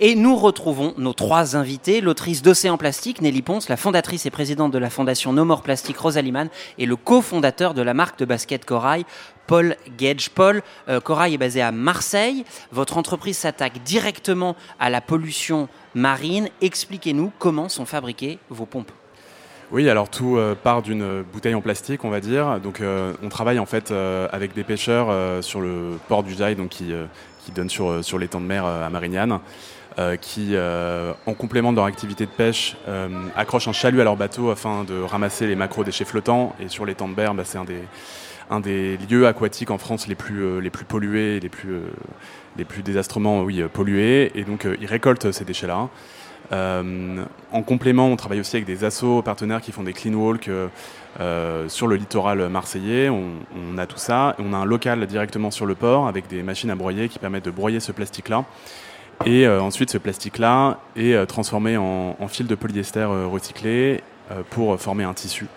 Et 0.02 0.14
nous 0.14 0.34
retrouvons 0.34 0.94
nos 0.96 1.12
trois 1.12 1.56
invités, 1.56 2.00
l'autrice 2.00 2.40
d'Océan 2.40 2.78
Plastique, 2.78 3.20
Nelly 3.20 3.42
Ponce, 3.42 3.68
la 3.68 3.76
fondatrice 3.76 4.24
et 4.24 4.30
présidente 4.30 4.72
de 4.72 4.78
la 4.78 4.88
fondation 4.88 5.34
No 5.34 5.44
More 5.44 5.60
Plastic, 5.60 5.98
Rosalie 5.98 6.32
Mann, 6.32 6.48
et 6.78 6.86
le 6.86 6.96
cofondateur 6.96 7.74
de 7.74 7.82
la 7.82 7.92
marque 7.92 8.18
de 8.18 8.24
basket 8.24 8.64
Corail, 8.64 9.04
Paul 9.46 9.76
Gage. 9.98 10.30
Paul, 10.30 10.62
euh, 10.88 11.00
Corail 11.00 11.35
est 11.35 11.38
basé 11.38 11.60
à 11.60 11.70
Marseille. 11.70 12.46
Votre 12.72 12.96
entreprise 12.96 13.37
s'attaque 13.37 13.83
directement 13.83 14.56
à 14.79 14.88
la 14.88 15.02
pollution 15.02 15.68
marine. 15.94 16.48
Expliquez-nous 16.62 17.31
comment 17.38 17.68
sont 17.68 17.85
fabriquées 17.85 18.38
vos 18.48 18.64
pompes. 18.64 18.92
Oui, 19.70 19.87
alors 19.90 20.08
tout 20.08 20.38
euh, 20.38 20.54
part 20.54 20.81
d'une 20.81 21.22
bouteille 21.31 21.54
en 21.54 21.60
plastique, 21.60 22.04
on 22.04 22.10
va 22.10 22.20
dire. 22.20 22.58
Donc, 22.60 22.81
euh, 22.81 23.12
on 23.22 23.29
travaille 23.29 23.58
en 23.58 23.66
fait 23.66 23.92
avec 24.33 24.54
des 24.54 24.64
pêcheurs 24.64 25.44
sur 25.44 25.60
le 25.60 25.98
port 26.08 26.22
du 26.22 26.33
Jail, 26.33 26.56
donc 26.56 26.70
qui, 26.70 26.94
donne 27.54 27.68
sur, 27.68 28.02
sur 28.02 28.16
l'étang 28.16 28.40
de 28.40 28.46
mer 28.46 28.64
à 28.64 28.88
Marignane, 28.88 29.40
qui, 30.21 30.51
euh, 30.53 31.13
en 31.27 31.35
complément 31.35 31.73
de 31.73 31.77
leur 31.77 31.87
activité 31.87 32.25
de 32.25 32.31
pêche, 32.31 32.77
euh, 32.88 33.09
accrochent 33.37 33.69
un 33.69 33.73
chalut 33.73 34.01
à 34.01 34.05
leur 34.05 34.17
bateau 34.17 34.51
afin 34.51 34.85
de 34.85 35.01
ramasser 35.01 35.46
les 35.46 35.57
macro-déchets 35.57 36.05
flottants. 36.05 36.55
Et 36.61 36.69
sur 36.69 36.87
l'étang 36.87 37.09
de 37.09 37.15
mer, 37.15 37.35
bah, 37.35 37.42
c'est 37.44 37.59
un 37.59 38.61
des, 38.61 38.96
lieux 39.09 39.27
aquatiques 39.27 39.71
en 39.71 39.79
France 39.79 40.07
les 40.07 40.15
plus, 40.15 40.42
euh, 40.42 40.59
les 40.61 40.71
pollués, 40.71 41.40
les 41.40 41.48
plus, 41.48 41.73
euh, 41.73 41.81
les 42.57 42.67
désastrement 42.83 43.46
euh, 43.46 43.69
pollués. 43.69 44.33
Et 44.35 44.44
donc, 44.44 44.65
euh, 44.65 44.77
ils 44.81 44.87
récoltent 44.87 45.33
ces 45.33 45.44
déchets-là. 45.44 45.88
Euh, 46.53 47.25
en 47.53 47.63
complément, 47.63 48.09
on 48.09 48.17
travaille 48.17 48.40
aussi 48.40 48.57
avec 48.57 48.67
des 48.67 48.85
assos 48.85 49.23
partenaires 49.23 49.61
qui 49.61 49.73
font 49.73 49.85
des 49.85 49.92
clean 49.92 50.15
walk 50.15 50.48
euh, 50.48 50.67
euh, 51.21 51.69
sur 51.69 51.87
le 51.87 51.96
littoral 51.96 52.48
marseillais. 52.48 53.09
On, 53.09 53.79
a 53.79 53.87
tout 53.87 53.98
ça. 53.98 54.35
On 54.38 54.53
a 54.53 54.57
un 54.57 54.65
local 54.65 55.07
directement 55.07 55.51
sur 55.51 55.67
le 55.67 55.75
port 55.75 56.09
avec 56.09 56.27
des 56.29 56.42
machines 56.42 56.71
à 56.71 56.75
broyer 56.75 57.09
qui 57.09 57.19
permettent 57.19 57.44
de 57.44 57.51
broyer 57.51 57.81
ce 57.81 57.92
plastique-là. 57.92 58.44
Et 59.27 59.46
euh, 59.46 59.60
ensuite, 59.60 59.90
ce 59.90 59.98
plastique-là 59.98 60.79
est 60.96 61.12
euh, 61.12 61.27
transformé 61.27 61.77
en, 61.77 62.16
fil 62.29 62.46
de 62.46 62.54
polyester 62.54 63.00
euh, 63.00 63.27
recyclé 63.27 64.02
pour 64.50 64.81
former 64.81 65.02
un 65.02 65.12
tissu. 65.12 65.48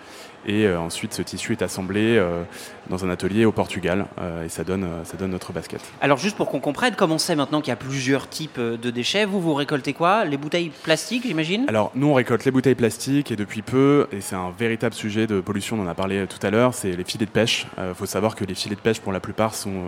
Et 0.46 0.66
euh, 0.66 0.78
ensuite, 0.78 1.14
ce 1.14 1.22
tissu 1.22 1.52
est 1.52 1.62
assemblé 1.62 2.16
euh, 2.18 2.42
dans 2.90 3.04
un 3.04 3.10
atelier 3.10 3.44
au 3.44 3.52
Portugal 3.52 4.06
euh, 4.20 4.44
et 4.44 4.48
ça 4.48 4.62
donne, 4.62 4.86
ça 5.04 5.16
donne 5.16 5.30
notre 5.30 5.52
basket. 5.52 5.80
Alors 6.00 6.18
juste 6.18 6.36
pour 6.36 6.50
qu'on 6.50 6.60
comprenne, 6.60 6.94
comme 6.94 7.12
on 7.12 7.18
sait 7.18 7.34
maintenant 7.34 7.60
qu'il 7.60 7.70
y 7.70 7.72
a 7.72 7.76
plusieurs 7.76 8.28
types 8.28 8.60
de 8.60 8.90
déchets, 8.90 9.24
vous, 9.24 9.40
vous 9.40 9.54
récoltez 9.54 9.94
quoi? 9.94 10.24
Les 10.24 10.36
bouteilles 10.36 10.70
plastiques, 10.82 11.24
j'imagine? 11.26 11.64
Alors, 11.68 11.90
nous, 11.94 12.08
on 12.08 12.14
récolte 12.14 12.44
les 12.44 12.50
bouteilles 12.50 12.74
plastiques 12.74 13.30
et 13.30 13.36
depuis 13.36 13.62
peu, 13.62 14.06
et 14.12 14.20
c'est 14.20 14.36
un 14.36 14.50
véritable 14.50 14.94
sujet 14.94 15.26
de 15.26 15.40
pollution, 15.40 15.78
on 15.78 15.84
en 15.84 15.88
a 15.88 15.94
parlé 15.94 16.26
tout 16.26 16.44
à 16.46 16.50
l'heure, 16.50 16.74
c'est 16.74 16.92
les 16.92 17.04
filets 17.04 17.26
de 17.26 17.30
pêche. 17.30 17.66
Il 17.78 17.94
faut 17.94 18.06
savoir 18.06 18.36
que 18.36 18.44
les 18.44 18.54
filets 18.54 18.76
de 18.76 18.80
pêche, 18.80 19.00
pour 19.00 19.12
la 19.12 19.20
plupart, 19.20 19.54
sont, 19.54 19.82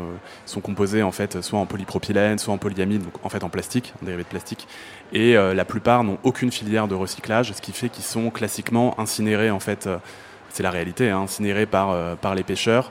sont 0.47 0.61
composés 0.61 1.03
en 1.03 1.13
fait 1.13 1.43
soit 1.43 1.59
en 1.59 1.67
polypropylène, 1.67 2.39
soit 2.39 2.55
en 2.55 2.59
polyamide, 2.59 3.03
donc 3.03 3.15
en 3.23 3.29
fait 3.29 3.45
en 3.45 3.49
plastique, 3.49 3.93
en 4.03 4.07
dérivé 4.07 4.23
de 4.23 4.29
plastique. 4.29 4.67
Et 5.13 5.35
la 5.35 5.65
plupart 5.65 6.03
n'ont 6.05 6.19
aucune 6.23 6.51
filière 6.51 6.89
de 6.89 6.95
recyclage, 6.95 7.53
ce 7.53 7.61
qui 7.61 7.73
fait 7.73 7.89
qu'ils 7.89 8.05
sont 8.05 8.31
classiquement 8.31 8.99
incinérés 8.99 9.51
en 9.51 9.61
fait. 9.61 9.89
C'est 10.57 10.63
la 10.63 10.71
réalité, 10.71 11.11
hein, 11.11 11.21
incinérés 11.21 11.67
par, 11.67 11.91
euh, 11.91 12.15
par 12.17 12.35
les 12.35 12.43
pêcheurs. 12.43 12.91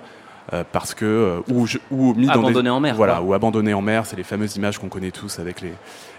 euh, 0.53 0.63
parce 0.71 0.93
que 0.93 1.05
euh, 1.05 1.39
ou, 1.51 1.65
je- 1.65 1.79
ou 1.89 2.13
mis 2.13 2.27
dans 2.27 2.33
des- 2.33 2.39
Abandonnés 2.39 2.69
en 2.69 2.79
mer, 2.79 2.93
voilà 2.93 3.15
quoi. 3.15 3.23
ou 3.23 3.33
abandonnés 3.33 3.73
en 3.73 3.81
mer 3.81 4.05
c'est 4.05 4.15
les 4.15 4.21
fameuses 4.23 4.55
images 4.57 4.77
qu'on 4.77 4.89
connaît 4.89 5.09
tous 5.09 5.39
avec 5.39 5.59
les, 5.61 5.73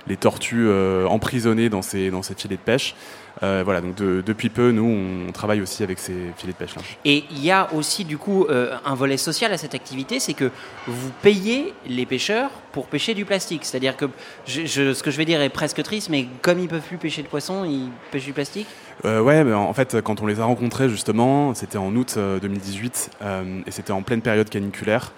les 0.08 0.16
tortues 0.16 0.66
euh, 0.66 1.06
emprisonnées 1.06 1.68
dans 1.68 1.80
ces 1.80 2.10
dans 2.10 2.22
ces 2.22 2.34
filets 2.34 2.56
de 2.56 2.60
pêche 2.60 2.96
voilà 3.40 3.80
donc 3.80 3.94
de- 3.94 4.22
depuis 4.26 4.48
peu 4.48 4.72
nous 4.72 5.26
on 5.28 5.30
travaille 5.30 5.60
aussi 5.60 5.84
avec 5.84 6.00
ces 6.00 6.16
filets 6.38 6.54
de 6.54 6.58
pêche 6.58 6.74
là 6.74 6.82
Et 7.04 7.22
il 7.30 7.44
y 7.44 7.52
a 7.52 7.68
aussi 7.72 8.04
du 8.04 8.18
coup 8.18 8.46
un 8.84 8.94
volet 8.96 9.16
social 9.16 9.52
à 9.52 9.58
cette 9.58 9.76
activité, 9.76 10.18
c'est 10.18 10.34
que 10.34 10.50
vous 10.88 11.10
payez 11.22 11.72
les 11.86 12.04
pêcheurs 12.06 12.50
pour 12.72 12.86
pêcher 12.86 13.14
du 13.14 13.24
plastique. 13.24 13.64
C'est-à-dire 13.64 13.96
que 13.96 14.06
je- 14.46 14.66
je- 14.66 14.92
ce 14.92 15.02
que 15.04 15.10
je 15.12 15.18
vais 15.18 15.24
dire 15.24 15.40
est 15.40 15.50
presque 15.50 15.82
triste, 15.84 16.08
mais 16.08 16.26
comme 16.42 16.58
ils 16.58 16.68
peuvent 16.68 16.80
plus 16.92 16.96
pêcher 16.98 17.22
de 17.22 17.28
poissons, 17.28 17.64
ils 17.64 17.90
pêchent 18.10 18.24
du 18.24 18.32
plastique? 18.32 18.66
Euh, 19.04 19.20
ouais, 19.20 19.44
mais 19.44 19.52
en 19.52 19.72
fait, 19.74 20.00
quand 20.00 20.22
on 20.22 20.26
les 20.26 20.40
a 20.40 20.44
rencontrés, 20.44 20.88
justement, 20.88 21.54
c'était 21.54 21.78
en 21.78 21.94
août 21.94 22.14
euh, 22.16 22.40
2018 22.40 23.10
euh, 23.22 23.60
et 23.66 23.70
c'était 23.70 23.92
en 23.92 24.02
pleine 24.02 24.22
période 24.22 24.48
caniculaire. 24.48 25.12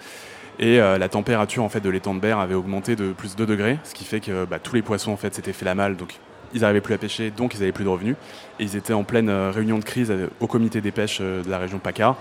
Et 0.59 0.81
euh, 0.81 0.97
la 0.97 1.07
température 1.07 1.63
en 1.63 1.69
fait 1.69 1.79
de 1.79 1.89
l'étang 1.89 2.13
de 2.13 2.19
mer 2.19 2.37
avait 2.37 2.55
augmenté 2.55 2.97
de 2.97 3.13
plus 3.13 3.35
de 3.35 3.45
2 3.45 3.45
degrés, 3.45 3.79
ce 3.85 3.93
qui 3.93 4.03
fait 4.03 4.19
que 4.19 4.43
bah, 4.43 4.59
tous 4.59 4.75
les 4.75 4.81
poissons 4.81 5.11
en 5.11 5.17
fait 5.17 5.33
s'étaient 5.33 5.53
fait 5.53 5.63
la 5.63 5.73
malle, 5.73 5.95
donc 5.95 6.19
ils 6.53 6.61
n'arrivaient 6.61 6.81
plus 6.81 6.93
à 6.93 6.97
pêcher, 6.97 7.31
donc 7.31 7.53
ils 7.53 7.59
n'avaient 7.59 7.71
plus 7.71 7.83
de 7.83 7.89
revenus. 7.89 8.15
Et 8.59 8.63
ils 8.63 8.75
étaient 8.75 8.93
en 8.93 9.03
pleine 9.03 9.29
euh, 9.29 9.51
réunion 9.51 9.77
de 9.77 9.83
crise 9.83 10.11
euh, 10.11 10.27
au 10.39 10.47
comité 10.47 10.81
des 10.81 10.91
pêches 10.91 11.19
euh, 11.21 11.43
de 11.43 11.49
la 11.49 11.57
région 11.57 11.79
PACA. 11.79 12.15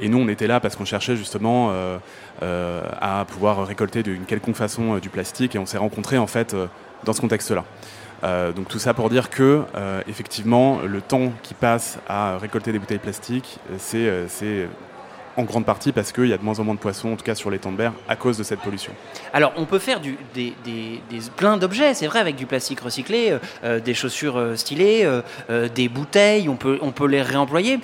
Et 0.00 0.08
nous, 0.08 0.18
on 0.18 0.28
était 0.28 0.46
là 0.46 0.60
parce 0.60 0.76
qu'on 0.76 0.84
cherchait 0.84 1.16
justement 1.16 1.70
euh, 1.70 1.98
euh, 2.42 2.82
à 3.00 3.24
pouvoir 3.24 3.66
récolter 3.66 4.02
d'une 4.02 4.24
quelconque 4.24 4.56
façon 4.56 4.96
euh, 4.96 5.00
du 5.00 5.08
plastique, 5.08 5.56
et 5.56 5.58
on 5.58 5.66
s'est 5.66 5.78
rencontrés 5.78 6.18
en 6.18 6.26
fait 6.26 6.54
euh, 6.54 6.66
dans 7.04 7.12
ce 7.12 7.20
contexte-là. 7.20 7.64
Euh, 8.22 8.52
donc 8.52 8.68
tout 8.68 8.78
ça 8.78 8.94
pour 8.94 9.08
dire 9.08 9.30
que 9.30 9.62
euh, 9.74 10.02
effectivement 10.06 10.80
le 10.82 11.00
temps 11.00 11.32
qui 11.42 11.54
passe 11.54 11.98
à 12.08 12.36
récolter 12.38 12.72
des 12.72 12.78
bouteilles 12.78 12.98
plastiques, 12.98 13.58
euh, 13.70 13.76
c'est 13.78 14.28
c'est 14.28 14.68
en 15.40 15.44
grande 15.44 15.64
partie 15.64 15.92
parce 15.92 16.12
qu'il 16.12 16.26
y 16.26 16.32
a 16.32 16.38
de 16.38 16.44
moins 16.44 16.58
en 16.60 16.64
moins 16.64 16.74
de 16.74 16.80
poissons, 16.80 17.12
en 17.12 17.16
tout 17.16 17.24
cas 17.24 17.34
sur 17.34 17.50
les 17.50 17.58
temps 17.58 17.72
de 17.72 17.80
à 18.08 18.16
cause 18.16 18.36
de 18.36 18.42
cette 18.42 18.60
pollution. 18.60 18.92
Alors, 19.32 19.52
on 19.56 19.64
peut 19.64 19.78
faire 19.78 20.00
des, 20.00 20.16
des- 20.34 21.00
plein 21.36 21.56
d'objets, 21.56 21.94
c'est 21.94 22.06
vrai, 22.06 22.18
avec 22.20 22.36
du 22.36 22.46
plastique 22.46 22.80
recyclé, 22.80 23.30
euh, 23.30 23.38
euh, 23.64 23.80
des 23.80 23.94
chaussures 23.94 24.36
euh, 24.36 24.54
stylées, 24.56 25.08
des 25.74 25.88
bouteilles, 25.88 26.48
on 26.48 26.56
peut, 26.56 26.78
on 26.82 26.90
peut 26.92 27.06
les 27.06 27.22
réemployer. 27.22 27.80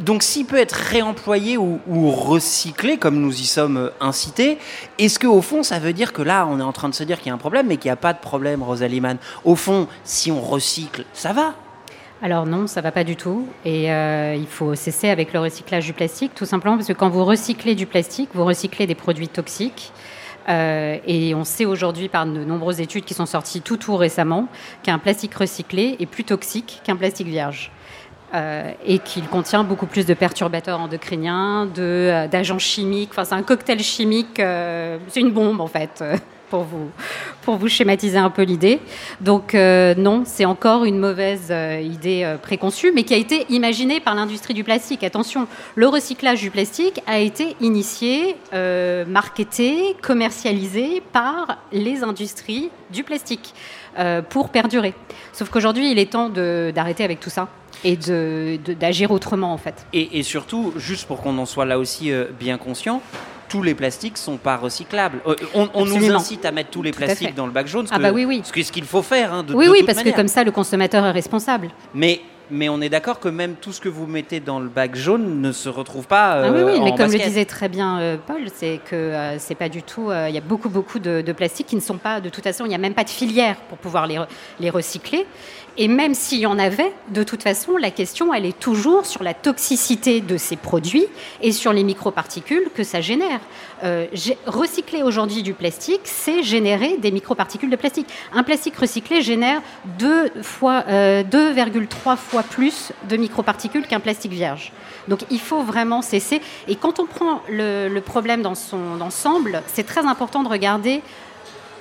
Donc, 0.00 0.22
s'il 0.22 0.46
peut 0.46 0.56
être 0.56 0.72
réemployé 0.72 1.58
ou, 1.58 2.10
recyclé, 2.10 2.96
comme 2.96 3.20
nous 3.20 3.34
y 3.40 3.44
sommes 3.44 3.90
incités, 4.00 4.58
est-ce 4.98 5.18
qu'au 5.18 5.42
fond, 5.42 5.62
ça 5.62 5.78
veut 5.78 5.92
dire 5.92 6.12
que 6.12 6.22
là, 6.22 6.46
on 6.48 6.58
est 6.58 6.62
en 6.62 6.72
train 6.72 6.88
de 6.88 6.94
se 6.94 7.04
dire 7.04 7.18
qu'il 7.18 7.28
y 7.28 7.30
a 7.30 7.34
un 7.34 7.38
problème, 7.38 7.66
mais 7.66 7.76
qu'il 7.76 7.88
n'y 7.88 7.92
a 7.92 7.96
pas 7.96 8.12
de 8.12 8.18
problème, 8.20 8.62
Rosalie 8.62 9.00
Mann? 9.00 9.18
Au 9.44 9.56
fond, 9.56 9.88
si 10.04 10.30
on 10.32 10.40
recycle, 10.40 11.04
ça 11.12 11.32
va? 11.32 11.54
Alors 12.22 12.46
non, 12.46 12.66
ça 12.66 12.80
va 12.80 12.92
pas 12.92 13.04
du 13.04 13.16
tout. 13.16 13.46
Et 13.64 13.92
euh, 13.92 14.34
il 14.36 14.46
faut 14.46 14.74
cesser 14.74 15.08
avec 15.08 15.32
le 15.32 15.40
recyclage 15.40 15.84
du 15.84 15.92
plastique, 15.92 16.32
tout 16.34 16.46
simplement 16.46 16.76
parce 16.76 16.88
que 16.88 16.92
quand 16.92 17.08
vous 17.08 17.24
recyclez 17.24 17.74
du 17.74 17.86
plastique, 17.86 18.30
vous 18.34 18.44
recyclez 18.44 18.86
des 18.86 18.94
produits 18.94 19.28
toxiques. 19.28 19.92
Euh, 20.48 20.98
et 21.06 21.34
on 21.34 21.44
sait 21.44 21.64
aujourd'hui 21.64 22.08
par 22.08 22.26
de 22.26 22.44
nombreuses 22.44 22.80
études 22.80 23.04
qui 23.04 23.14
sont 23.14 23.24
sorties 23.24 23.62
tout 23.62 23.78
tout 23.78 23.96
récemment 23.96 24.48
qu'un 24.82 24.98
plastique 24.98 25.34
recyclé 25.34 25.96
est 26.00 26.06
plus 26.06 26.24
toxique 26.24 26.82
qu'un 26.84 26.96
plastique 26.96 27.28
vierge. 27.28 27.70
Euh, 28.34 28.72
et 28.84 28.98
qu'il 28.98 29.28
contient 29.28 29.62
beaucoup 29.62 29.86
plus 29.86 30.06
de 30.06 30.14
perturbateurs 30.14 30.80
endocriniens, 30.80 31.66
d'agents 31.66 32.58
chimiques. 32.58 33.10
Enfin, 33.12 33.24
c'est 33.24 33.34
un 33.34 33.44
cocktail 33.44 33.80
chimique. 33.80 34.36
c'est 34.38 35.20
une 35.20 35.30
bombe 35.30 35.60
en 35.60 35.68
fait. 35.68 36.02
Pour 37.42 37.56
vous, 37.56 37.68
schématiser 37.68 38.18
un 38.18 38.30
peu 38.30 38.42
l'idée. 38.42 38.80
Donc 39.20 39.54
euh, 39.54 39.94
non, 39.96 40.22
c'est 40.24 40.44
encore 40.44 40.84
une 40.84 40.98
mauvaise 40.98 41.48
euh, 41.50 41.80
idée 41.80 42.22
euh, 42.24 42.36
préconçue, 42.36 42.92
mais 42.92 43.02
qui 43.02 43.14
a 43.14 43.16
été 43.16 43.46
imaginée 43.48 44.00
par 44.00 44.14
l'industrie 44.14 44.54
du 44.54 44.64
plastique. 44.64 45.04
Attention, 45.04 45.46
le 45.74 45.88
recyclage 45.88 46.40
du 46.40 46.50
plastique 46.50 47.00
a 47.06 47.18
été 47.18 47.56
initié, 47.60 48.36
marketé, 49.06 49.96
commercialisé 50.02 51.02
par 51.12 51.58
les 51.72 52.02
industries 52.02 52.70
du 52.90 53.04
plastique 53.04 53.54
pour 54.28 54.48
perdurer. 54.50 54.94
Sauf 55.32 55.50
qu'aujourd'hui, 55.50 55.90
il 55.90 55.98
est 55.98 56.12
temps 56.12 56.28
d'arrêter 56.28 57.04
avec 57.04 57.20
tout 57.20 57.30
ça 57.30 57.48
et 57.84 57.96
d'agir 57.96 59.10
autrement 59.10 59.52
en 59.52 59.58
fait. 59.58 59.86
Et, 59.92 60.18
et 60.18 60.22
surtout, 60.22 60.72
juste 60.76 61.06
pour 61.06 61.20
qu'on 61.20 61.36
en 61.38 61.46
soit 61.46 61.64
là 61.64 61.78
aussi 61.78 62.12
bien 62.38 62.58
conscient, 62.58 63.02
tous 63.54 63.62
les 63.62 63.76
plastiques 63.76 64.18
sont 64.18 64.36
pas 64.36 64.56
recyclables. 64.56 65.20
Euh, 65.28 65.36
on 65.54 65.68
on 65.74 65.84
nous 65.86 66.10
incite 66.10 66.44
à 66.44 66.50
mettre 66.50 66.70
tous 66.70 66.82
les 66.82 66.90
Tout 66.90 66.96
plastiques 66.98 67.36
dans 67.36 67.46
le 67.46 67.52
bac 67.52 67.68
jaune, 67.68 67.86
ce 67.86 67.92
Ah 67.94 67.98
que- 67.98 68.02
bah 68.02 68.10
oui, 68.12 68.24
oui. 68.24 68.42
ce 68.44 68.72
qu'il 68.72 68.82
faut 68.84 69.00
faire. 69.02 69.32
hein, 69.32 69.44
de- 69.44 69.54
oui, 69.54 69.66
de 69.66 69.70
oui, 69.70 69.78
toute 69.78 69.86
parce 69.86 70.02
que 70.02 70.10
comme 70.10 70.26
ça, 70.26 70.42
le 70.42 70.50
consommateur 70.50 71.06
est 71.06 71.12
responsable. 71.12 71.70
Mais, 71.94 72.20
mais 72.50 72.68
on 72.68 72.80
est 72.80 72.88
d'accord 72.88 73.20
que 73.20 73.28
même 73.28 73.54
tout 73.54 73.70
ce 73.70 73.80
que 73.80 73.88
vous 73.88 74.08
mettez 74.08 74.40
dans 74.40 74.58
le 74.58 74.68
bac 74.68 74.96
jaune 74.96 75.40
ne 75.40 75.52
se 75.52 75.68
retrouve 75.68 76.08
pas. 76.08 76.32
Ah 76.32 76.50
oui, 76.50 76.58
euh, 76.58 76.66
oui, 76.66 76.80
mais 76.82 76.90
en 76.90 76.96
comme 76.96 77.12
le 77.12 77.18
disait 77.18 77.44
très 77.44 77.68
bien 77.68 78.00
euh, 78.00 78.16
Paul, 78.26 78.42
c'est 78.52 78.80
que 78.90 78.96
euh, 78.96 79.38
c'est 79.38 79.54
pas 79.54 79.68
du 79.68 79.84
tout. 79.84 80.10
euh, 80.10 80.28
Il 80.28 80.34
y 80.34 80.38
a 80.38 80.40
beaucoup, 80.40 80.68
beaucoup 80.68 80.98
de, 80.98 81.20
de 81.20 81.32
plastiques 81.32 81.68
qui 81.68 81.76
ne 81.76 81.80
sont 81.80 81.98
pas. 81.98 82.20
De 82.20 82.30
toute 82.30 82.42
façon, 82.42 82.64
il 82.64 82.70
n'y 82.70 82.74
a 82.74 82.78
même 82.78 82.94
pas 82.94 83.04
de 83.04 83.10
filière 83.10 83.54
pour 83.68 83.78
pouvoir 83.78 84.08
les, 84.08 84.18
les 84.58 84.70
recycler. 84.70 85.26
Et 85.76 85.88
même 85.88 86.14
s'il 86.14 86.38
y 86.38 86.46
en 86.46 86.58
avait, 86.58 86.92
de 87.08 87.24
toute 87.24 87.42
façon, 87.42 87.76
la 87.76 87.90
question, 87.90 88.32
elle 88.32 88.46
est 88.46 88.58
toujours 88.58 89.06
sur 89.06 89.24
la 89.24 89.34
toxicité 89.34 90.20
de 90.20 90.36
ces 90.36 90.56
produits 90.56 91.06
et 91.42 91.50
sur 91.50 91.72
les 91.72 91.82
microparticules 91.82 92.68
que 92.74 92.84
ça 92.84 93.00
génère. 93.00 93.40
Euh, 93.82 94.06
recycler 94.46 95.02
aujourd'hui 95.02 95.42
du 95.42 95.52
plastique, 95.52 96.02
c'est 96.04 96.44
générer 96.44 96.96
des 96.98 97.10
microparticules 97.10 97.70
de 97.70 97.76
plastique. 97.76 98.06
Un 98.32 98.44
plastique 98.44 98.76
recyclé 98.76 99.20
génère 99.20 99.62
deux 99.98 100.30
fois, 100.42 100.84
euh, 100.88 101.24
2,3 101.24 102.16
fois 102.16 102.44
plus 102.44 102.92
de 103.08 103.16
microparticules 103.16 103.86
qu'un 103.86 104.00
plastique 104.00 104.32
vierge. 104.32 104.72
Donc 105.08 105.20
il 105.30 105.40
faut 105.40 105.62
vraiment 105.62 106.02
cesser. 106.02 106.40
Et 106.68 106.76
quand 106.76 107.00
on 107.00 107.06
prend 107.06 107.42
le 107.48 107.98
problème 107.98 108.42
dans 108.42 108.54
son 108.54 109.00
ensemble, 109.00 109.62
c'est 109.66 109.84
très 109.84 110.06
important 110.06 110.42
de 110.44 110.48
regarder 110.48 111.02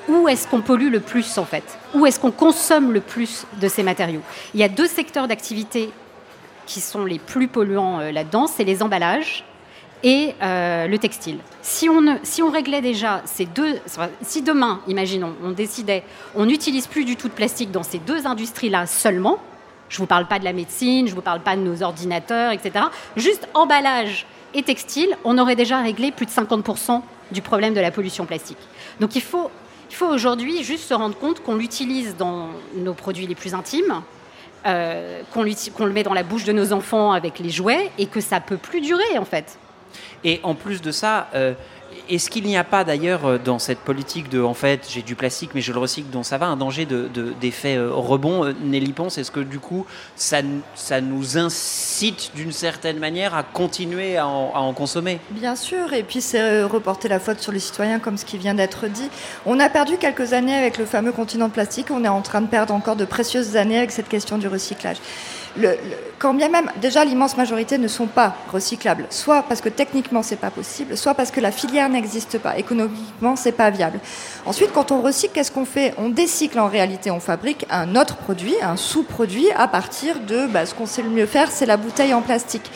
où 0.09 0.27
est-ce 0.27 0.47
qu'on 0.47 0.61
pollue 0.61 0.91
le 0.91 0.99
plus 0.99 1.37
en 1.37 1.45
fait? 1.45 1.63
Où 1.93 2.05
est-ce 2.05 2.19
qu'on 2.19 2.31
consomme 2.31 2.91
le 2.91 3.01
plus 3.01 3.45
de 3.61 3.67
ces 3.67 3.83
matériaux? 3.83 4.21
Il 4.53 4.59
y 4.59 4.63
a 4.63 4.69
deux 4.69 4.87
secteurs 4.87 5.27
d'activité 5.27 5.89
qui 6.65 6.81
sont 6.81 7.05
les 7.05 7.19
plus 7.19 7.47
polluants 7.47 7.99
euh, 7.99 8.11
là-dedans, 8.11 8.47
c'est 8.47 8.63
les 8.63 8.81
emballages 8.83 9.43
et 10.03 10.35
euh, 10.41 10.87
le 10.87 10.97
textile. 10.97 11.37
Si 11.61 11.89
on, 11.89 12.19
si 12.23 12.41
on 12.41 12.51
réglait 12.51 12.81
déjà 12.81 13.21
ces 13.25 13.45
deux, 13.45 13.79
si 14.21 14.41
demain, 14.41 14.81
imaginons, 14.87 15.33
on 15.43 15.51
décidait, 15.51 16.03
on 16.35 16.45
n'utilise 16.45 16.87
plus 16.87 17.05
du 17.05 17.15
tout 17.15 17.29
de 17.29 17.33
plastique 17.33 17.71
dans 17.71 17.83
ces 17.83 17.99
deux 17.99 18.27
industries-là 18.27 18.85
seulement, 18.85 19.39
je 19.89 19.97
ne 19.97 19.99
vous 19.99 20.07
parle 20.07 20.27
pas 20.27 20.39
de 20.39 20.43
la 20.43 20.53
médecine, 20.53 21.07
je 21.07 21.11
ne 21.11 21.15
vous 21.15 21.21
parle 21.21 21.39
pas 21.39 21.55
de 21.55 21.61
nos 21.61 21.83
ordinateurs, 21.83 22.51
etc. 22.51 22.85
Juste 23.15 23.47
emballage 23.53 24.25
et 24.53 24.63
textile, 24.63 25.15
on 25.23 25.37
aurait 25.37 25.55
déjà 25.55 25.81
réglé 25.81 26.11
plus 26.11 26.25
de 26.25 26.31
50% 26.31 27.01
du 27.31 27.41
problème 27.41 27.73
de 27.73 27.79
la 27.79 27.91
pollution 27.91 28.25
plastique. 28.25 28.57
Donc 28.99 29.15
il 29.15 29.21
faut, 29.21 29.49
il 29.89 29.95
faut 29.95 30.07
aujourd'hui 30.07 30.63
juste 30.63 30.85
se 30.85 30.93
rendre 30.93 31.17
compte 31.17 31.41
qu'on 31.41 31.55
l'utilise 31.55 32.15
dans 32.17 32.49
nos 32.75 32.93
produits 32.93 33.27
les 33.27 33.35
plus 33.35 33.53
intimes, 33.53 34.01
euh, 34.65 35.21
qu'on 35.33 35.43
le 35.43 35.91
met 35.91 36.03
dans 36.03 36.13
la 36.13 36.23
bouche 36.23 36.45
de 36.45 36.53
nos 36.53 36.73
enfants 36.73 37.11
avec 37.11 37.39
les 37.39 37.49
jouets 37.49 37.91
et 37.97 38.05
que 38.05 38.21
ça 38.21 38.39
peut 38.39 38.57
plus 38.57 38.81
durer 38.81 39.17
en 39.17 39.25
fait. 39.25 39.57
Et 40.23 40.39
en 40.43 40.55
plus 40.55 40.81
de 40.81 40.91
ça, 40.91 41.27
euh, 41.35 41.53
est-ce 42.09 42.29
qu'il 42.29 42.45
n'y 42.45 42.57
a 42.57 42.63
pas 42.63 42.83
d'ailleurs 42.83 43.25
euh, 43.25 43.37
dans 43.37 43.59
cette 43.59 43.79
politique 43.79 44.29
de 44.29 44.41
en 44.41 44.53
fait 44.53 44.87
j'ai 44.89 45.01
du 45.01 45.15
plastique 45.15 45.51
mais 45.55 45.61
je 45.61 45.71
le 45.73 45.79
recycle 45.79 46.09
donc 46.09 46.25
ça 46.25 46.37
va 46.37 46.47
un 46.47 46.57
danger 46.57 46.85
de- 46.85 47.07
de- 47.13 47.33
d'effet 47.39 47.75
euh, 47.77 47.91
rebond 47.93 48.45
euh, 48.45 48.53
Nelly 48.63 48.93
Ponce? 48.93 49.17
Est-ce 49.17 49.31
que 49.31 49.39
du 49.39 49.59
coup 49.59 49.85
ça, 50.15 50.41
nous 51.01 51.37
incite 51.37 52.31
d'une 52.35 52.51
certaine 52.51 52.99
manière 52.99 53.35
à 53.35 53.43
continuer 53.43 54.17
à 54.17 54.27
en, 54.27 54.73
consommer? 54.73 55.19
Bien 55.31 55.55
sûr, 55.55 55.93
et 55.93 56.03
puis 56.03 56.21
c'est 56.21 56.63
reporter 56.63 57.07
la 57.07 57.19
faute 57.19 57.39
sur 57.39 57.51
les 57.51 57.59
citoyens 57.59 57.99
comme 57.99 58.17
ce 58.17 58.25
qui 58.25 58.37
vient 58.37 58.53
d'être 58.53 58.87
dit. 58.87 59.09
On 59.45 59.59
a 59.59 59.69
perdu 59.69 59.97
quelques 59.97 60.33
années 60.33 60.55
avec 60.55 60.77
le 60.77 60.85
fameux 60.85 61.11
continent 61.11 61.47
de 61.47 61.53
plastique, 61.53 61.87
on 61.91 62.03
est 62.03 62.07
en 62.09 62.21
train 62.21 62.41
de 62.41 62.47
perdre 62.47 62.73
encore 62.73 62.95
de 62.95 63.05
précieuses 63.05 63.55
années 63.57 63.77
avec 63.77 63.91
cette 63.91 64.09
question 64.09 64.37
du 64.37 64.47
recyclage. 64.47 64.97
Le, 65.55 65.67
le- 65.67 65.77
quand 66.17 66.33
bien 66.33 66.49
même, 66.49 66.71
déjà 66.81 67.05
l'immense 67.05 67.37
majorité 67.37 67.77
ne 67.77 67.87
sont 67.87 68.07
pas 68.07 68.33
recyclables, 68.51 69.05
soit 69.09 69.43
parce 69.43 69.61
que 69.61 69.69
techniquement 69.69 70.23
c'est 70.23 70.37
pas 70.37 70.49
possible, 70.49 70.97
soit 70.97 71.13
parce 71.13 71.31
que 71.31 71.39
la 71.41 71.51
filière 71.51 71.89
n'existe 71.89 72.39
pas, 72.39 72.57
économiquement 72.57 73.35
c'est 73.35 73.51
pas 73.51 73.69
viable. 73.69 73.99
Ensuite, 74.45 74.71
quand 74.73 74.91
on 74.91 75.01
recycle, 75.01 75.33
qu'est-ce 75.33 75.51
qu'on 75.51 75.65
fait? 75.65 75.93
On 75.97 76.09
décycle 76.09 76.59
en 76.59 76.67
réalité, 76.67 77.11
on 77.11 77.19
fabrique 77.19 77.65
un 77.69 77.95
autre 77.95 78.15
produit, 78.15 78.55
un 78.63 78.77
sous-produit 78.77 79.47
à 79.55 79.67
partir 79.67 80.19
de 80.21 80.47
bah, 80.47 80.65
ce 80.65 80.73
qu'on 80.73 80.85
sait 80.87 81.01
le 81.03 81.09
mieux 81.09 81.25
faire, 81.27 81.51
c'est 81.51 81.65
la 81.67 81.77
bouteille 81.77 82.13
en 82.13 82.21
plastique. 82.21 82.71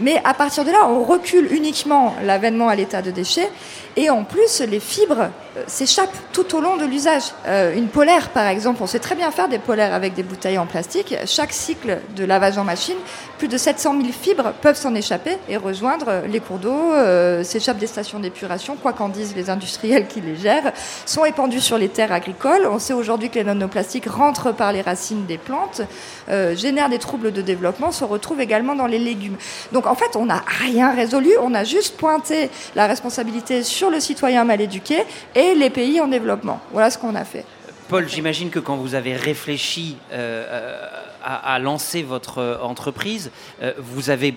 Mais 0.00 0.20
à 0.24 0.32
partir 0.32 0.64
de 0.64 0.70
là, 0.70 0.86
on 0.88 1.02
recule 1.02 1.52
uniquement 1.52 2.14
l'avènement 2.22 2.68
à 2.68 2.76
l'état 2.76 3.02
de 3.02 3.10
déchet. 3.10 3.50
Et 3.96 4.10
en 4.10 4.22
plus, 4.22 4.60
les 4.60 4.78
fibres 4.78 5.30
euh, 5.58 5.64
s'échappent 5.66 6.16
tout 6.32 6.56
au 6.56 6.60
long 6.60 6.76
de 6.76 6.84
l'usage. 6.84 7.24
Euh, 7.46 7.74
une 7.74 7.88
polaire, 7.88 8.30
par 8.30 8.46
exemple, 8.46 8.82
on 8.82 8.86
sait 8.86 8.98
très 8.98 9.14
bien 9.14 9.30
faire 9.30 9.48
des 9.48 9.58
polaires 9.58 9.94
avec 9.94 10.14
des 10.14 10.22
bouteilles 10.22 10.58
en 10.58 10.66
plastique. 10.66 11.14
Chaque 11.26 11.52
cycle 11.52 11.98
de 12.16 12.24
lavage 12.24 12.58
en 12.58 12.64
machine, 12.64 12.96
plus 13.38 13.48
de 13.48 13.56
700 13.56 13.94
000 14.00 14.12
fibres 14.12 14.52
peuvent 14.60 14.76
s'en 14.76 14.94
échapper 14.94 15.38
et 15.48 15.56
rejoindre 15.56 16.22
les 16.28 16.40
cours 16.40 16.58
d'eau, 16.58 16.92
euh, 16.92 17.42
s'échappent 17.44 17.78
des 17.78 17.86
stations 17.86 18.18
d'épuration, 18.18 18.76
quoi 18.76 18.92
qu'en 18.92 19.08
disent 19.08 19.34
les 19.34 19.48
industriels 19.50 20.06
qui 20.06 20.20
les 20.20 20.36
gèrent, 20.36 20.72
sont 21.06 21.24
épandus 21.24 21.60
sur 21.60 21.78
les 21.78 21.88
terres 21.88 22.12
agricoles. 22.12 22.66
On 22.70 22.78
sait 22.78 22.92
aujourd'hui 22.92 23.30
que 23.30 23.36
les 23.36 23.44
nanoplastiques 23.44 24.06
rentrent 24.06 24.52
par 24.52 24.72
les 24.72 24.82
racines 24.82 25.26
des 25.26 25.38
plantes, 25.38 25.82
euh, 26.28 26.54
génèrent 26.56 26.88
des 26.88 26.98
troubles 26.98 27.32
de 27.32 27.42
développement, 27.42 27.92
se 27.92 28.04
retrouvent 28.04 28.40
également 28.40 28.74
dans 28.74 28.86
les 28.86 28.98
légumes. 28.98 29.36
Donc 29.72 29.86
en 29.86 29.94
fait, 29.94 30.16
on 30.16 30.26
n'a 30.26 30.42
rien 30.46 30.92
résolu, 30.92 31.30
on 31.40 31.54
a 31.54 31.64
juste 31.64 31.96
pointé 31.96 32.50
la 32.74 32.86
responsabilité 32.86 33.62
sur 33.62 33.90
le 33.90 34.00
citoyen 34.00 34.44
mal 34.44 34.60
éduqué 34.60 35.04
et 35.34 35.47
les 35.54 35.70
pays 35.70 36.00
en 36.00 36.08
développement. 36.08 36.60
Voilà 36.72 36.90
ce 36.90 36.98
qu'on 36.98 37.14
a 37.14 37.24
fait. 37.24 37.44
Paul, 37.88 38.08
j'imagine 38.08 38.50
que 38.50 38.58
quand 38.58 38.76
vous 38.76 38.94
avez 38.94 39.14
réfléchi 39.14 39.96
euh, 40.12 40.44
euh, 40.46 40.86
à, 41.24 41.54
à 41.54 41.58
lancer 41.58 42.02
votre 42.02 42.38
euh, 42.38 42.58
entreprise, 42.60 43.30
euh, 43.62 43.72
vous 43.78 44.10
avez 44.10 44.34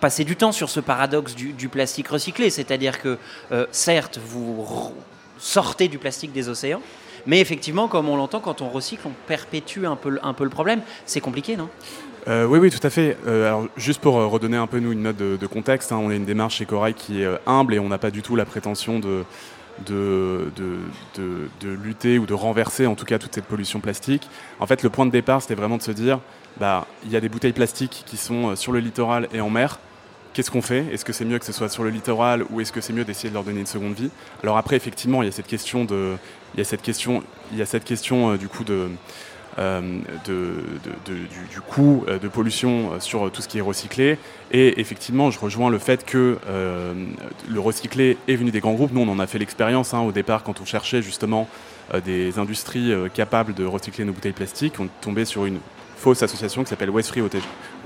passé 0.00 0.24
du 0.24 0.36
temps 0.36 0.52
sur 0.52 0.68
ce 0.68 0.80
paradoxe 0.80 1.34
du, 1.34 1.52
du 1.52 1.68
plastique 1.68 2.08
recyclé, 2.08 2.50
c'est-à-dire 2.50 3.00
que 3.00 3.18
euh, 3.52 3.66
certes, 3.70 4.18
vous 4.22 4.66
sortez 5.38 5.88
du 5.88 5.98
plastique 5.98 6.32
des 6.32 6.48
océans, 6.48 6.82
mais 7.26 7.40
effectivement, 7.40 7.88
comme 7.88 8.08
on 8.08 8.16
l'entend, 8.16 8.40
quand 8.40 8.60
on 8.62 8.68
recycle, 8.68 9.02
on 9.06 9.12
perpétue 9.26 9.84
un 9.86 9.96
peu, 9.96 10.10
le- 10.10 10.24
un 10.26 10.34
peu 10.34 10.44
le 10.44 10.50
problème. 10.50 10.80
C'est 11.06 11.20
compliqué, 11.20 11.56
non? 11.56 11.68
Euh, 12.28 12.44
oui, 12.46 12.58
oui, 12.58 12.70
tout 12.70 12.84
à 12.86 12.90
fait. 12.90 13.16
Euh, 13.26 13.46
alors, 13.46 13.66
juste 13.76 14.00
pour 14.00 14.18
euh, 14.18 14.26
redonner 14.26 14.56
un 14.56 14.66
peu 14.66 14.78
nous 14.80 14.92
une 14.92 15.02
note 15.02 15.16
de, 15.16 15.36
de 15.36 15.46
contexte, 15.46 15.92
hein, 15.92 15.98
on 16.00 16.10
a 16.10 16.14
une 16.14 16.24
démarche 16.24 16.56
chez 16.56 16.66
Corail 16.66 16.94
qui 16.94 17.22
est 17.22 17.24
euh, 17.24 17.36
humble 17.46 17.74
et 17.74 17.78
on 17.78 17.88
n'a 17.88 17.98
pas 17.98 18.10
du 18.10 18.22
tout 18.22 18.36
la 18.36 18.44
prétention 18.44 18.98
de, 19.00 19.24
de, 19.82 20.50
lutter 21.62 22.18
ou 22.18 22.26
de 22.26 22.34
renverser 22.34 22.86
en 22.86 22.94
tout 22.94 23.04
cas 23.04 23.18
toute 23.18 23.34
cette 23.34 23.44
pollution 23.44 23.80
plastique. 23.80 24.28
En 24.60 24.66
fait, 24.66 24.82
le 24.82 24.90
point 24.90 25.06
de 25.06 25.10
départ, 25.10 25.42
c'était 25.42 25.54
vraiment 25.54 25.76
de 25.76 25.82
se 25.82 25.92
dire, 25.92 26.20
bah, 26.58 26.86
il 27.04 27.10
y 27.10 27.16
a 27.16 27.20
des 27.20 27.28
bouteilles 27.28 27.52
plastiques 27.52 28.04
qui 28.06 28.16
sont 28.16 28.50
euh, 28.50 28.56
sur 28.56 28.72
le 28.72 28.78
littoral 28.78 29.28
et 29.32 29.40
en 29.40 29.50
mer. 29.50 29.78
Qu'est-ce 30.32 30.50
qu'on 30.50 30.62
fait? 30.62 30.86
Est-ce 30.92 31.04
que 31.04 31.12
c'est 31.12 31.26
mieux 31.26 31.38
que 31.38 31.44
ce 31.44 31.52
soit 31.52 31.68
sur 31.68 31.84
le 31.84 31.90
littoral 31.90 32.44
ou 32.50 32.60
est-ce 32.60 32.72
que 32.72 32.80
c'est 32.80 32.94
mieux 32.94 33.04
d'essayer 33.04 33.28
de 33.28 33.34
leur 33.34 33.44
donner 33.44 33.60
une 33.60 33.66
seconde 33.66 33.94
vie? 33.94 34.10
Alors 34.42 34.56
après, 34.56 34.76
effectivement, 34.76 35.22
il 35.22 35.26
y 35.26 35.28
a 35.28 35.32
cette 35.32 35.46
question 35.46 35.84
de, 35.84 36.16
il 36.54 36.58
y 36.58 36.60
a 36.60 36.64
cette 36.64 36.82
question, 36.82 37.22
il 37.52 37.58
y 37.58 37.62
a 37.62 37.66
cette 37.66 37.84
question 37.84 38.32
euh, 38.32 38.36
du 38.38 38.48
coup 38.48 38.64
de 38.64 38.88
euh, 39.58 39.80
du, 40.24 41.60
coût 41.60 42.04
euh, 42.08 42.18
de 42.18 42.28
pollution 42.28 42.92
euh, 42.92 43.00
sur 43.00 43.30
tout 43.30 43.42
ce 43.42 43.48
qui 43.48 43.58
est 43.58 43.62
recyclé. 43.62 44.16
Et 44.50 44.80
effectivement, 44.80 45.30
je 45.30 45.38
rejoins 45.38 45.70
le 45.70 45.78
fait 45.78 46.04
que 46.04 46.38
le 47.48 47.60
recyclé 47.60 48.16
est 48.28 48.36
venu 48.36 48.50
des 48.50 48.60
grands 48.60 48.74
groupes. 48.74 48.92
Nous, 48.92 49.00
on 49.00 49.08
en 49.08 49.18
a 49.18 49.26
fait 49.26 49.38
l'expérience 49.38 49.94
hein, 49.94 50.00
au 50.00 50.12
départ 50.12 50.42
quand 50.42 50.60
on 50.60 50.64
cherchait 50.64 51.02
justement 51.02 51.48
des 52.04 52.38
industries 52.38 52.92
capables 53.14 53.54
de 53.54 53.64
recycler 53.64 54.04
nos 54.04 54.12
bouteilles 54.12 54.32
plastiques. 54.32 54.74
On 54.78 54.84
est 54.84 55.00
tombé 55.00 55.24
sur 55.24 55.46
une 55.46 55.58
fausse 55.96 56.22
association 56.22 56.64
qui 56.64 56.70
s'appelle 56.70 56.90
West 56.90 57.08
Free 57.08 57.22
Ote- 57.22 57.36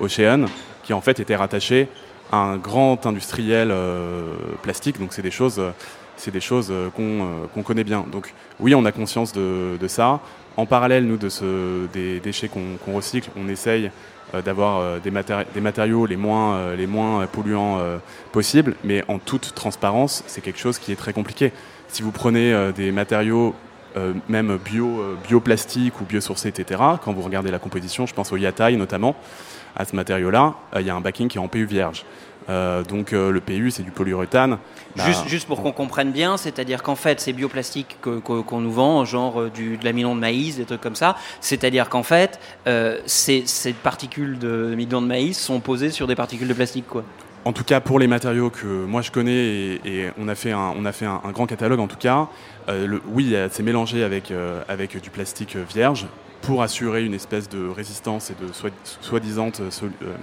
Ocean, 0.00 0.46
qui 0.82 0.92
en 0.92 1.00
fait 1.00 1.20
était 1.20 1.36
rattachée 1.36 1.88
à 2.32 2.38
un 2.38 2.56
grand 2.56 3.06
industriel 3.06 3.72
plastique. 4.62 4.98
Donc 4.98 5.12
c'est 5.12 5.22
des 5.22 5.30
choses, 5.30 5.62
c'est 6.16 6.32
des 6.32 6.40
choses 6.40 6.72
qu'on 6.96 7.62
connaît 7.62 7.84
bien. 7.84 8.04
Donc 8.10 8.34
oui, 8.58 8.74
on 8.74 8.84
a 8.84 8.92
conscience 8.92 9.32
de 9.32 9.86
ça. 9.86 10.20
En 10.56 10.64
parallèle, 10.64 11.04
nous, 11.06 11.18
de 11.18 11.28
ce, 11.28 11.86
des 11.92 12.18
déchets 12.20 12.48
qu'on 12.48 12.92
recycle, 12.94 13.28
on 13.36 13.48
essaye 13.48 13.90
euh, 14.34 14.40
d'avoir 14.40 14.78
euh, 14.78 14.98
des, 14.98 15.10
matéri- 15.10 15.44
des 15.54 15.60
matériaux 15.60 16.06
les 16.06 16.16
moins, 16.16 16.54
euh, 16.54 16.76
les 16.76 16.86
moins 16.86 17.26
polluants 17.26 17.78
possibles, 18.32 18.74
mais 18.84 19.04
en 19.08 19.18
toute 19.18 19.54
transparence, 19.54 20.24
c'est 20.26 20.40
quelque 20.40 20.58
chose 20.58 20.78
qui 20.78 20.92
est 20.92 20.96
très 20.96 21.12
compliqué. 21.12 21.52
Si 21.88 22.02
vous 22.02 22.10
prenez 22.12 22.72
des 22.74 22.90
matériaux 22.90 23.54
même 24.28 24.58
bio, 24.58 25.16
ou 25.30 26.04
biosourcés, 26.04 26.48
etc., 26.48 26.80
quand 27.02 27.12
vous 27.12 27.22
regardez 27.22 27.50
la 27.50 27.58
composition, 27.58 28.06
je 28.06 28.12
pense 28.14 28.32
au 28.32 28.36
yatai 28.36 28.76
notamment, 28.76 29.14
à 29.76 29.84
ce 29.84 29.94
matériau-là, 29.94 30.54
il 30.78 30.86
y 30.86 30.90
a 30.90 30.94
un 30.94 31.00
backing 31.00 31.28
qui 31.28 31.38
est 31.38 31.40
en 31.40 31.48
PU 31.48 31.64
vierge. 31.64 32.04
Euh, 32.48 32.84
donc 32.84 33.12
euh, 33.12 33.30
le 33.30 33.40
PU, 33.40 33.70
c'est 33.70 33.82
du 33.82 33.90
polyuréthane. 33.90 34.58
Bah, 34.96 35.04
Juste, 35.04 35.26
juste 35.28 35.46
pour 35.48 35.62
qu'on 35.62 35.72
comprenne 35.72 36.12
bien, 36.12 36.36
c'est-à-dire 36.36 36.82
qu'en 36.82 36.94
fait, 36.94 37.20
ces 37.20 37.32
bioplastiques 37.32 37.96
que- 38.00 38.20
que- 38.20 38.40
qu'on 38.42 38.60
nous 38.60 38.70
vend, 38.72 39.04
genre 39.04 39.40
euh, 39.40 39.50
du, 39.50 39.76
de 39.76 39.84
l'amidon 39.84 40.14
de 40.14 40.20
maïs, 40.20 40.56
des 40.56 40.64
trucs 40.64 40.80
comme 40.80 40.94
ça, 40.94 41.16
c'est-à-dire 41.40 41.88
qu'en 41.88 42.02
fait, 42.04 42.38
euh, 42.68 43.00
ces, 43.06 43.42
ces 43.46 43.72
particules 43.72 44.38
de- 44.38 44.68
d'amidon 44.70 45.02
de 45.02 45.06
maïs 45.08 45.38
sont 45.38 45.58
posées 45.60 45.90
sur 45.90 46.06
des 46.06 46.14
particules 46.14 46.48
de 46.48 46.54
plastique, 46.54 46.86
quoi. 46.86 47.02
En 47.44 47.52
tout 47.52 47.64
cas, 47.64 47.80
pour 47.80 47.98
les 48.00 48.08
matériaux 48.08 48.50
que 48.50 48.66
moi 48.66 49.02
je 49.02 49.10
connais, 49.12 49.32
et, 49.32 49.80
et 49.84 50.10
on 50.18 50.26
a 50.28 50.34
fait 50.34 50.50
un, 50.52 50.72
on 50.76 50.84
a 50.84 50.90
fait 50.92 51.06
un, 51.06 51.20
un 51.24 51.30
grand 51.30 51.46
catalogue 51.46 51.78
en 51.80 51.86
tout 51.86 51.96
cas, 51.96 52.26
le- 52.68 53.00
oui, 53.08 53.36
c'est 53.52 53.62
mélangé 53.62 54.02
avec, 54.02 54.32
avec 54.68 55.00
du 55.00 55.10
plastique 55.10 55.54
vierge 55.72 56.06
pour 56.46 56.62
assurer 56.62 57.04
une 57.04 57.12
espèce 57.14 57.48
de 57.48 57.68
résistance 57.68 58.30
et 58.30 58.34
de 58.40 58.52
soi- 58.52 58.70
soi-disant 59.00 59.50
euh, 59.60 59.70
sol- 59.70 59.90
euh, 60.02 60.14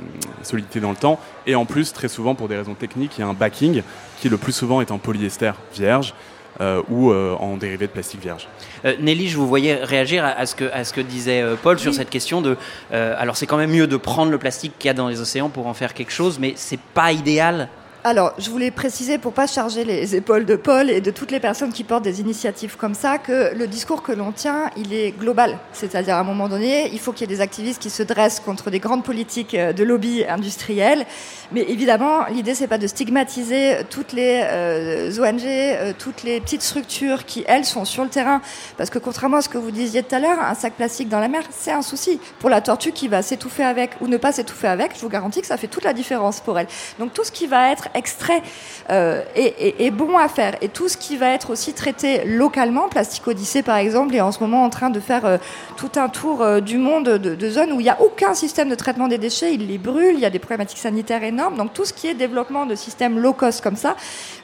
solidité 0.41 0.79
dans 0.79 0.91
le 0.91 0.95
temps. 0.95 1.19
Et 1.45 1.53
en 1.55 1.65
plus, 1.65 1.91
très 1.91 2.07
souvent, 2.07 2.33
pour 2.33 2.47
des 2.47 2.55
raisons 2.55 2.75
techniques, 2.75 3.17
il 3.17 3.21
y 3.21 3.23
a 3.23 3.27
un 3.27 3.33
backing 3.33 3.83
qui 4.21 4.29
le 4.29 4.37
plus 4.37 4.53
souvent 4.53 4.79
est 4.79 4.91
en 4.91 4.99
polyester 4.99 5.51
vierge 5.75 6.13
euh, 6.61 6.81
ou 6.89 7.11
euh, 7.11 7.35
en 7.35 7.57
dérivé 7.57 7.87
de 7.87 7.91
plastique 7.91 8.21
vierge. 8.21 8.47
Euh, 8.85 8.95
Nelly, 9.01 9.27
je 9.27 9.37
vous 9.37 9.47
voyais 9.47 9.83
réagir 9.83 10.23
à, 10.23 10.29
à 10.29 10.45
ce, 10.45 10.55
que, 10.55 10.71
à 10.71 10.85
ce 10.85 10.93
que 10.93 11.01
disait 11.01 11.41
euh, 11.41 11.55
Paul 11.61 11.77
sur 11.77 11.93
cette 11.93 12.09
question 12.09 12.41
de. 12.41 12.55
euh, 12.93 13.15
alors, 13.17 13.35
c'est 13.35 13.45
quand 13.47 13.57
même 13.57 13.71
mieux 13.71 13.87
de 13.87 13.97
prendre 13.97 14.31
le 14.31 14.37
plastique 14.37 14.73
qu'il 14.79 14.87
y 14.87 14.91
a 14.91 14.93
dans 14.93 15.09
les 15.09 15.19
océans 15.19 15.49
pour 15.49 15.67
en 15.67 15.73
faire 15.73 15.93
quelque 15.93 16.11
chose, 16.11 16.39
mais 16.39 16.53
c'est 16.55 16.79
pas 16.79 17.11
idéal. 17.11 17.67
Alors, 18.05 18.33
je 18.37 18.49
voulais 18.49 18.69
préciser 18.69 19.17
pour 19.17 19.31
pas 19.31 19.47
charger 19.47 19.85
les 19.85 20.13
épaules 20.13 20.43
de 20.43 20.57
Paul 20.57 20.89
et 20.89 20.99
de 20.99 21.09
toutes 21.09 21.31
les 21.31 21.39
personnes 21.39 21.71
qui 21.71 21.85
portent 21.85 22.03
des 22.03 22.19
initiatives 22.19 22.75
comme 22.75 22.95
ça 22.95 23.17
que 23.17 23.55
le 23.55 23.65
discours 23.65 24.03
que 24.03 24.11
l'on 24.11 24.33
tient, 24.33 24.69
il 24.75 24.93
est 24.93 25.11
global. 25.17 25.57
C'est-à-dire, 25.71 26.17
à 26.17 26.19
un 26.19 26.25
moment 26.25 26.49
donné, 26.49 26.89
il 26.91 26.99
faut 26.99 27.13
qu'il 27.13 27.21
y 27.21 27.31
ait 27.31 27.33
des 27.33 27.39
activistes 27.39 27.81
qui 27.81 27.89
se 27.89 28.03
dressent 28.03 28.41
contre 28.41 28.69
des 28.71 28.79
grandes 28.79 29.05
politiques 29.05 29.53
euh, 29.53 29.71
de 29.71 29.85
lobby 29.85 30.25
industriels. 30.25 31.05
Mais 31.53 31.61
évidemment, 31.61 32.25
l'idée, 32.29 32.55
c'est 32.55 32.67
pas 32.67 32.77
de 32.77 32.87
stigmatiser 32.87 33.77
toutes 33.89 34.11
les 34.11 34.41
euh, 34.43 35.23
ONG, 35.23 35.45
euh, 35.45 35.93
toutes 35.97 36.23
les 36.23 36.41
petites 36.41 36.61
structures 36.61 37.23
qui, 37.23 37.45
elles, 37.47 37.63
sont 37.63 37.85
sur 37.85 38.03
le 38.03 38.09
terrain. 38.09 38.41
Parce 38.75 38.89
que 38.89 38.99
contrairement 38.99 39.37
à 39.37 39.41
ce 39.41 39.47
que 39.47 39.57
vous 39.57 39.71
disiez 39.71 40.03
tout 40.03 40.15
à 40.15 40.19
l'heure, 40.19 40.39
un 40.41 40.55
sac 40.55 40.73
plastique 40.73 41.07
dans 41.07 41.21
la 41.21 41.29
mer, 41.29 41.43
c'est 41.51 41.71
un 41.71 41.81
souci. 41.81 42.19
Pour 42.39 42.49
la 42.49 42.59
tortue 42.59 42.91
qui 42.91 43.07
va 43.07 43.21
s'étouffer 43.21 43.63
avec 43.63 43.91
ou 44.01 44.07
ne 44.07 44.17
pas 44.17 44.33
s'étouffer 44.33 44.67
avec, 44.67 44.93
je 44.93 44.99
vous 44.99 45.09
garantis 45.09 45.39
que 45.39 45.47
ça 45.47 45.55
fait 45.55 45.67
toute 45.67 45.85
la 45.85 45.93
différence 45.93 46.41
pour 46.41 46.59
elle. 46.59 46.67
Donc 46.99 47.13
tout 47.13 47.23
ce 47.23 47.31
qui 47.31 47.47
va 47.47 47.71
être 47.71 47.87
extrait 47.93 48.41
euh, 48.89 49.21
est, 49.35 49.91
bon 49.91 50.17
à 50.17 50.27
faire. 50.27 50.55
Et 50.61 50.69
tout 50.69 50.89
ce 50.89 50.97
qui 50.97 51.17
va 51.17 51.29
être 51.29 51.49
aussi 51.49 51.73
traité 51.73 52.25
localement, 52.25 52.89
Plastic 52.89 53.25
Odyssée 53.27 53.63
par 53.63 53.77
exemple, 53.77 54.15
est 54.15 54.21
en 54.21 54.31
ce 54.31 54.39
moment 54.39 54.63
en 54.63 54.69
train 54.69 54.89
de 54.89 54.99
faire 54.99 55.25
euh, 55.25 55.37
tout 55.77 55.91
un 55.95 56.09
tour 56.09 56.41
euh, 56.41 56.59
du 56.59 56.77
monde 56.77 57.05
de, 57.05 57.49
zones 57.49 57.71
où 57.71 57.79
il 57.79 57.83
n'y 57.83 57.89
a 57.89 58.01
aucun 58.01 58.33
système 58.33 58.69
de 58.69 58.75
traitement 58.75 59.07
des 59.07 59.17
déchets, 59.17 59.53
ils 59.53 59.67
les 59.67 59.77
brûlent, 59.77 60.15
il 60.15 60.19
y 60.19 60.25
a 60.25 60.29
des 60.29 60.39
problématiques 60.39 60.79
sanitaires 60.79 61.23
énormes. 61.23 61.55
Donc 61.57 61.73
tout 61.73 61.85
ce 61.85 61.93
qui 61.93 62.07
est 62.07 62.13
développement 62.13 62.65
de 62.65 62.75
systèmes 62.75 63.19
low 63.19 63.33
cost 63.33 63.61
comme 63.61 63.75
ça 63.75 63.95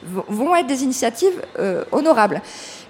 vont 0.02 0.54
être 0.54 0.66
des 0.66 0.84
initiatives 0.84 1.42
honorables. 1.92 2.40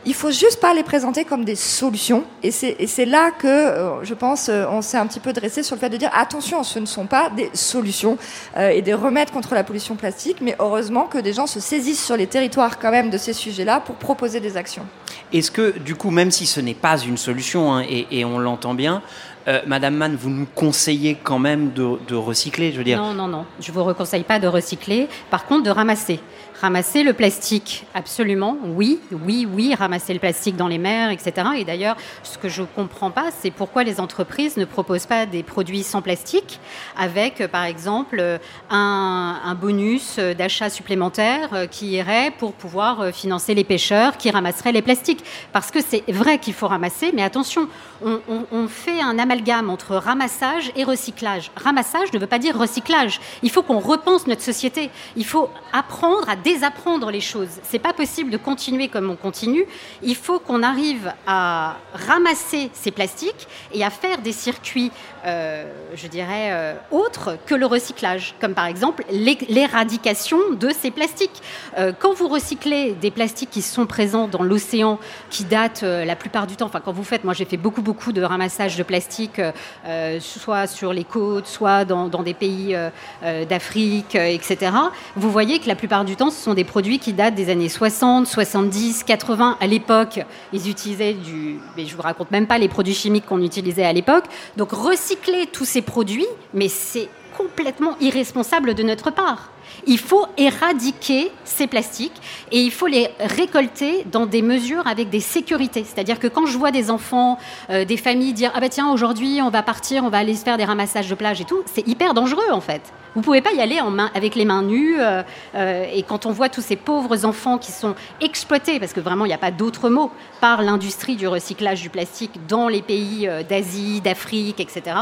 Il 0.06 0.14
faut 0.14 0.30
juste 0.30 0.60
pas 0.60 0.72
les 0.72 0.82
présenter 0.82 1.26
comme 1.26 1.44
des 1.44 1.54
solutions. 1.56 2.24
Et 2.42 2.50
c'est 2.50 3.04
là 3.04 3.30
que, 3.30 4.02
je 4.02 4.14
pense, 4.14 4.48
euh, 4.48 4.64
on 4.70 4.80
s'est 4.80 4.96
un 4.96 5.06
petit 5.06 5.20
peu 5.20 5.34
dressé 5.34 5.62
sur 5.62 5.76
le 5.76 5.80
fait 5.80 5.90
de 5.90 5.98
dire 5.98 6.10
attention, 6.14 6.62
ce 6.62 6.78
ne 6.78 6.86
sont 6.86 7.04
pas 7.04 7.28
des 7.28 7.50
solutions 7.52 8.16
et 8.58 8.80
des 8.80 8.94
remèdes 8.94 9.30
contre 9.30 9.54
la 9.54 9.62
pollution 9.62 9.96
plastique, 9.96 10.38
mais 10.40 10.49
heureusement 10.58 11.04
que 11.04 11.18
des 11.18 11.32
gens 11.32 11.46
se 11.46 11.60
saisissent 11.60 12.04
sur 12.04 12.16
les 12.16 12.26
territoires 12.26 12.78
quand 12.78 12.90
même 12.90 13.10
de 13.10 13.18
ces 13.18 13.32
sujets-là 13.32 13.80
pour 13.80 13.96
proposer 13.96 14.40
des 14.40 14.56
actions. 14.56 14.86
Est-ce 15.32 15.50
que, 15.50 15.78
du 15.78 15.94
coup, 15.94 16.10
même 16.10 16.30
si 16.30 16.46
ce 16.46 16.60
n'est 16.60 16.74
pas 16.74 16.98
une 16.98 17.16
solution, 17.16 17.72
hein, 17.72 17.84
et, 17.88 18.06
et 18.10 18.24
on 18.24 18.38
l'entend 18.38 18.74
bien, 18.74 19.02
euh, 19.48 19.60
Madame 19.66 19.94
Mann, 19.94 20.16
vous 20.16 20.30
nous 20.30 20.46
conseillez 20.54 21.16
quand 21.22 21.38
même 21.38 21.72
de, 21.72 21.98
de 22.06 22.14
recycler, 22.14 22.72
je 22.72 22.78
veux 22.78 22.84
dire? 22.84 23.00
Non, 23.00 23.14
non, 23.14 23.28
non. 23.28 23.46
Je 23.60 23.72
vous 23.72 23.84
reconseille 23.84 24.24
pas 24.24 24.38
de 24.38 24.46
recycler. 24.46 25.08
Par 25.30 25.46
contre, 25.46 25.62
de 25.62 25.70
ramasser. 25.70 26.20
Ramasser 26.60 27.04
le 27.04 27.14
plastique, 27.14 27.86
absolument. 27.94 28.58
Oui, 28.62 29.00
oui, 29.12 29.48
oui, 29.50 29.74
ramasser 29.74 30.12
le 30.12 30.18
plastique 30.18 30.56
dans 30.56 30.68
les 30.68 30.76
mers, 30.76 31.10
etc. 31.10 31.32
Et 31.56 31.64
d'ailleurs, 31.64 31.96
ce 32.22 32.36
que 32.36 32.50
je 32.50 32.62
comprends 32.62 33.10
pas, 33.10 33.30
c'est 33.30 33.50
pourquoi 33.50 33.82
les 33.82 33.98
entreprises 33.98 34.58
ne 34.58 34.66
proposent 34.66 35.06
pas 35.06 35.24
des 35.24 35.42
produits 35.42 35.82
sans 35.82 36.02
plastique, 36.02 36.60
avec, 36.98 37.40
euh, 37.40 37.48
par 37.48 37.64
exemple, 37.64 38.18
euh, 38.20 38.36
un, 38.68 39.54
bonus 39.58 40.18
d'achat 40.18 40.68
supplémentaire 40.68 41.48
euh, 41.54 41.66
qui 41.66 41.92
irait 41.92 42.30
pour 42.38 42.52
pouvoir 42.52 43.06
financer 43.06 43.54
les 43.54 43.64
pêcheurs 43.64 44.18
qui 44.18 44.30
ramasseraient 44.30 44.72
les 44.72 44.82
plastiques. 44.82 45.24
Parce 45.54 45.70
que 45.70 45.78
c'est 45.80 46.04
vrai 46.12 46.38
qu'il 46.38 46.52
faut 46.52 46.68
ramasser, 46.68 47.10
mais 47.14 47.22
attention, 47.22 47.68
on, 48.04 48.20
on- 48.28 48.44
on 48.52 48.68
fait 48.68 49.00
un 49.00 49.18
amalgame 49.18 49.70
entre 49.70 49.96
ramassage 49.96 50.72
et 50.76 50.84
recyclage. 50.84 51.50
Ramassage 51.56 52.12
ne 52.12 52.18
veut 52.18 52.26
pas 52.26 52.38
dire 52.38 52.58
recyclage. 52.58 53.18
Il 53.42 53.50
faut 53.50 53.62
qu'on 53.62 53.78
repense 53.80 54.26
notre 54.26 54.42
société. 54.42 54.90
Il 55.16 55.24
faut 55.24 55.48
apprendre 55.72 56.28
à 56.28 56.36
désapprendre 56.52 57.10
les 57.10 57.20
choses. 57.20 57.60
C'est 57.62 57.78
pas 57.78 57.92
possible 57.92 58.30
de 58.30 58.36
continuer 58.36 58.88
comme 58.88 59.08
on 59.08 59.16
continue. 59.16 59.64
Il 60.02 60.16
faut 60.16 60.40
qu'on 60.40 60.62
arrive 60.62 61.12
à 61.26 61.76
ramasser 61.94 62.70
ces 62.72 62.90
plastiques 62.90 63.46
et 63.72 63.84
à 63.84 63.90
faire 63.90 64.18
des 64.18 64.32
circuits, 64.32 64.90
je 65.24 66.06
dirais, 66.06 66.50
euh, 66.52 66.74
autres 66.90 67.36
que 67.46 67.54
le 67.54 67.66
recyclage, 67.66 68.34
comme 68.40 68.54
par 68.54 68.66
exemple 68.66 69.04
l'é- 69.10 69.38
l'éradication 69.48 70.38
de 70.58 70.70
ces 70.70 70.90
plastiques. 70.90 71.42
Euh, 71.78 71.92
quand 71.98 72.12
vous 72.14 72.28
recyclez 72.28 72.92
des 72.92 73.10
plastiques 73.10 73.50
qui 73.50 73.62
sont 73.62 73.86
présents 73.86 74.28
dans 74.28 74.42
l'océan, 74.42 74.98
qui 75.30 75.44
datent 75.44 75.82
euh, 75.82 76.04
la 76.04 76.16
plupart 76.16 76.46
du 76.46 76.56
temps, 76.56 76.66
enfin 76.66 76.80
quand 76.84 76.92
vous 76.92 77.04
faites, 77.04 77.24
moi 77.24 77.34
j'ai 77.34 77.44
fait 77.44 77.56
beaucoup 77.56 77.82
beaucoup 77.82 78.12
de 78.12 78.22
ramassage 78.22 78.76
de 78.76 78.82
plastique, 78.82 79.38
euh, 79.38 79.52
euh, 79.86 80.18
soit 80.20 80.66
sur 80.66 80.92
les 80.92 81.04
côtes, 81.04 81.46
soit 81.46 81.84
dans, 81.84 82.08
dans 82.08 82.22
des 82.22 82.34
pays 82.34 82.74
euh, 82.74 82.88
euh, 83.22 83.44
d'Afrique, 83.44 84.16
euh, 84.16 84.24
etc. 84.26 84.72
Vous 85.16 85.30
voyez 85.30 85.58
que 85.58 85.68
la 85.68 85.74
plupart 85.74 86.04
du 86.04 86.16
temps, 86.16 86.30
ce 86.30 86.40
sont 86.42 86.54
des 86.54 86.64
produits 86.64 86.98
qui 86.98 87.12
datent 87.12 87.34
des 87.34 87.50
années 87.50 87.68
60, 87.68 88.26
70, 88.26 89.04
80. 89.04 89.58
À 89.60 89.66
l'époque, 89.66 90.20
ils 90.52 90.68
utilisaient 90.70 91.12
du, 91.14 91.58
mais 91.76 91.84
je 91.86 91.94
vous 91.94 92.02
raconte 92.02 92.30
même 92.30 92.46
pas 92.46 92.58
les 92.58 92.68
produits 92.68 92.94
chimiques 92.94 93.26
qu'on 93.26 93.42
utilisait 93.42 93.84
à 93.84 93.92
l'époque. 93.92 94.24
Donc 94.56 94.70
recycler 94.72 95.09
tous 95.52 95.64
ces 95.64 95.82
produits, 95.82 96.26
mais 96.54 96.68
c'est 96.68 97.08
complètement 97.36 97.96
irresponsable 98.00 98.74
de 98.74 98.82
notre 98.82 99.10
part. 99.10 99.50
Il 99.86 99.98
faut 99.98 100.26
éradiquer 100.36 101.30
ces 101.44 101.66
plastiques 101.66 102.20
et 102.52 102.60
il 102.60 102.70
faut 102.70 102.86
les 102.86 103.08
récolter 103.18 104.04
dans 104.10 104.26
des 104.26 104.42
mesures 104.42 104.86
avec 104.86 105.10
des 105.10 105.20
sécurités. 105.20 105.84
C'est-à-dire 105.84 106.18
que 106.18 106.26
quand 106.26 106.46
je 106.46 106.56
vois 106.58 106.70
des 106.70 106.90
enfants, 106.90 107.38
euh, 107.70 107.84
des 107.84 107.96
familles 107.96 108.32
dire 108.32 108.52
ah 108.54 108.60
bah 108.60 108.68
tiens 108.68 108.90
aujourd'hui 108.90 109.40
on 109.42 109.50
va 109.50 109.62
partir, 109.62 110.04
on 110.04 110.08
va 110.08 110.18
aller 110.18 110.34
se 110.34 110.44
faire 110.44 110.56
des 110.56 110.64
ramassages 110.64 111.08
de 111.08 111.14
plage 111.14 111.40
et 111.40 111.44
tout, 111.44 111.62
c'est 111.66 111.86
hyper 111.86 112.14
dangereux 112.14 112.50
en 112.52 112.60
fait. 112.60 112.82
Vous 113.16 113.22
pouvez 113.22 113.40
pas 113.40 113.52
y 113.52 113.60
aller 113.60 113.80
avec 114.14 114.36
les 114.36 114.44
mains 114.44 114.62
nues 114.62 115.00
euh, 115.00 115.22
euh, 115.56 115.84
et 115.92 116.04
quand 116.04 116.26
on 116.26 116.30
voit 116.30 116.48
tous 116.48 116.60
ces 116.60 116.76
pauvres 116.76 117.26
enfants 117.26 117.58
qui 117.58 117.72
sont 117.72 117.96
exploités 118.20 118.78
parce 118.78 118.92
que 118.92 119.00
vraiment 119.00 119.24
il 119.24 119.28
n'y 119.28 119.34
a 119.34 119.38
pas 119.38 119.50
d'autre 119.50 119.88
mot 119.88 120.12
par 120.40 120.62
l'industrie 120.62 121.16
du 121.16 121.26
recyclage 121.26 121.82
du 121.82 121.90
plastique 121.90 122.46
dans 122.46 122.68
les 122.68 122.82
pays 122.82 123.28
d'Asie, 123.48 124.00
d'Afrique, 124.00 124.60
etc. 124.60 124.96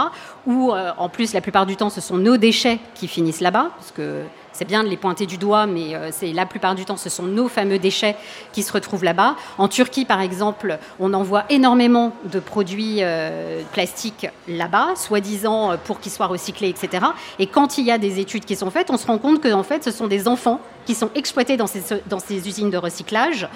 Où 0.47 0.73
en 0.73 1.09
plus 1.11 1.35
la 1.35 1.43
plupart 1.43 1.66
du 1.66 1.77
temps 1.77 1.91
ce 1.91 2.01
sont 2.01 2.16
nos 2.16 2.39
déchets 2.39 2.79
qui 2.95 3.09
finissent 3.09 3.41
là-bas 3.41 3.71
parce 3.77 3.93
que 3.93 4.23
c'est 4.59 4.65
bien 4.65 4.83
de 4.83 4.89
les 4.89 4.97
pointer 4.97 5.25
du 5.25 5.37
doigt, 5.37 5.67
mais 5.69 5.95
euh, 5.95 6.09
c'est 6.11 6.33
la 6.33 6.45
plupart 6.45 6.75
du 6.75 6.85
temps, 6.85 6.97
ce 6.97 7.09
sont 7.09 7.23
nos 7.23 7.47
fameux 7.47 7.79
déchets 7.79 8.17
qui 8.53 8.65
se 8.65 8.73
retrouvent 8.73 9.05
là-bas. 9.05 9.37
En 9.57 9.69
Turquie, 9.69 10.05
par 10.05 10.21
exemple, 10.21 10.79
on 10.99 11.15
envoie 11.15 11.45
énormément 11.49 12.13
de 12.25 12.41
produits 12.41 12.97
euh, 13.03 13.63
plastiques 13.73 14.27
là-bas, 14.49 14.97
soi-disant 14.97 15.71
euh, 15.71 15.77
pour 15.77 16.01
qu'ils 16.01 16.11
soient 16.11 16.27
recyclés, 16.27 16.69
etc. 16.71 17.07
Et 17.39 17.47
quand 17.47 17.79
il 17.79 17.85
y 17.85 17.93
a 17.93 17.99
des 17.99 18.19
études 18.19 18.45
qui 18.45 18.57
sont 18.57 18.73
faites, 18.73 18.91
on 18.91 18.97
se 18.97 19.07
rend 19.07 19.19
compte 19.19 19.41
que 19.41 19.53
en 19.53 19.63
fait, 19.63 19.85
ce 19.85 19.93
sont 19.93 20.09
des 20.09 20.27
enfants 20.27 20.61
qui 20.87 20.97
sont 20.97 21.11
exploités 21.15 21.57
dans 21.57 21.69
ces, 21.69 22.49
usines 22.49 22.71
de 22.71 22.79
recyclage. 22.79 23.47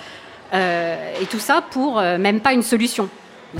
Et 0.53 1.25
tout 1.31 1.39
ça 1.39 1.63
pour 1.63 1.99
même 2.01 2.41
pas 2.41 2.53
une 2.53 2.63
solution. 2.63 3.09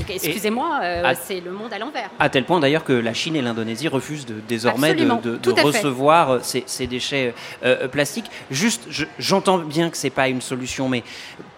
Excusez-moi, 0.09 0.80
euh, 0.82 1.14
c'est 1.22 1.40
le 1.40 1.51
monde 1.51 1.72
à 1.72 1.78
l'envers. 1.78 2.09
À 2.18 2.28
tel 2.28 2.45
point 2.45 2.61
d'ailleurs 2.61 2.84
que 2.84 2.93
la 2.93 3.12
Chine 3.14 3.36
et 3.36 3.43
l'Indonésie 3.43 3.88
refusent 3.88 4.26
de, 4.26 4.34
désormais 4.49 4.95
de, 4.95 5.05
Absolument, 5.11 5.62
recevoir 5.62 6.30
euh, 6.30 6.38
ces, 6.43 6.64
ces 6.66 6.86
déchets 6.86 7.34
euh, 7.64 7.88
plastiques. 7.88 8.30
Juste, 8.51 8.84
je- 8.88 9.05
j'entends 9.18 9.59
bien 9.59 9.90
que 9.90 9.97
c'est 9.97 10.11
pas 10.11 10.28
une 10.28 10.40
solution, 10.40 10.88
mais 10.88 11.03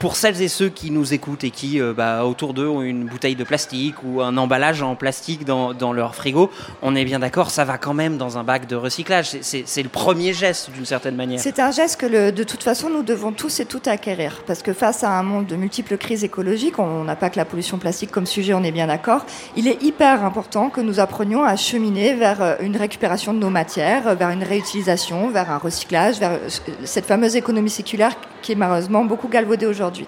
pour 0.05 0.17
celles 0.17 0.43
et 0.43 0.49
ceux 0.49 0.69
qui 0.69 0.91
nous 0.91 1.15
écoutent 1.15 1.45
et 1.45 1.51
qui, 1.51 1.81
euh, 1.81 1.95
bah, 1.95 2.27
autour 2.27 2.53
d'eux, 2.53 2.69
ont 2.69 2.83
une 2.83 3.07
bouteille 3.07 3.37
de 3.37 3.43
plastique 3.43 3.95
ou 4.05 4.21
un 4.21 4.37
emballage 4.37 4.83
en 4.83 4.97
plastique 4.97 5.47
dans, 5.47 5.93
leur 5.95 6.15
frigo, 6.15 6.51
on 6.83 6.95
est 6.95 7.07
bien 7.07 7.21
d'accord, 7.21 7.51
ça 7.51 7.65
va 7.65 7.79
quand 7.79 7.95
même 7.95 8.19
dans 8.19 8.37
un 8.37 8.45
bac 8.45 8.67
de 8.67 8.77
recyclage. 8.77 9.39
C'est- 9.41 9.83
le 9.83 9.89
premier 9.89 10.35
geste 10.35 10.71
d'une 10.73 10.85
certaine 10.85 11.17
manière. 11.17 11.41
C'est 11.41 11.59
un 11.59 11.71
geste 11.71 11.99
que, 11.99 12.31
de 12.31 12.43
toute 12.45 12.63
façon, 12.63 12.91
nous 12.91 13.03
devons 13.03 13.33
tous 13.33 13.61
et 13.61 13.65
toutes 13.65 13.89
acquérir. 13.89 14.43
Parce 14.47 14.61
que 14.61 14.75
face 14.75 15.05
à 15.05 15.11
un 15.11 15.23
monde 15.23 15.47
de 15.47 15.57
multiples 15.57 15.97
crises 15.97 16.23
écologiques, 16.23 16.79
on 16.79 17.05
n'a 17.05 17.17
pas 17.17 17.31
que 17.31 17.39
la 17.39 17.47
pollution 17.47 17.79
plastique 17.79 18.11
comme 18.11 18.27
sujet, 18.27 18.53
on 18.53 18.63
est 18.63 18.73
bien 18.73 18.89
d'accord, 18.89 19.25
il 19.57 19.67
est 19.69 19.83
hyper 19.83 20.23
important 20.23 20.69
que 20.69 20.83
nous 20.83 21.01
apprenions 21.01 21.45
à 21.45 21.57
cheminer 21.57 22.13
vers 22.13 22.43
euh, 22.43 22.57
une 22.61 22.77
récupération 22.77 23.33
de 23.33 23.39
nos 23.39 23.49
matières, 23.49 24.07
euh, 24.09 24.15
vers 24.15 24.29
une 24.29 24.45
réutilisation, 24.45 25.31
vers 25.31 25.51
un 25.51 25.57
recyclage, 25.57 26.19
vers 26.19 26.41
cette 26.85 27.07
fameuse 27.07 27.37
économie 27.37 27.71
séculaire 27.71 28.15
qui 28.45 28.53
est 28.53 28.57
malheureusement 28.57 29.05
beaucoup 29.05 29.29
galvaudée 29.29 29.67
aujourd'hui. 29.67 30.07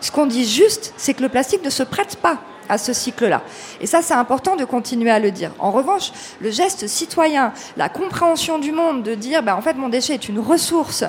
Ce 0.00 0.10
qu'on 0.10 0.26
dit 0.26 0.46
juste, 0.46 0.92
c'est 0.96 1.14
que 1.14 1.22
le 1.22 1.28
plastique 1.28 1.64
ne 1.64 1.70
se 1.70 1.82
prête 1.82 2.16
pas 2.16 2.40
à 2.68 2.78
ce 2.78 2.92
cycle-là. 2.92 3.42
Et 3.80 3.86
ça, 3.86 4.00
c'est 4.00 4.14
important 4.14 4.56
de 4.56 4.64
continuer 4.64 5.10
à 5.10 5.18
le 5.18 5.30
dire. 5.30 5.50
En 5.58 5.70
revanche, 5.70 6.12
le 6.40 6.50
geste 6.50 6.86
citoyen, 6.88 7.52
la 7.76 7.90
compréhension 7.90 8.58
du 8.58 8.72
monde, 8.72 9.02
de 9.02 9.14
dire, 9.14 9.42
bah, 9.42 9.54
en 9.54 9.60
fait, 9.60 9.74
mon 9.74 9.90
déchet 9.90 10.14
est 10.14 10.28
une 10.28 10.38
ressource. 10.38 11.04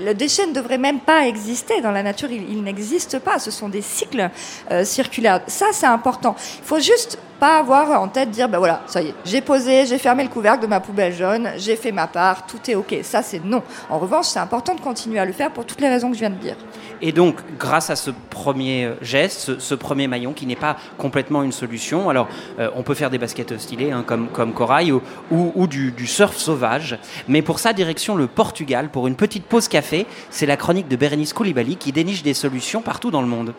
Le 0.00 0.12
déchet 0.12 0.46
ne 0.46 0.52
devrait 0.52 0.78
même 0.78 1.00
pas 1.00 1.26
exister 1.26 1.80
dans 1.80 1.90
la 1.90 2.02
nature. 2.02 2.30
Il, 2.30 2.50
il 2.50 2.62
n'existe 2.62 3.18
pas. 3.18 3.38
Ce 3.38 3.50
sont 3.50 3.70
des 3.70 3.80
cycles 3.82 4.30
euh, 4.70 4.84
circulaires. 4.84 5.40
Ça, 5.46 5.66
c'est 5.72 5.86
important. 5.86 6.36
Il 6.58 6.66
faut 6.66 6.80
juste 6.80 7.18
pas 7.44 7.58
avoir 7.58 8.00
en 8.00 8.08
tête 8.08 8.30
dire, 8.30 8.48
ben 8.48 8.56
voilà, 8.56 8.80
ça 8.86 9.02
y 9.02 9.08
est, 9.08 9.14
j'ai 9.26 9.42
posé, 9.42 9.84
j'ai 9.84 9.98
fermé 9.98 10.22
le 10.22 10.30
couvercle 10.30 10.62
de 10.62 10.66
ma 10.66 10.80
poubelle 10.80 11.12
jaune, 11.12 11.50
j'ai 11.58 11.76
fait 11.76 11.92
ma 11.92 12.06
part, 12.06 12.46
tout 12.46 12.70
est 12.70 12.74
ok. 12.74 13.00
Ça, 13.02 13.20
c'est 13.20 13.44
non. 13.44 13.62
En 13.90 13.98
revanche, 13.98 14.28
c'est 14.28 14.38
important 14.38 14.74
de 14.74 14.80
continuer 14.80 15.18
à 15.18 15.26
le 15.26 15.32
faire 15.34 15.50
pour 15.50 15.66
toutes 15.66 15.82
les 15.82 15.90
raisons 15.90 16.08
que 16.08 16.14
je 16.14 16.20
viens 16.20 16.30
de 16.30 16.36
dire. 16.36 16.56
Et 17.02 17.12
donc, 17.12 17.36
grâce 17.58 17.90
à 17.90 17.96
ce 17.96 18.10
premier 18.30 18.92
geste, 19.02 19.58
ce, 19.58 19.74
premier 19.74 20.08
maillon 20.08 20.32
qui 20.32 20.46
n'est 20.46 20.56
pas 20.56 20.78
complètement 20.96 21.42
une 21.42 21.52
solution, 21.52 22.08
alors 22.08 22.28
euh, 22.58 22.70
on 22.76 22.82
peut 22.82 22.94
faire 22.94 23.10
des 23.10 23.18
baskets 23.18 23.58
stylées 23.58 23.90
hein, 23.90 24.04
comme, 24.06 24.28
comme 24.28 24.54
corail 24.54 24.90
ou, 24.90 25.02
ou, 25.30 25.66
du 25.66 26.06
surf 26.06 26.38
sauvage, 26.38 26.98
mais 27.28 27.42
pour 27.42 27.58
ça, 27.58 27.74
direction 27.74 28.16
le 28.16 28.26
Portugal 28.26 28.88
pour 28.88 29.06
une 29.06 29.16
petite 29.16 29.44
pause 29.44 29.68
café. 29.68 30.06
C'est 30.30 30.46
la 30.46 30.56
chronique 30.56 30.88
de 30.88 30.96
Bérénice 30.96 31.34
Koulibaly 31.34 31.76
qui 31.76 31.92
déniche 31.92 32.22
des 32.22 32.32
solutions 32.32 32.80
partout 32.80 33.10
dans 33.10 33.20
le 33.20 33.28
monde. 33.28 33.52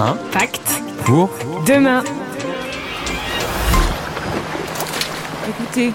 Un 0.00 0.14
fact 0.30 0.80
Pour 1.04 1.28
demain. 1.66 2.04
Écoutez, 5.48 5.92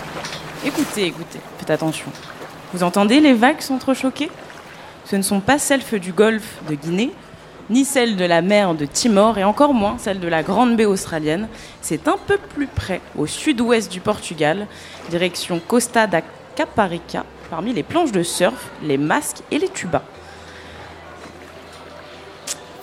écoutez, 0.66 1.06
écoutez, 1.06 1.39
faites 1.58 1.70
attention. 1.70 2.08
Vous 2.74 2.84
entendez 2.84 3.22
les 3.22 3.34
vagues 3.34 3.62
s'entrechoquer? 3.62 4.30
Ce 5.06 5.16
ne 5.16 5.22
sont 5.22 5.39
pas 5.39 5.58
celles 5.58 5.84
du 6.01 6.12
golfe 6.12 6.58
de 6.70 6.76
Guinée, 6.76 7.12
ni 7.70 7.86
celles 7.86 8.18
de 8.18 8.26
la 8.26 8.41
mer 8.41 8.74
de 8.76 8.86
Timor, 8.86 9.38
et 9.38 9.45
encore 9.45 9.74
moins 9.74 9.97
celles 9.97 10.20
de 10.20 10.28
la 10.28 10.43
Grande 10.43 10.76
Baie 10.76 10.84
australienne. 10.86 11.47
C'est 11.82 12.10
un 12.10 12.18
peu 12.28 12.38
plus 12.38 12.68
près, 12.68 12.99
au 13.18 13.26
sud-ouest 13.26 13.89
du 13.89 14.01
Portugal, 14.01 14.68
direction 15.12 15.62
Costa 15.66 16.08
da 16.08 16.20
Caparica, 16.56 17.24
parmi 17.49 17.72
les 17.72 17.84
planches 17.84 18.12
de 18.12 18.24
surf, 18.24 18.70
les 18.82 18.97
masques 18.97 19.43
et 19.49 19.60
les 19.60 19.70
tubas. 19.70 20.04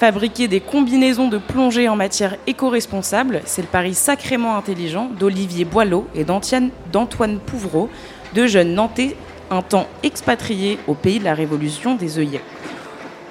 Fabriquer 0.01 0.49
des 0.49 0.61
combinaisons 0.61 1.29
de 1.29 1.37
plongée 1.37 1.87
en 1.87 1.95
matière 1.95 2.39
éco-responsable, 2.47 3.43
c'est 3.45 3.61
le 3.61 3.69
pari 3.69 3.93
sacrément 3.93 4.57
intelligent 4.57 5.11
d'Olivier 5.11 5.67
Boileau 5.67 6.07
et 6.15 6.25
d'Antoine 6.25 7.39
Pouvreau, 7.39 7.91
deux 8.35 8.47
jeunes 8.47 8.73
nantais 8.73 9.15
un 9.51 9.61
temps 9.61 9.87
expatriés 10.03 10.79
au 10.87 10.95
pays 10.95 11.19
de 11.19 11.25
la 11.25 11.35
révolution 11.35 11.97
des 11.97 12.19
œillets. 12.19 12.41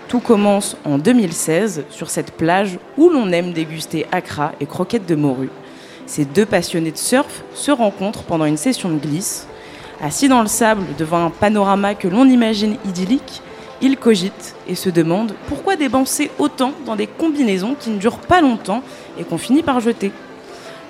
Tout 0.09 0.20
commence 0.20 0.78
en 0.86 0.99
2016 0.99 1.86
sur 1.89 2.11
cette 2.11 2.34
plage 2.34 2.78
où 2.97 3.09
l'on 3.09 3.32
aime 3.32 3.51
déguster 3.51 4.05
accra 4.11 4.51
et 4.59 4.67
croquettes 4.67 5.07
de 5.07 5.15
morue. 5.15 5.49
Ces 6.05 6.26
deux 6.26 6.45
passionnés 6.45 6.91
de 6.91 6.97
surf 6.97 7.43
se 7.55 7.72
rencontrent 7.72 8.26
pendant 8.26 8.45
une 8.45 8.57
session 8.57 8.89
de 8.89 8.99
glisse. 8.99 9.47
Assis 10.03 10.28
dans 10.28 10.43
le 10.43 10.47
sable 10.47 10.84
devant 10.99 11.26
un 11.26 11.32
panorama 11.32 11.95
que 11.95 12.07
l'on 12.07 12.30
imagine 12.30 12.78
idyllique, 12.86 13.41
ils 13.82 13.97
cogitent 13.97 14.55
et 14.67 14.75
se 14.75 14.89
demandent 14.89 15.34
pourquoi 15.47 15.75
dépenser 15.75 16.32
autant 16.39 16.73
dans 16.86 16.95
des 16.95 17.07
combinaisons 17.07 17.75
qui 17.80 17.89
ne 17.89 17.97
durent 17.97 18.19
pas 18.19 18.41
longtemps 18.41 18.84
et 19.17 19.23
qu'on 19.23 19.38
finit 19.38 19.63
par 19.63 19.80
jeter. 19.80 20.11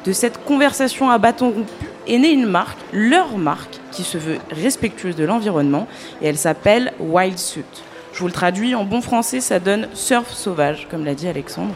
De 0.05 0.13
cette 0.13 0.43
conversation 0.45 1.09
à 1.09 1.17
bâton 1.17 1.51
rompu 1.51 1.85
est 2.07 2.17
née 2.17 2.31
une 2.31 2.45
marque, 2.45 2.79
leur 2.93 3.37
marque, 3.37 3.79
qui 3.91 4.03
se 4.03 4.17
veut 4.17 4.37
respectueuse 4.51 5.15
de 5.15 5.25
l'environnement 5.25 5.87
et 6.21 6.27
elle 6.27 6.37
s'appelle 6.37 6.93
Wild 6.99 7.37
Suit. 7.37 7.63
Je 8.13 8.19
vous 8.19 8.27
le 8.27 8.33
traduis 8.33 8.75
en 8.75 8.85
bon 8.85 9.01
français, 9.01 9.39
ça 9.39 9.59
donne 9.59 9.87
surf 9.93 10.31
sauvage, 10.31 10.87
comme 10.89 11.05
l'a 11.05 11.13
dit 11.13 11.27
Alexandre. 11.27 11.73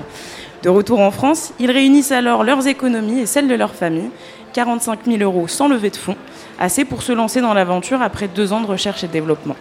De 0.64 0.70
retour 0.70 1.00
en 1.02 1.12
France, 1.12 1.54
ils 1.60 1.70
réunissent 1.70 2.12
alors 2.12 2.44
leurs 2.44 2.68
économies 2.68 3.20
et 3.20 3.26
celles 3.26 3.48
de 3.48 3.56
leur 3.56 3.76
famille, 3.76 4.10
45 4.54 5.02
000 5.06 5.18
euros 5.22 5.48
sans 5.48 5.68
levée 5.68 5.90
de 5.90 5.96
fonds, 5.96 6.16
assez 6.60 6.86
pour 6.86 7.04
se 7.04 7.12
lancer 7.12 7.42
dans 7.42 7.54
l'aventure 7.54 8.02
après 8.02 8.28
deux 8.28 8.54
ans 8.54 8.62
de 8.62 8.68
recherche 8.68 9.04
et 9.04 9.08
développement. 9.08 9.56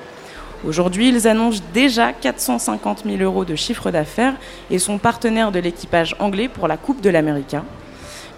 Aujourd'hui, 0.67 1.09
ils 1.09 1.27
annoncent 1.27 1.61
déjà 1.75 2.13
450 2.13 3.03
000 3.05 3.21
euros 3.23 3.45
de 3.45 3.57
chiffre 3.57 3.91
d'affaires 3.91 4.35
et 4.71 4.79
sont 4.79 4.99
partenaires 4.99 5.51
de 5.51 5.59
l'équipage 5.59 6.15
anglais 6.21 6.49
pour 6.49 6.69
la 6.69 6.77
Coupe 6.77 7.01
de 7.01 7.11
l'América. 7.11 7.65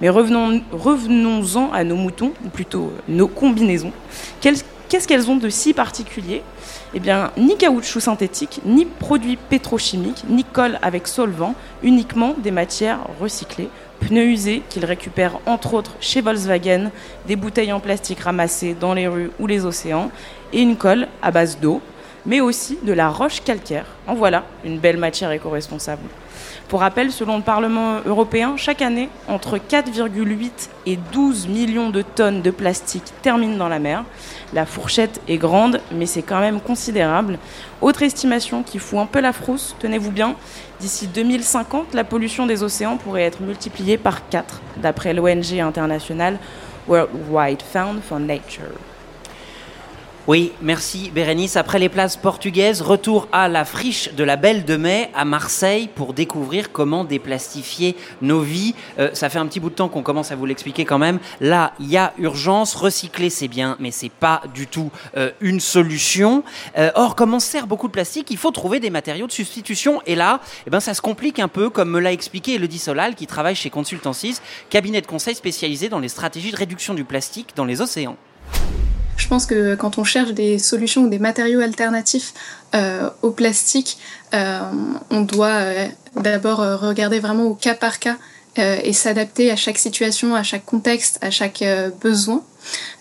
Mais 0.01 0.09
revenons- 0.09 0.63
revenons-en 0.73 1.71
à 1.73 1.85
nos 1.85 1.97
moutons, 1.97 2.33
ou 2.45 2.49
plutôt 2.49 2.85
euh, 2.87 3.01
nos 3.09 3.29
combinaisons. 3.29 3.93
Qu'est-ce 4.41 5.07
qu'elles 5.09 5.31
ont 5.31 5.37
de 5.37 5.49
si 5.51 5.75
particulier? 5.75 6.43
Eh 6.95 7.01
bien, 7.01 7.31
ni 7.37 7.57
caoutchouc 7.57 8.01
synthétique, 8.01 8.61
ni 8.65 8.87
produits 8.87 9.37
pétrochimiques, 9.37 10.25
ni 10.29 10.45
colle 10.45 10.79
avec 10.83 11.07
solvant, 11.07 11.55
uniquement 11.83 12.35
des 12.39 12.51
matières 12.51 13.01
recyclées, 13.21 13.69
pneus 14.01 14.27
usés 14.27 14.63
qu'ils 14.69 14.85
récupèrent 14.85 15.39
entre 15.47 15.75
autres 15.75 15.93
chez 16.01 16.21
Volkswagen, 16.23 16.91
des 17.27 17.37
bouteilles 17.37 17.73
en 17.73 17.81
plastique 17.81 18.21
ramassées 18.21 18.75
dans 18.79 18.95
les 18.95 19.09
rues 19.09 19.31
ou 19.39 19.47
les 19.47 19.65
océans, 19.67 20.11
et 20.53 20.61
une 20.63 20.77
colle 20.77 21.09
à 21.23 21.31
base 21.31 21.59
d'eau, 21.61 21.81
mais 22.27 22.41
aussi 22.41 22.79
de 22.83 22.93
la 22.93 23.09
roche 23.09 23.43
calcaire. 23.43 23.87
En 24.07 24.15
voilà 24.15 24.45
une 24.65 24.79
belle 24.79 24.97
matière 24.97 25.31
éco-responsable. 25.31 26.03
Pour 26.69 26.81
rappel, 26.81 27.13
selon 27.13 27.37
le 27.37 27.43
Parlement 27.43 28.01
européen, 28.07 28.57
chaque 28.57 28.81
année, 28.81 29.11
entre 29.29 29.59
4,8 29.59 30.51
et 30.87 30.97
12 31.13 31.47
millions 31.47 31.91
de 31.91 32.03
tonnes 32.03 32.41
de 32.41 32.51
plastique 32.51 33.05
terminent 33.23 33.57
dans 33.57 33.69
la 33.69 33.79
mer. 33.79 34.05
La 34.55 34.65
fourchette 34.65 35.21
est 35.29 35.37
grande, 35.37 35.81
mais 35.93 36.07
c'est 36.07 36.23
quand 36.23 36.41
même 36.41 36.61
considérable. 36.61 37.39
Autre 37.83 38.03
estimation 38.03 38.63
qui 38.63 38.79
fout 38.79 38.99
un 38.99 39.07
peu 39.07 39.21
la 39.21 39.33
frousse, 39.33 39.77
tenez-vous 39.79 40.11
bien, 40.11 40.37
d'ici 40.81 41.07
2050, 41.07 41.93
la 41.93 42.05
pollution 42.05 42.47
des 42.47 42.63
océans 42.63 42.97
pourrait 42.97 43.25
être 43.25 43.43
multipliée 43.43 43.99
par 43.99 44.29
4, 44.29 44.61
d'après 44.79 45.13
l'ONG 45.13 45.61
internationale 45.61 46.39
Worldwide 46.89 47.63
Fund 47.63 48.01
for 48.03 48.19
Nature. 48.19 48.94
Oui, 50.27 50.53
merci 50.63 51.11
Bérénice. 51.11 51.59
Après 51.59 51.79
les 51.79 51.91
places 51.91 52.17
portugaises, 52.17 52.81
retour 52.81 53.29
à 53.31 53.47
la 53.47 53.67
friche 53.67 54.15
de 54.15 54.25
la 54.25 54.37
Belle 54.37 54.65
de 54.65 54.75
Mai 54.77 55.11
à 55.15 55.27
Marseille 55.27 55.87
pour 55.95 56.15
découvrir 56.15 56.73
comment 56.73 57.05
déplastifier 57.05 57.95
nos 58.23 58.41
vies. 58.41 58.75
Euh, 58.99 59.11
ça 59.13 59.29
fait 59.29 59.39
un 59.39 59.47
petit 59.47 59.61
bout 59.61 59.69
de 59.69 59.75
temps 59.75 59.91
qu'on 59.91 60.03
commence 60.03 60.33
à 60.33 60.37
vous 60.37 60.47
l'expliquer 60.47 60.87
quand 60.87 60.97
même. 60.97 61.19
Là, 61.43 61.75
il 61.79 61.91
y 61.91 61.99
a 61.99 62.15
urgence. 62.17 62.75
Recycler, 62.75 63.29
c'est 63.29 63.49
bien, 63.49 63.77
mais 63.81 63.91
c'est 63.91 64.09
pas 64.09 64.41
du 64.55 64.67
tout 64.67 64.91
euh, 65.19 65.31
une 65.43 65.61
solution. 65.61 66.43
Euh, 66.79 66.91
or, 66.95 67.17
comme 67.17 67.35
on 67.35 67.41
se 67.41 67.49
sert 67.49 67.67
beaucoup 67.67 67.89
de 67.89 67.93
plastique, 67.93 68.31
il 68.31 68.39
faut 68.39 68.51
trouver 68.51 68.81
des 68.81 68.89
matériaux 68.89 69.27
de 69.27 69.33
substitution. 69.33 70.01
Et 70.07 70.15
là, 70.15 70.41
eh 70.67 70.71
ben, 70.71 70.81
ça 70.81 70.95
se 70.95 71.03
complique 71.03 71.39
un 71.39 71.49
peu, 71.49 71.69
comme 71.69 71.91
me 71.91 72.01
l'a 72.01 72.13
expliqué 72.13 72.55
Elodie 72.55 72.79
Solal, 72.79 73.15
qui 73.15 73.27
travaille 73.27 73.57
chez 73.57 73.69
Consultancy, 73.69 74.39
cabinet 74.71 75.03
de 75.03 75.07
conseil 75.07 75.35
spécialisé 75.35 75.91
dans 75.91 75.99
les 75.99 76.09
stratégies 76.09 76.51
de 76.51 76.57
réduction 76.57 76.95
du 76.95 77.05
plastique 77.05 77.51
dans 77.55 77.67
les 77.67 77.83
océans. 77.83 78.17
Je 79.17 79.29
pense 79.29 79.47
que 79.47 79.75
quand 79.75 79.99
on 79.99 80.05
cherche 80.05 80.33
des 80.33 80.59
solutions 80.59 81.03
ou 81.03 81.09
des 81.09 81.19
matériaux 81.19 81.61
alternatifs 81.61 82.35
euh, 82.75 83.11
au 83.23 83.31
plastique, 83.31 83.99
euh, 84.35 84.61
on 85.11 85.21
doit 85.21 85.47
euh, 85.47 85.87
d'abord 86.17 86.59
regarder 86.81 87.21
vraiment 87.21 87.45
au 87.45 87.55
cas 87.55 87.75
par 87.75 87.99
cas 87.99 88.17
et 88.57 88.93
s'adapter 88.93 89.51
à 89.51 89.57
chaque 89.57 89.79
situation, 89.79 90.37
à 90.37 90.45
chaque 90.45 90.65
contexte, 90.65 91.19
à 91.23 91.33
chaque 91.33 91.65
besoin. 92.01 92.41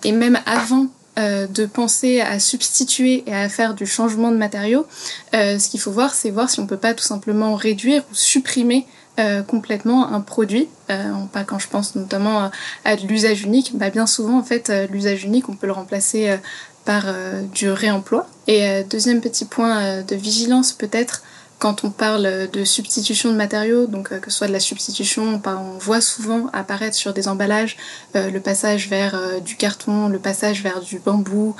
Et 0.03 0.11
même 0.11 0.39
avant 0.47 0.87
de 1.15 1.65
penser 1.67 2.21
à 2.21 2.39
substituer 2.39 3.23
et 3.27 3.35
à 3.35 3.47
faire 3.49 3.75
du 3.75 3.85
changement 3.85 4.31
de 4.31 4.37
matériaux, 4.37 4.87
ce 5.31 5.69
qu'il 5.69 5.79
faut 5.79 5.91
voir, 5.91 6.15
c'est 6.15 6.31
voir 6.31 6.49
si 6.49 6.59
on 6.59 6.65
peut 6.65 6.77
pas 6.77 6.95
tout 6.95 7.03
simplement 7.03 7.53
réduire 7.53 8.01
ou 8.11 8.15
supprimer 8.15 8.87
euh, 9.19 9.43
complètement 9.43 10.11
un 10.11 10.21
produit. 10.21 10.69
Euh, 10.89 11.11
pas 11.31 11.43
quand 11.43 11.59
je 11.59 11.67
pense 11.67 11.93
notamment 11.93 12.49
à, 12.83 12.95
de 12.95 13.05
l'usage 13.05 13.43
unique, 13.43 13.77
bah 13.77 13.91
bien 13.91 14.07
souvent 14.07 14.39
en 14.39 14.43
fait 14.43 14.71
euh, 14.71 14.87
l'usage 14.89 15.23
unique 15.23 15.49
on 15.49 15.55
peut 15.55 15.67
le 15.67 15.73
remplacer 15.73 16.35
par 16.83 17.05
du 17.53 17.69
réemploi. 17.69 18.27
Et 18.47 18.83
deuxième 18.89 19.21
petit 19.21 19.45
point 19.45 20.01
de 20.01 20.15
vigilance 20.15 20.73
peut-être 20.73 21.21
quand 21.59 21.83
on 21.85 21.91
parle 21.91 22.49
de 22.51 22.65
substitution 22.65 23.31
de 23.31 23.37
matériaux, 23.37 23.85
donc 23.85 24.19
que 24.19 24.31
ce 24.31 24.37
soit 24.39 24.47
de 24.47 24.51
la 24.51 24.59
substitution, 24.59 25.39
on 25.45 25.77
voit 25.77 26.01
souvent 26.01 26.47
apparaître 26.51 26.95
sur 26.95 27.13
des 27.13 27.29
emballages 27.29 27.77
le 28.15 28.39
passage 28.39 28.89
vers 28.89 29.39
du 29.41 29.55
carton, 29.55 30.09
le 30.09 30.19
passage 30.19 30.61
vers 30.61 30.81
du 30.81 30.99
bambou, 30.99 31.55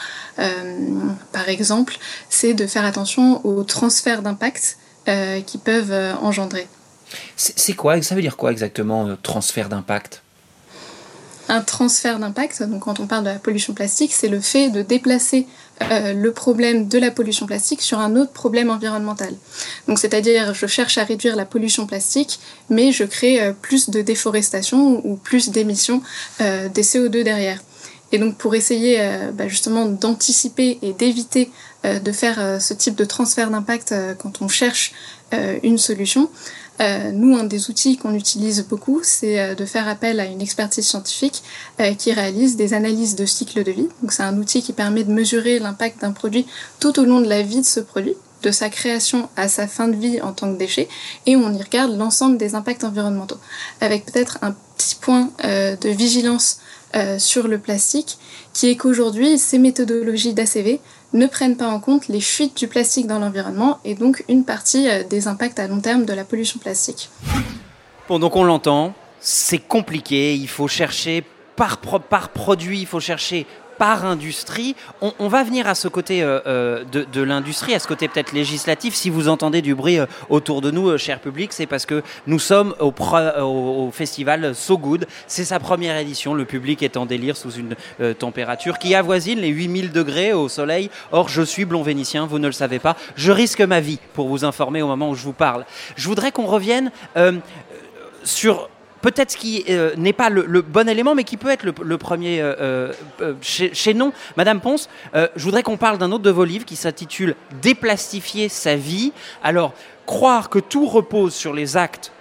par 1.31 1.47
exemple, 1.47 1.97
c'est 2.29 2.53
de 2.53 2.67
faire 2.67 2.83
attention 2.83 3.45
aux 3.45 3.63
transferts 3.63 4.23
d'impact 4.23 4.77
qui 5.45 5.57
peuvent 5.57 6.17
engendrer. 6.21 6.67
C'est 7.35 7.73
quoi 7.73 8.01
Ça 8.01 8.15
veut 8.15 8.21
dire 8.21 8.37
quoi 8.37 8.51
exactement, 8.51 9.07
euh, 9.07 9.15
transfert 9.21 9.69
d'impact? 9.69 10.21
Un 11.49 11.61
transfert 11.61 12.19
d'impact, 12.19 12.63
quand 12.79 13.01
on 13.01 13.07
parle 13.07 13.25
de 13.25 13.29
la 13.29 13.35
pollution 13.35 13.73
plastique, 13.73 14.13
c'est 14.13 14.29
le 14.29 14.39
fait 14.39 14.69
de 14.69 14.81
déplacer 14.81 15.45
euh, 15.81 16.13
le 16.13 16.31
problème 16.31 16.87
de 16.87 16.97
la 16.97 17.11
pollution 17.11 17.45
plastique 17.45 17.81
sur 17.81 17.99
un 17.99 18.15
autre 18.15 18.31
problème 18.31 18.69
environnemental. 18.69 19.33
Donc 19.89 19.99
c'est-à-dire 19.99 20.53
je 20.53 20.67
cherche 20.67 20.97
à 20.97 21.03
réduire 21.03 21.35
la 21.35 21.43
pollution 21.43 21.85
plastique, 21.85 22.39
mais 22.69 22.93
je 22.93 23.03
crée 23.03 23.41
euh, 23.41 23.51
plus 23.51 23.89
de 23.89 24.01
déforestation 24.01 25.05
ou 25.05 25.17
plus 25.17 25.49
d'émissions 25.49 26.01
des 26.39 26.81
CO2 26.81 27.23
derrière. 27.23 27.61
Et 28.13 28.19
donc 28.19 28.37
pour 28.37 28.55
essayer 28.55 29.01
bah, 29.33 29.47
justement 29.47 29.85
d'anticiper 29.85 30.77
et 30.81 30.93
d'éviter 30.93 31.49
de 31.83 32.11
faire 32.11 32.61
ce 32.61 32.73
type 32.75 32.95
de 32.95 33.05
transfert 33.05 33.49
d'impact 33.49 33.93
quand 34.19 34.41
on 34.41 34.47
cherche 34.47 34.93
une 35.63 35.79
solution, 35.79 36.29
Euh, 36.81 37.11
nous, 37.11 37.35
un 37.37 37.43
des 37.43 37.69
outils 37.69 37.97
qu'on 37.97 38.15
utilise 38.15 38.65
beaucoup, 38.67 39.01
c'est 39.03 39.39
euh, 39.39 39.55
de 39.55 39.65
faire 39.65 39.87
appel 39.87 40.19
à 40.19 40.25
une 40.25 40.41
expertise 40.41 40.85
scientifique 40.85 41.43
euh, 41.79 41.93
qui 41.93 42.11
réalise 42.11 42.55
des 42.55 42.73
analyses 42.73 43.15
de 43.15 43.25
cycle 43.25 43.63
de 43.63 43.71
vie. 43.71 43.87
Donc 44.01 44.11
c'est 44.11 44.23
un 44.23 44.37
outil 44.37 44.63
qui 44.63 44.73
permet 44.73 45.03
de 45.03 45.11
mesurer 45.11 45.59
l'impact 45.59 46.01
d'un 46.01 46.11
produit 46.11 46.47
tout 46.79 46.99
au 46.99 47.05
long 47.05 47.21
de 47.21 47.27
la 47.27 47.43
vie 47.43 47.61
de 47.61 47.65
ce 47.65 47.79
produit 47.79 48.15
de 48.41 48.51
sa 48.51 48.67
création 48.67 49.29
à 49.37 49.47
sa 49.47 49.67
fin 49.67 49.87
de 49.87 49.95
vie 49.95 50.19
en 50.21 50.33
tant 50.33 50.51
que 50.51 50.57
déchet, 50.57 50.89
et 51.25 51.37
on 51.37 51.53
y 51.53 51.63
regarde 51.63 51.97
l'ensemble 51.97 52.37
des 52.37 52.55
impacts 52.55 52.83
environnementaux, 52.83 53.37
avec 53.79 54.05
peut-être 54.05 54.37
un 54.41 54.53
petit 54.75 54.95
point 54.99 55.29
de 55.41 55.87
vigilance 55.87 56.59
sur 57.19 57.47
le 57.47 57.57
plastique, 57.57 58.17
qui 58.51 58.67
est 58.67 58.75
qu'aujourd'hui, 58.75 59.37
ces 59.39 59.59
méthodologies 59.59 60.33
d'ACV 60.33 60.81
ne 61.13 61.27
prennent 61.27 61.57
pas 61.57 61.67
en 61.67 61.79
compte 61.79 62.07
les 62.07 62.21
fuites 62.21 62.57
du 62.57 62.67
plastique 62.67 63.07
dans 63.07 63.19
l'environnement, 63.19 63.79
et 63.85 63.95
donc 63.95 64.23
une 64.27 64.43
partie 64.43 64.89
euh, 64.89 65.03
des 65.03 65.27
impacts 65.27 65.59
à 65.59 65.67
long 65.67 65.79
terme 65.79 66.05
de 66.05 66.13
la 66.13 66.23
pollution 66.23 66.59
plastique. 66.59 67.09
Bon, 68.07 68.19
donc 68.19 68.35
on 68.35 68.43
l'entend, 68.43 68.93
c'est 69.19 69.59
compliqué, 69.59 70.35
il 70.35 70.47
faut 70.47 70.67
chercher 70.67 71.23
par, 71.55 71.77
par 71.77 72.29
produit, 72.29 72.81
il 72.81 72.85
faut 72.87 72.99
chercher 72.99 73.45
par 73.83 74.05
industrie. 74.05 74.77
On, 75.01 75.27
va 75.27 75.43
venir 75.43 75.67
à 75.67 75.75
ce 75.75 75.89
côté 75.89 76.23
euh, 76.23 76.39
euh, 76.47 76.85
de, 76.85 77.21
l'industrie, 77.21 77.73
à 77.73 77.79
ce 77.79 77.87
côté 77.89 78.07
peut-être 78.07 78.31
législatif. 78.31 78.95
Si 78.95 79.09
vous 79.09 79.27
entendez 79.27 79.61
du 79.61 79.75
bruit 79.75 79.99
euh, 79.99 80.05
autour 80.29 80.61
de 80.61 80.71
nous, 80.71 80.97
cher 80.97 81.19
public, 81.19 81.51
c'est 81.51 81.65
parce 81.65 81.85
que 81.85 82.01
nous 82.25 82.39
sommes 82.39 82.73
au, 82.79 82.93
au- 83.41 83.91
festival 83.91 84.55
So 84.55 84.77
Good. 84.77 85.05
C'est 85.27 85.43
sa 85.43 85.59
première 85.59 85.97
édition. 85.97 86.33
Le 86.33 86.45
public 86.45 86.81
est 86.81 86.95
en 86.95 87.05
délire 87.05 87.35
sous 87.35 87.51
une 87.51 87.75
température 88.13 88.79
qui 88.79 88.95
avoisine 88.95 89.39
les 89.39 89.49
8000 89.49 89.91
degrés 89.91 90.31
au 90.31 90.47
soleil. 90.47 90.89
Or, 91.11 91.27
je 91.27 91.41
suis 91.41 91.65
blond 91.65 91.83
vénitien, 91.83 92.25
vous 92.25 92.39
ne 92.39 92.47
le 92.47 92.53
savez 92.53 92.79
pas. 92.79 92.95
Je 93.17 93.33
risque 93.33 93.59
ma 93.59 93.81
vie 93.81 93.99
pour 94.13 94.29
vous 94.29 94.45
informer 94.45 94.81
au 94.81 94.87
moment 94.87 95.09
où 95.09 95.15
je 95.15 95.23
vous 95.23 95.33
parle. 95.33 95.65
Je 95.97 96.07
voudrais 96.07 96.31
qu'on 96.31 96.45
revienne 96.45 96.89
sur 98.23 98.69
peut-être 99.03 99.35
qui 99.35 99.65
euh, 99.69 99.93
n'est 99.97 100.13
pas 100.13 100.29
le, 100.29 100.61
bon 100.61 100.89
élément, 100.89 101.13
mais 101.13 101.25
qui 101.25 101.37
peut 101.37 101.49
être 101.49 101.63
le, 101.63 101.97
premier 101.97 102.41
euh, 102.41 102.91
euh, 103.21 103.33
chez, 103.41 103.73
chez 103.75 103.93
non. 103.93 104.13
Madame 104.37 104.61
Ponce, 104.61 104.89
je 105.13 105.43
voudrais 105.43 105.61
qu'on 105.61 105.77
parle 105.77 105.99
d'un 105.99 106.11
autre 106.11 106.23
de 106.23 106.31
vos 106.31 106.45
livres 106.45 106.65
qui 106.65 106.75
s'intitule 106.75 107.35
Déplastifier 107.61 108.49
sa 108.49 108.75
vie. 108.75 109.11
Alors, 109.43 109.73
croire 110.07 110.49
que 110.49 110.57
tout 110.57 110.87
repose 110.87 111.35
sur 111.35 111.53
les 111.53 111.77
actes 111.77 112.11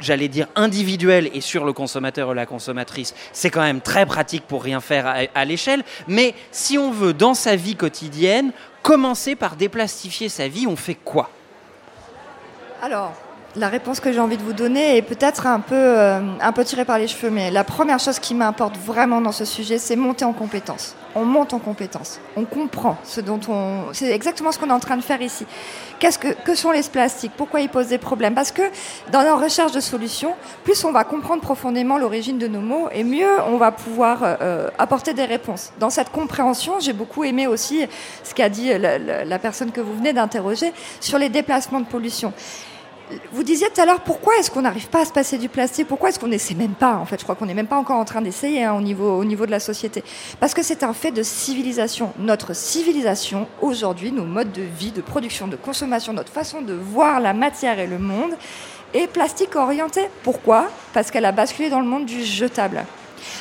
j'allais 0.00 0.28
dire 0.28 0.48
individuels 0.54 1.30
et 1.32 1.40
sur 1.40 1.64
le 1.64 1.72
consommateur 1.72 2.28
ou 2.28 2.34
la 2.34 2.44
consommatrice, 2.44 3.14
c'est 3.32 3.48
quand 3.48 3.62
même 3.62 3.80
très 3.80 4.04
pratique 4.04 4.42
pour 4.46 4.62
rien 4.62 4.80
faire 4.80 5.06
à, 5.06 5.20
à 5.34 5.44
l'échelle. 5.46 5.82
Mais 6.08 6.34
si 6.50 6.76
on 6.76 6.90
veut, 6.90 7.14
dans 7.14 7.32
sa 7.32 7.56
vie 7.56 7.76
quotidienne, 7.76 8.50
commencer 8.82 9.34
par 9.34 9.56
déplastifier 9.56 10.28
sa 10.28 10.46
vie, 10.48 10.66
on 10.66 10.76
fait 10.76 10.96
quoi? 10.96 11.30
Alors, 12.82 13.14
la 13.56 13.68
réponse 13.68 14.00
que 14.00 14.12
j'ai 14.12 14.20
envie 14.20 14.36
de 14.36 14.42
vous 14.42 14.52
donner 14.52 14.96
est 14.96 15.02
peut-être 15.02 15.46
un 15.46 15.60
peu, 15.60 15.74
euh, 15.74 16.20
un 16.40 16.52
peu 16.52 16.64
tirée 16.64 16.84
par 16.84 16.98
les 16.98 17.06
cheveux, 17.06 17.30
mais 17.30 17.50
la 17.50 17.62
première 17.62 18.00
chose 18.00 18.18
qui 18.18 18.34
m'importe 18.34 18.76
vraiment 18.76 19.20
dans 19.20 19.32
ce 19.32 19.44
sujet, 19.44 19.78
c'est 19.78 19.96
monter 19.96 20.24
en 20.24 20.32
compétence. 20.32 20.96
On 21.14 21.24
monte 21.24 21.54
en 21.54 21.60
compétence. 21.60 22.18
On 22.36 22.44
comprend 22.44 22.96
ce 23.04 23.20
dont 23.20 23.38
on. 23.48 23.92
C'est 23.92 24.10
exactement 24.10 24.50
ce 24.50 24.58
qu'on 24.58 24.70
est 24.70 24.72
en 24.72 24.80
train 24.80 24.96
de 24.96 25.02
faire 25.02 25.22
ici. 25.22 25.46
Qu'est-ce 26.00 26.18
que, 26.18 26.28
que 26.28 26.56
sont 26.56 26.72
les 26.72 26.82
plastiques? 26.82 27.30
Pourquoi 27.36 27.60
ils 27.60 27.68
posent 27.68 27.86
des 27.86 27.98
problèmes? 27.98 28.34
Parce 28.34 28.50
que 28.50 28.62
dans 29.12 29.22
nos 29.22 29.36
recherches 29.36 29.70
de 29.70 29.78
solutions, 29.78 30.34
plus 30.64 30.84
on 30.84 30.90
va 30.90 31.04
comprendre 31.04 31.40
profondément 31.40 31.98
l'origine 31.98 32.38
de 32.38 32.48
nos 32.48 32.60
mots, 32.60 32.88
et 32.92 33.04
mieux 33.04 33.30
on 33.46 33.58
va 33.58 33.70
pouvoir 33.70 34.18
euh, 34.22 34.68
apporter 34.76 35.14
des 35.14 35.24
réponses. 35.24 35.70
Dans 35.78 35.90
cette 35.90 36.10
compréhension, 36.10 36.80
j'ai 36.80 36.92
beaucoup 36.92 37.22
aimé 37.22 37.46
aussi 37.46 37.86
ce 38.24 38.34
qu'a 38.34 38.48
dit 38.48 38.72
la 38.76 39.38
personne 39.38 39.70
que 39.70 39.80
vous 39.80 39.94
venez 39.94 40.12
d'interroger 40.12 40.72
sur 41.00 41.18
les 41.18 41.28
déplacements 41.28 41.80
de 41.80 41.86
pollution. 41.86 42.32
Vous 43.32 43.42
disiez 43.42 43.68
tout 43.68 43.80
à 43.80 43.84
l'heure 43.84 44.00
pourquoi 44.00 44.36
est-ce 44.38 44.50
qu'on 44.50 44.62
n'arrive 44.62 44.88
pas 44.88 45.02
à 45.02 45.04
se 45.04 45.12
passer 45.12 45.36
du 45.36 45.48
plastique? 45.48 45.86
Pourquoi 45.86 46.08
est-ce 46.08 46.18
qu'on 46.18 46.28
n'essaie 46.28 46.54
même 46.54 46.74
pas 46.74 46.94
En 46.94 47.04
fait, 47.04 47.18
je 47.18 47.24
crois 47.24 47.34
qu'on 47.34 47.46
n'est 47.46 47.54
même 47.54 47.66
pas 47.66 47.76
encore 47.76 47.98
en 47.98 48.04
train 48.04 48.22
d'essayer 48.22 48.64
hein, 48.64 48.74
au, 48.74 48.80
niveau, 48.80 49.18
au 49.18 49.24
niveau 49.24 49.44
de 49.44 49.50
la 49.50 49.60
société. 49.60 50.02
Parce 50.40 50.54
que 50.54 50.62
c'est 50.62 50.82
un 50.82 50.94
fait 50.94 51.10
de 51.10 51.22
civilisation. 51.22 52.12
Notre 52.18 52.54
civilisation, 52.54 53.46
aujourd'hui, 53.60 54.10
nos 54.10 54.24
modes 54.24 54.52
de 54.52 54.62
vie, 54.62 54.90
de 54.90 55.02
production, 55.02 55.48
de 55.48 55.56
consommation, 55.56 56.12
notre 56.12 56.32
façon 56.32 56.62
de 56.62 56.72
voir 56.72 57.20
la 57.20 57.34
matière 57.34 57.78
et 57.78 57.86
le 57.86 57.98
monde 57.98 58.32
est 58.94 59.06
plastique 59.06 59.54
orientée. 59.56 60.08
Pourquoi? 60.22 60.68
Parce 60.94 61.10
qu'elle 61.10 61.26
a 61.26 61.32
basculé 61.32 61.68
dans 61.68 61.80
le 61.80 61.86
monde 61.86 62.06
du 62.06 62.24
jetable. 62.24 62.86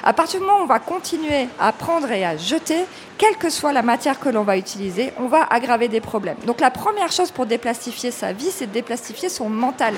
À 0.04 0.14
partir 0.14 0.40
du 0.40 0.46
moment 0.46 0.60
où 0.60 0.64
on 0.64 0.68
va 0.68 0.80
continuer 0.80 1.48
à 1.60 1.72
prendre 1.72 2.12
et 2.12 2.26
à 2.26 2.38
jeter, 2.38 2.86
quelle 3.24 3.38
que 3.38 3.50
soit 3.50 3.72
la 3.72 3.84
matière 3.84 4.20
que 4.20 4.28
l'on 4.28 4.44
va 4.44 4.58
utiliser, 4.58 5.14
on 5.18 5.28
va 5.28 5.48
aggraver 5.50 5.88
des 5.88 6.02
problèmes. 6.02 6.36
Donc 6.46 6.60
la 6.60 6.70
première 6.70 7.10
chose 7.10 7.32
pour 7.32 7.46
déplastifier 7.46 8.12
sa 8.12 8.34
vie, 8.34 8.52
c'est 8.52 8.68
de 8.68 8.74
déplastifier 8.74 9.30
son 9.30 9.48
mental. 9.48 9.94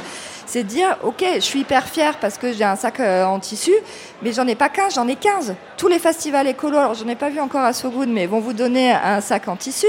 C'est 0.46 0.62
dire, 0.62 0.96
ok, 1.04 1.26
je 1.34 1.40
suis 1.40 1.62
hyper 1.62 1.88
fière 1.88 2.20
parce 2.20 2.38
que 2.38 2.54
j'ai 2.54 2.64
un 2.64 2.76
sac 2.76 3.00
euh, 3.00 3.26
en 3.26 3.40
tissu, 3.40 3.74
mais 4.22 4.32
j'en 4.32 4.46
ai 4.46 4.54
pas 4.54 4.70
15, 4.70 4.94
j'en 4.94 5.08
ai 5.08 5.16
15. 5.16 5.56
Tous 5.76 5.88
les 5.88 5.98
festivals 5.98 6.48
écolos, 6.48 6.78
alors 6.78 6.94
j'en 6.94 7.08
ai 7.08 7.16
pas 7.16 7.30
vu 7.30 7.40
encore 7.40 7.62
à 7.62 7.74
So 7.74 7.90
Good, 7.90 8.10
mais 8.10 8.28
vont 8.28 8.42
vous 8.42 8.54
donner 8.54 8.92
un 8.92 9.22
sac 9.22 9.48
en 9.48 9.56
tissu. 9.56 9.88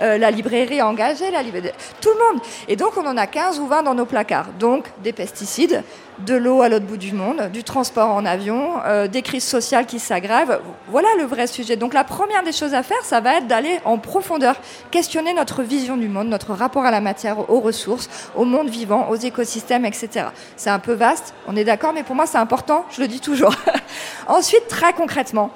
Euh, 0.00 0.16
la 0.16 0.30
librairie 0.30 0.80
engagée, 0.80 1.30
la 1.30 1.42
librairie... 1.42 1.72
tout 2.00 2.08
le 2.08 2.32
monde. 2.32 2.42
Et 2.68 2.76
donc 2.76 2.96
on 2.96 3.04
en 3.04 3.18
a 3.18 3.26
15 3.26 3.60
ou 3.60 3.66
20 3.66 3.82
dans 3.82 3.94
nos 3.94 4.06
placards. 4.06 4.48
Donc 4.58 4.86
des 5.04 5.12
pesticides, 5.12 5.84
de 6.20 6.34
l'eau 6.34 6.62
à 6.62 6.68
l'autre 6.68 6.86
bout 6.86 6.96
du 6.96 7.12
monde, 7.12 7.50
du 7.52 7.62
transport 7.62 8.10
en 8.10 8.24
avion, 8.24 8.80
euh, 8.86 9.06
des 9.08 9.22
crises 9.22 9.44
sociales 9.44 9.86
qui 9.86 9.98
s'aggravent. 9.98 10.60
Voilà 10.88 11.08
le 11.18 11.24
vrai 11.24 11.46
sujet. 11.46 11.76
Donc 11.76 11.94
la 11.94 12.04
première 12.04 12.42
des 12.42 12.52
choses 12.52 12.74
à 12.74 12.77
faire, 12.82 13.02
ça 13.02 13.20
va 13.20 13.38
être 13.38 13.46
d'aller 13.46 13.80
en 13.84 13.98
profondeur, 13.98 14.56
questionner 14.90 15.34
notre 15.34 15.62
vision 15.62 15.96
du 15.96 16.08
monde, 16.08 16.28
notre 16.28 16.52
rapport 16.52 16.84
à 16.84 16.90
la 16.90 17.00
matière, 17.00 17.50
aux 17.50 17.60
ressources, 17.60 18.08
au 18.34 18.44
monde 18.44 18.68
vivant, 18.68 19.08
aux 19.10 19.16
écosystèmes, 19.16 19.84
etc. 19.84 20.26
C'est 20.56 20.70
un 20.70 20.78
peu 20.78 20.92
vaste, 20.92 21.34
on 21.46 21.56
est 21.56 21.64
d'accord, 21.64 21.92
mais 21.92 22.02
pour 22.02 22.14
moi 22.14 22.26
c'est 22.26 22.38
important, 22.38 22.84
je 22.90 23.00
le 23.00 23.08
dis 23.08 23.20
toujours. 23.20 23.54
Ensuite, 24.28 24.68
très 24.68 24.92
concrètement, 24.92 25.50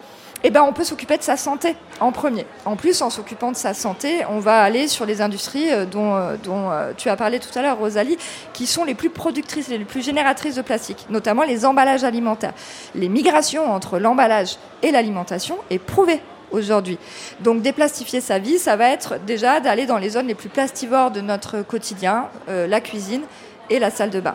eh 0.44 0.50
ben, 0.50 0.62
on 0.62 0.72
peut 0.72 0.84
s'occuper 0.84 1.16
de 1.16 1.22
sa 1.22 1.36
santé 1.36 1.76
en 2.00 2.10
premier. 2.10 2.46
En 2.64 2.76
plus, 2.76 3.00
en 3.02 3.10
s'occupant 3.10 3.52
de 3.52 3.56
sa 3.56 3.74
santé, 3.74 4.24
on 4.28 4.40
va 4.40 4.62
aller 4.62 4.88
sur 4.88 5.06
les 5.06 5.20
industries 5.20 5.70
euh, 5.70 5.86
dont, 5.86 6.16
euh, 6.16 6.36
euh, 6.48 6.92
tu 6.96 7.08
as 7.08 7.16
parlé 7.16 7.38
tout 7.38 7.56
à 7.56 7.62
l'heure, 7.62 7.78
Rosalie, 7.78 8.18
qui 8.52 8.66
sont 8.66 8.84
les 8.84 8.94
plus 8.94 9.10
productrices 9.10 9.68
les 9.68 9.78
plus 9.78 10.04
génératrices 10.04 10.56
de 10.56 10.62
plastique, 10.62 11.06
notamment 11.10 11.44
les 11.44 11.64
emballages 11.64 12.04
alimentaires. 12.04 12.54
Les 12.94 13.08
migrations 13.08 13.72
entre 13.72 13.98
l'emballage 13.98 14.56
et 14.82 14.90
l'alimentation 14.90 15.58
est 15.70 15.78
prouvée 15.78 16.20
aujourd'hui. 16.52 16.98
Donc 17.40 17.62
déplastifier 17.62 18.20
sa 18.20 18.38
vie, 18.38 18.58
ça 18.58 18.76
va 18.76 18.88
être 18.88 19.18
déjà 19.26 19.60
d'aller 19.60 19.86
dans 19.86 19.98
les 19.98 20.10
zones 20.10 20.26
les 20.26 20.34
plus 20.34 20.48
plastivores 20.48 21.10
de 21.10 21.20
notre 21.20 21.62
quotidien, 21.62 22.28
euh, 22.48 22.66
la 22.66 22.80
cuisine 22.80 23.22
et 23.70 23.78
la 23.78 23.90
salle 23.90 24.10
de 24.10 24.20
bain. 24.20 24.34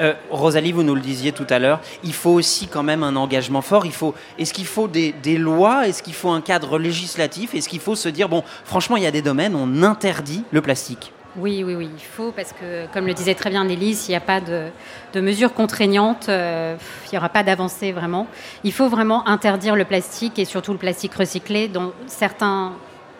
Euh, 0.00 0.14
Rosalie, 0.30 0.72
vous 0.72 0.84
nous 0.84 0.94
le 0.94 1.00
disiez 1.00 1.32
tout 1.32 1.46
à 1.50 1.58
l'heure, 1.58 1.80
il 2.04 2.14
faut 2.14 2.30
aussi 2.30 2.68
quand 2.68 2.84
même 2.84 3.02
un 3.02 3.16
engagement 3.16 3.62
fort. 3.62 3.84
Il 3.84 3.92
faut, 3.92 4.14
est-ce 4.38 4.54
qu'il 4.54 4.66
faut 4.66 4.86
des, 4.86 5.12
des 5.12 5.36
lois? 5.36 5.88
Est-ce 5.88 6.02
qu'il 6.02 6.14
faut 6.14 6.30
un 6.30 6.40
cadre 6.40 6.78
législatif? 6.78 7.54
Est-ce 7.54 7.68
qu'il 7.68 7.80
faut 7.80 7.96
se 7.96 8.08
dire, 8.08 8.28
bon, 8.28 8.44
franchement, 8.64 8.96
il 8.96 9.02
y 9.02 9.06
a 9.06 9.10
des 9.10 9.22
domaines, 9.22 9.56
on 9.56 9.82
interdit 9.82 10.44
le 10.52 10.62
plastique? 10.62 11.12
Oui, 11.40 11.62
oui, 11.64 11.76
oui, 11.76 11.88
il 11.94 12.02
faut, 12.02 12.32
parce 12.32 12.52
que, 12.52 12.86
comme 12.92 13.06
le 13.06 13.14
disait 13.14 13.34
très 13.34 13.50
bien 13.50 13.64
Nelly, 13.64 13.94
s'il 13.94 14.10
n'y 14.10 14.16
a 14.16 14.20
pas 14.20 14.40
de, 14.40 15.20
mesures 15.20 15.54
contraignantes, 15.54 16.28
euh, 16.28 16.76
il 17.06 17.10
n'y 17.12 17.18
aura 17.18 17.28
pas 17.28 17.44
d'avancée 17.44 17.92
vraiment. 17.92 18.26
Il 18.64 18.72
faut 18.72 18.88
vraiment 18.88 19.26
interdire 19.28 19.76
le 19.76 19.84
plastique 19.84 20.40
et 20.40 20.44
surtout 20.44 20.72
le 20.72 20.78
plastique 20.78 21.14
recyclé 21.14 21.68
dans 21.68 21.92
certains 22.08 22.72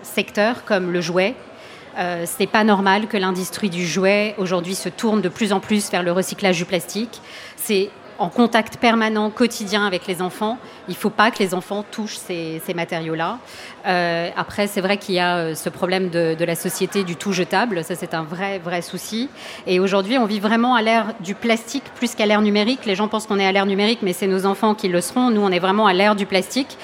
secteurs, 0.03 0.65
comme 0.65 0.91
le 0.91 1.01
jouet. 1.01 1.37
Euh, 1.97 2.27
Ce 2.27 2.41
n'est 2.41 2.49
pas 2.49 2.65
normal 2.65 3.07
que 3.07 3.17
l'industrie 3.17 3.71
du 3.71 3.87
jouet 3.87 4.35
aujourd'hui 4.37 4.75
se 4.75 4.89
tourne 4.89 5.21
de 5.21 5.29
plus 5.29 5.53
en 5.53 5.61
plus 5.61 5.89
vers 5.89 6.03
le 6.03 6.11
recyclage 6.11 6.57
du 6.57 6.65
plastique. 6.65 7.21
C'est 7.55 7.91
en 8.19 8.31
contact 8.31 8.79
permanent, 8.79 9.31
quotidien 9.31 9.87
avec 9.87 10.09
les 10.09 10.23
enfants. 10.23 10.59
Il 10.89 10.93
ne 10.93 10.97
faut 10.97 11.11
pas 11.11 11.31
que 11.31 11.39
les 11.39 11.53
enfants 11.53 11.85
touchent 11.91 12.17
ces, 12.17 12.61
matériaux-là. 12.75 13.39
Euh, 13.87 14.31
après, 14.37 14.67
c'est 14.67 14.81
vrai 14.81 14.97
qu'il 14.97 15.15
y 15.15 15.19
a 15.19 15.37
euh, 15.37 15.55
ce 15.55 15.69
problème 15.69 16.09
de, 16.09 16.45
la 16.45 16.55
société 16.55 17.05
du 17.05 17.17
tout 17.17 17.33
jetable. 17.33 17.85
Ça, 17.85 17.95
c'est 17.95 18.15
un 18.15 18.23
vrai, 18.23 18.59
vrai 18.59 18.81
souci. 18.81 19.29
Et 19.67 19.81
aujourd'hui, 19.81 20.17
on 20.17 20.25
vit 20.25 20.41
vraiment 20.41 20.75
à 20.75 20.83
l'ère 20.83 21.15
du 21.21 21.35
plastique 21.35 21.85
plus 21.95 22.15
qu'à 22.15 22.25
l'ère 22.25 22.41
numérique. 22.41 22.87
Les 22.87 22.95
gens 22.95 23.09
pensent 23.09 23.27
qu'on 23.27 23.39
est 23.39 23.47
à 23.47 23.53
l'ère 23.53 23.67
numérique, 23.67 24.01
mais 24.03 24.15
c'est 24.15 24.27
nos 24.27 24.47
enfants 24.47 24.75
qui 24.75 24.89
le 24.89 25.03
seront. 25.03 25.31
Nous, 25.31 25.43
on 25.43 25.51
est 25.51 25.59
vraiment 25.59 25.87
à 25.87 25.93
l'ère 25.93 26.17
du 26.17 26.25
plastique. 26.25 26.79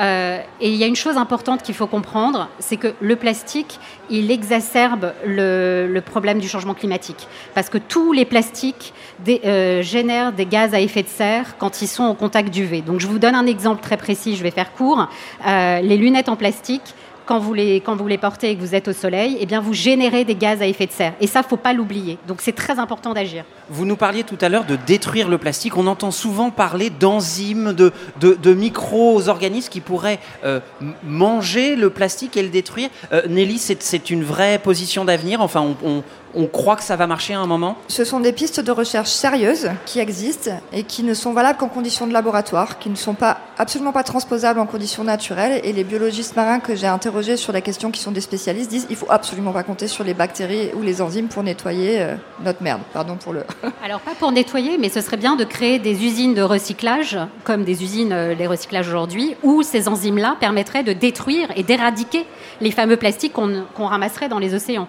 Euh, 0.00 0.40
et 0.62 0.70
il 0.70 0.76
y 0.76 0.84
a 0.84 0.86
une 0.86 0.96
chose 0.96 1.18
importante 1.18 1.62
qu'il 1.62 1.74
faut 1.74 1.86
comprendre, 1.86 2.48
c'est 2.58 2.78
que 2.78 2.94
le 3.00 3.16
plastique, 3.16 3.78
il 4.08 4.30
exacerbe 4.30 5.12
le, 5.26 6.00
problème 6.00 6.38
du 6.38 6.48
changement 6.48 6.72
climatique. 6.72 7.28
Parce 7.54 7.68
que 7.68 7.76
tous 7.76 8.12
les 8.12 8.24
plastiques 8.24 8.94
génèrent 9.22 10.32
des 10.32 10.46
gaz 10.46 10.72
à 10.72 10.80
effet 10.80 11.02
de 11.02 11.08
serre 11.08 11.58
quand 11.58 11.82
ils 11.82 11.86
sont 11.86 12.04
au 12.04 12.14
contact 12.14 12.50
d'UV. 12.50 12.80
Donc 12.80 13.00
je 13.00 13.06
vous 13.06 13.18
donne 13.18 13.34
un 13.34 13.46
exemple 13.50 13.82
très 13.82 13.96
précis, 13.96 14.36
je 14.36 14.42
vais 14.42 14.50
faire 14.50 14.72
court. 14.72 15.08
Euh, 15.46 15.80
les 15.80 15.96
lunettes 15.96 16.28
en 16.28 16.36
plastique, 16.36 16.94
quand 17.30 17.38
vous, 17.38 17.54
les, 17.54 17.80
quand 17.80 17.94
vous 17.94 18.08
les 18.08 18.18
portez 18.18 18.50
et 18.50 18.56
que 18.56 18.60
vous 18.60 18.74
êtes 18.74 18.88
au 18.88 18.92
soleil, 18.92 19.36
eh 19.38 19.46
bien 19.46 19.60
vous 19.60 19.72
générez 19.72 20.24
des 20.24 20.34
gaz 20.34 20.60
à 20.62 20.66
effet 20.66 20.86
de 20.86 20.90
serre. 20.90 21.12
Et 21.20 21.28
ça, 21.28 21.44
faut 21.44 21.56
pas 21.56 21.72
l'oublier. 21.72 22.18
Donc 22.26 22.40
c'est 22.40 22.56
très 22.56 22.80
important 22.80 23.14
d'agir. 23.14 23.44
Vous 23.68 23.84
nous 23.84 23.94
parliez 23.94 24.24
tout 24.24 24.38
à 24.40 24.48
l'heure 24.48 24.64
de 24.64 24.74
détruire 24.74 25.28
le 25.28 25.38
plastique. 25.38 25.76
On 25.76 25.86
entend 25.86 26.10
souvent 26.10 26.50
parler 26.50 26.90
d'enzymes, 26.90 27.72
de, 27.72 27.92
de, 28.20 28.54
micro-organismes 28.54 29.70
qui 29.70 29.80
pourraient 29.80 30.18
euh, 30.44 30.58
manger 31.04 31.76
le 31.76 31.90
plastique 31.90 32.36
et 32.36 32.42
le 32.42 32.48
détruire. 32.48 32.88
Euh, 33.12 33.22
Nelly, 33.28 33.58
c'est 33.58 34.10
une 34.10 34.24
vraie 34.24 34.58
position 34.58 35.04
d'avenir. 35.04 35.40
Enfin, 35.40 35.76
on, 35.84 36.02
On 36.34 36.46
croit 36.46 36.76
que 36.76 36.82
ça 36.82 36.96
va 36.96 37.06
marcher 37.06 37.34
à 37.34 37.40
un 37.40 37.46
moment 37.46 37.76
Ce 37.88 38.04
sont 38.04 38.20
des 38.20 38.32
pistes 38.32 38.60
de 38.60 38.70
recherche 38.70 39.08
sérieuses 39.10 39.70
qui 39.86 39.98
existent 39.98 40.52
et 40.72 40.84
qui 40.84 41.02
ne 41.02 41.14
sont 41.14 41.32
valables 41.32 41.58
qu'en 41.58 41.68
conditions 41.68 42.06
de 42.06 42.12
laboratoire, 42.12 42.78
qui 42.78 42.88
ne 42.88 42.94
sont 42.94 43.14
pas 43.14 43.38
absolument 43.58 43.92
pas 43.92 44.04
transposables 44.04 44.60
en 44.60 44.66
conditions 44.66 45.04
naturelles. 45.04 45.60
Et 45.64 45.72
les 45.72 45.84
biologistes 45.84 46.36
marins 46.36 46.60
que 46.60 46.76
j'ai 46.76 46.86
interrogés 46.86 47.36
sur 47.36 47.52
la 47.52 47.60
question, 47.60 47.90
qui 47.90 48.00
sont 48.00 48.12
des 48.12 48.20
spécialistes, 48.20 48.70
disent 48.70 48.86
il 48.90 48.96
faut 48.96 49.10
absolument 49.10 49.52
pas 49.52 49.62
compter 49.62 49.88
sur 49.88 50.04
les 50.04 50.14
bactéries 50.14 50.70
ou 50.74 50.82
les 50.82 51.02
enzymes 51.02 51.28
pour 51.28 51.42
nettoyer 51.42 52.00
euh, 52.00 52.16
notre 52.44 52.62
merde. 52.62 52.80
Pardon 52.92 53.16
pour 53.16 53.32
le. 53.32 53.44
Alors 53.84 54.00
pas 54.00 54.14
pour 54.18 54.30
nettoyer, 54.30 54.78
mais 54.78 54.88
ce 54.88 55.00
serait 55.00 55.16
bien 55.16 55.36
de 55.36 55.44
créer 55.44 55.78
des 55.78 56.04
usines 56.04 56.34
de 56.34 56.42
recyclage, 56.42 57.18
comme 57.44 57.64
des 57.64 57.82
usines 57.82 58.12
euh, 58.12 58.34
les 58.34 58.46
recyclages 58.46 58.88
aujourd'hui, 58.88 59.34
où 59.42 59.62
ces 59.62 59.88
enzymes-là 59.88 60.36
permettraient 60.38 60.84
de 60.84 60.92
détruire 60.92 61.48
et 61.56 61.62
d'éradiquer 61.62 62.24
les 62.60 62.70
fameux 62.70 62.96
plastiques 62.96 63.32
qu'on 63.32 63.64
qu'on 63.74 63.86
ramasserait 63.86 64.28
dans 64.28 64.38
les 64.38 64.54
océans. 64.54 64.88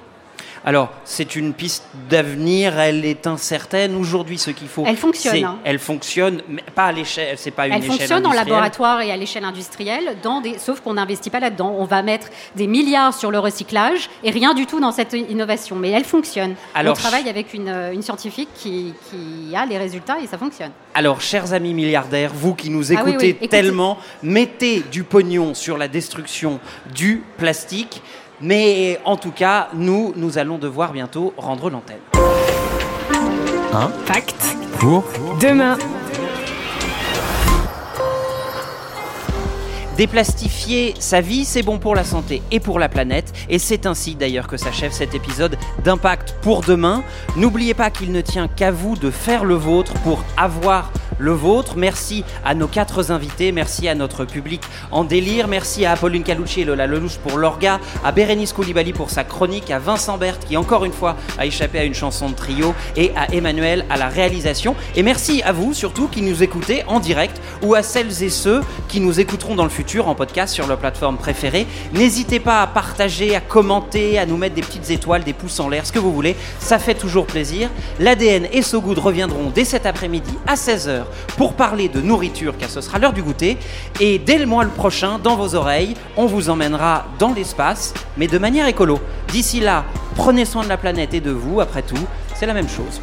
Alors, 0.63 0.91
c'est 1.05 1.35
une 1.35 1.53
piste 1.53 1.85
d'avenir, 2.09 2.79
elle 2.79 3.03
est 3.03 3.25
incertaine. 3.25 3.95
Aujourd'hui, 3.95 4.37
ce 4.37 4.51
qu'il 4.51 4.67
faut. 4.67 4.83
Elle 4.85 4.97
fonctionne, 4.97 5.43
hein. 5.43 5.59
Elle 5.63 5.79
fonctionne, 5.79 6.43
mais 6.47 6.61
pas 6.75 6.85
à 6.85 6.91
l'échelle, 6.91 7.35
c'est 7.37 7.49
pas 7.49 7.65
une 7.65 7.73
Elle 7.73 7.79
échelle 7.83 7.97
fonctionne 7.97 8.25
en 8.27 8.33
laboratoire 8.33 9.01
et 9.01 9.11
à 9.11 9.17
l'échelle 9.17 9.43
industrielle, 9.43 10.17
dans 10.21 10.39
des... 10.39 10.59
sauf 10.59 10.79
qu'on 10.81 10.93
n'investit 10.93 11.31
pas 11.31 11.39
là-dedans. 11.39 11.75
On 11.79 11.85
va 11.85 12.03
mettre 12.03 12.27
des 12.55 12.67
milliards 12.67 13.13
sur 13.13 13.31
le 13.31 13.39
recyclage 13.39 14.09
et 14.23 14.29
rien 14.29 14.53
du 14.53 14.67
tout 14.67 14.79
dans 14.79 14.91
cette 14.91 15.13
innovation. 15.13 15.77
Mais 15.77 15.89
elle 15.89 16.05
fonctionne. 16.05 16.53
Alors, 16.75 16.95
On 16.95 16.99
travaille 16.99 17.27
avec 17.27 17.53
une, 17.55 17.69
euh, 17.69 17.93
une 17.93 18.03
scientifique 18.03 18.49
qui, 18.53 18.93
qui 19.09 19.55
a 19.55 19.65
les 19.65 19.79
résultats 19.79 20.19
et 20.19 20.27
ça 20.27 20.37
fonctionne. 20.37 20.71
Alors, 20.93 21.21
chers 21.21 21.53
amis 21.53 21.73
milliardaires, 21.73 22.31
vous 22.35 22.53
qui 22.53 22.69
nous 22.69 22.91
Ah 22.91 23.01
oui, 23.03 23.11
écoutez 23.11 23.25
oui, 23.25 23.29
écoutez. 23.31 23.47
tellement, 23.47 23.97
mettez 24.21 24.83
du 24.91 25.03
pognon 25.03 25.55
sur 25.55 25.77
la 25.77 25.87
destruction 25.87 26.59
du 26.93 27.23
plastique. 27.37 28.01
Mais 28.41 28.99
en 29.05 29.17
tout 29.17 29.31
cas, 29.31 29.67
nous, 29.73 30.13
nous 30.15 30.37
allons 30.37 30.57
devoir 30.57 30.93
bientôt 30.93 31.33
rendre 31.37 31.69
l'antenne. 31.69 31.99
Un 33.73 33.89
Pacte 34.07 34.57
pour 34.79 35.03
demain. 35.39 35.77
Déplastifier 39.95 40.95
sa 40.97 41.21
vie, 41.21 41.45
c'est 41.45 41.61
bon 41.61 41.77
pour 41.77 41.93
la 41.93 42.03
santé 42.03 42.41
et 42.49 42.59
pour 42.59 42.79
la 42.79 42.89
planète. 42.89 43.31
Et 43.49 43.59
c'est 43.59 43.85
ainsi 43.85 44.15
d'ailleurs 44.15 44.47
que 44.47 44.57
s'achève 44.57 44.91
cet 44.91 45.13
épisode 45.13 45.57
d'Impact 45.83 46.35
pour 46.41 46.61
demain. 46.61 47.03
N'oubliez 47.35 47.75
pas 47.75 47.91
qu'il 47.91 48.11
ne 48.11 48.21
tient 48.21 48.47
qu'à 48.47 48.71
vous 48.71 48.95
de 48.95 49.11
faire 49.11 49.45
le 49.45 49.53
vôtre 49.53 49.93
pour 50.03 50.23
avoir 50.37 50.91
le 51.21 51.31
vôtre. 51.31 51.75
Merci 51.77 52.23
à 52.43 52.55
nos 52.55 52.67
quatre 52.67 53.11
invités, 53.11 53.51
merci 53.51 53.87
à 53.87 53.95
notre 53.95 54.25
public 54.25 54.61
en 54.91 55.03
délire, 55.03 55.47
merci 55.47 55.85
à 55.85 55.91
Apolline 55.91 56.23
Calucci 56.23 56.61
et 56.61 56.65
Lola 56.65 56.87
Lelouch 56.87 57.17
pour 57.17 57.37
l'orga, 57.37 57.79
à 58.03 58.11
Bérénice 58.11 58.53
Koulibaly 58.53 58.91
pour 58.91 59.09
sa 59.09 59.23
chronique, 59.23 59.69
à 59.71 59.79
Vincent 59.79 60.17
Berthe 60.17 60.45
qui 60.45 60.57
encore 60.57 60.83
une 60.83 60.91
fois 60.91 61.15
a 61.37 61.45
échappé 61.45 61.79
à 61.79 61.83
une 61.83 61.93
chanson 61.93 62.29
de 62.29 62.35
trio 62.35 62.73
et 62.97 63.11
à 63.15 63.31
Emmanuel 63.33 63.85
à 63.89 63.97
la 63.97 64.09
réalisation. 64.09 64.75
Et 64.95 65.03
merci 65.03 65.41
à 65.43 65.51
vous 65.51 65.73
surtout 65.73 66.07
qui 66.07 66.21
nous 66.23 66.41
écoutez 66.43 66.83
en 66.87 66.99
direct 66.99 67.39
ou 67.61 67.75
à 67.75 67.83
celles 67.83 68.23
et 68.23 68.29
ceux 68.29 68.61
qui 68.87 68.99
nous 68.99 69.19
écouteront 69.19 69.55
dans 69.55 69.63
le 69.63 69.69
futur 69.69 70.07
en 70.07 70.15
podcast 70.15 70.53
sur 70.53 70.67
leur 70.67 70.79
plateforme 70.79 71.17
préférée. 71.17 71.67
N'hésitez 71.93 72.39
pas 72.39 72.61
à 72.61 72.67
partager, 72.67 73.35
à 73.35 73.41
commenter, 73.41 74.17
à 74.17 74.25
nous 74.25 74.37
mettre 74.37 74.55
des 74.55 74.61
petites 74.61 74.89
étoiles, 74.89 75.23
des 75.23 75.33
pouces 75.33 75.59
en 75.59 75.69
l'air, 75.69 75.85
ce 75.85 75.91
que 75.91 75.99
vous 75.99 76.11
voulez. 76.11 76.35
Ça 76.59 76.79
fait 76.79 76.95
toujours 76.95 77.27
plaisir. 77.27 77.69
L'ADN 77.99 78.47
et 78.51 78.63
So 78.63 78.81
Good 78.81 78.97
reviendront 78.97 79.51
dès 79.53 79.65
cet 79.65 79.85
après-midi 79.85 80.33
à 80.47 80.55
16h 80.55 81.03
pour 81.37 81.53
parler 81.53 81.89
de 81.89 82.01
nourriture 82.01 82.57
car 82.57 82.69
ce 82.69 82.81
sera 82.81 82.99
l'heure 82.99 83.13
du 83.13 83.23
goûter. 83.23 83.57
Et 83.99 84.19
dès 84.19 84.37
le 84.37 84.45
mois 84.45 84.63
le 84.63 84.69
prochain, 84.69 85.19
dans 85.19 85.35
vos 85.35 85.55
oreilles, 85.55 85.95
on 86.17 86.25
vous 86.25 86.49
emmènera 86.49 87.05
dans 87.19 87.33
l'espace, 87.33 87.93
mais 88.17 88.27
de 88.27 88.37
manière 88.37 88.67
écolo. 88.67 88.99
D'ici 89.29 89.59
là, 89.59 89.85
prenez 90.15 90.45
soin 90.45 90.63
de 90.63 90.69
la 90.69 90.77
planète 90.77 91.13
et 91.13 91.21
de 91.21 91.31
vous. 91.31 91.61
Après 91.61 91.81
tout, 91.81 92.07
c'est 92.35 92.45
la 92.45 92.53
même 92.53 92.69
chose. 92.69 93.01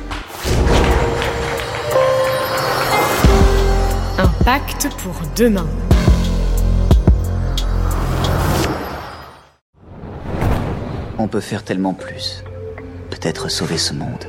Un 4.18 4.28
pacte 4.44 4.88
pour 5.02 5.14
demain. 5.36 5.66
On 11.18 11.26
peut 11.26 11.40
faire 11.40 11.64
tellement 11.64 11.94
plus. 11.94 12.44
Peut-être 13.10 13.50
sauver 13.50 13.78
ce 13.78 13.92
monde. 13.92 14.24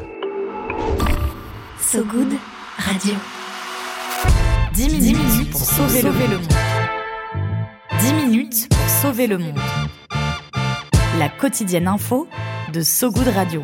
So 1.80 2.04
Good 2.04 2.34
Radio. 2.78 3.39
10 4.74 4.90
minutes, 4.90 5.52
pour 5.52 5.62
sauver, 5.62 6.02
le, 6.02 6.12
monde. 6.12 6.48
10 8.00 8.14
minutes 8.14 8.70
pour 8.70 8.90
sauver 8.90 9.28
le 9.28 9.38
monde. 9.38 9.60
La 11.18 11.30
quotidienne 11.30 11.88
info 11.88 12.28
de 12.72 12.82
So 12.82 13.12
Good 13.12 13.30
Radio. 13.30 13.64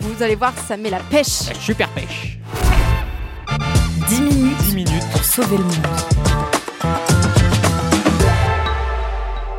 Vous 0.01 0.23
allez 0.23 0.35
voir, 0.35 0.53
ça 0.67 0.77
met 0.77 0.89
la 0.89 0.99
pêche. 0.99 1.53
Super 1.59 1.87
pêche. 1.89 2.37
10 4.09 4.21
minutes, 4.21 4.57
10 4.57 4.75
minutes 4.75 5.09
pour 5.11 5.23
sauver 5.23 5.57
le 5.57 5.63
monde. 5.63 5.87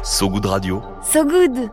So 0.03 0.29
Good 0.29 0.47
Radio. 0.47 0.83
So 1.03 1.25
good 1.25 1.71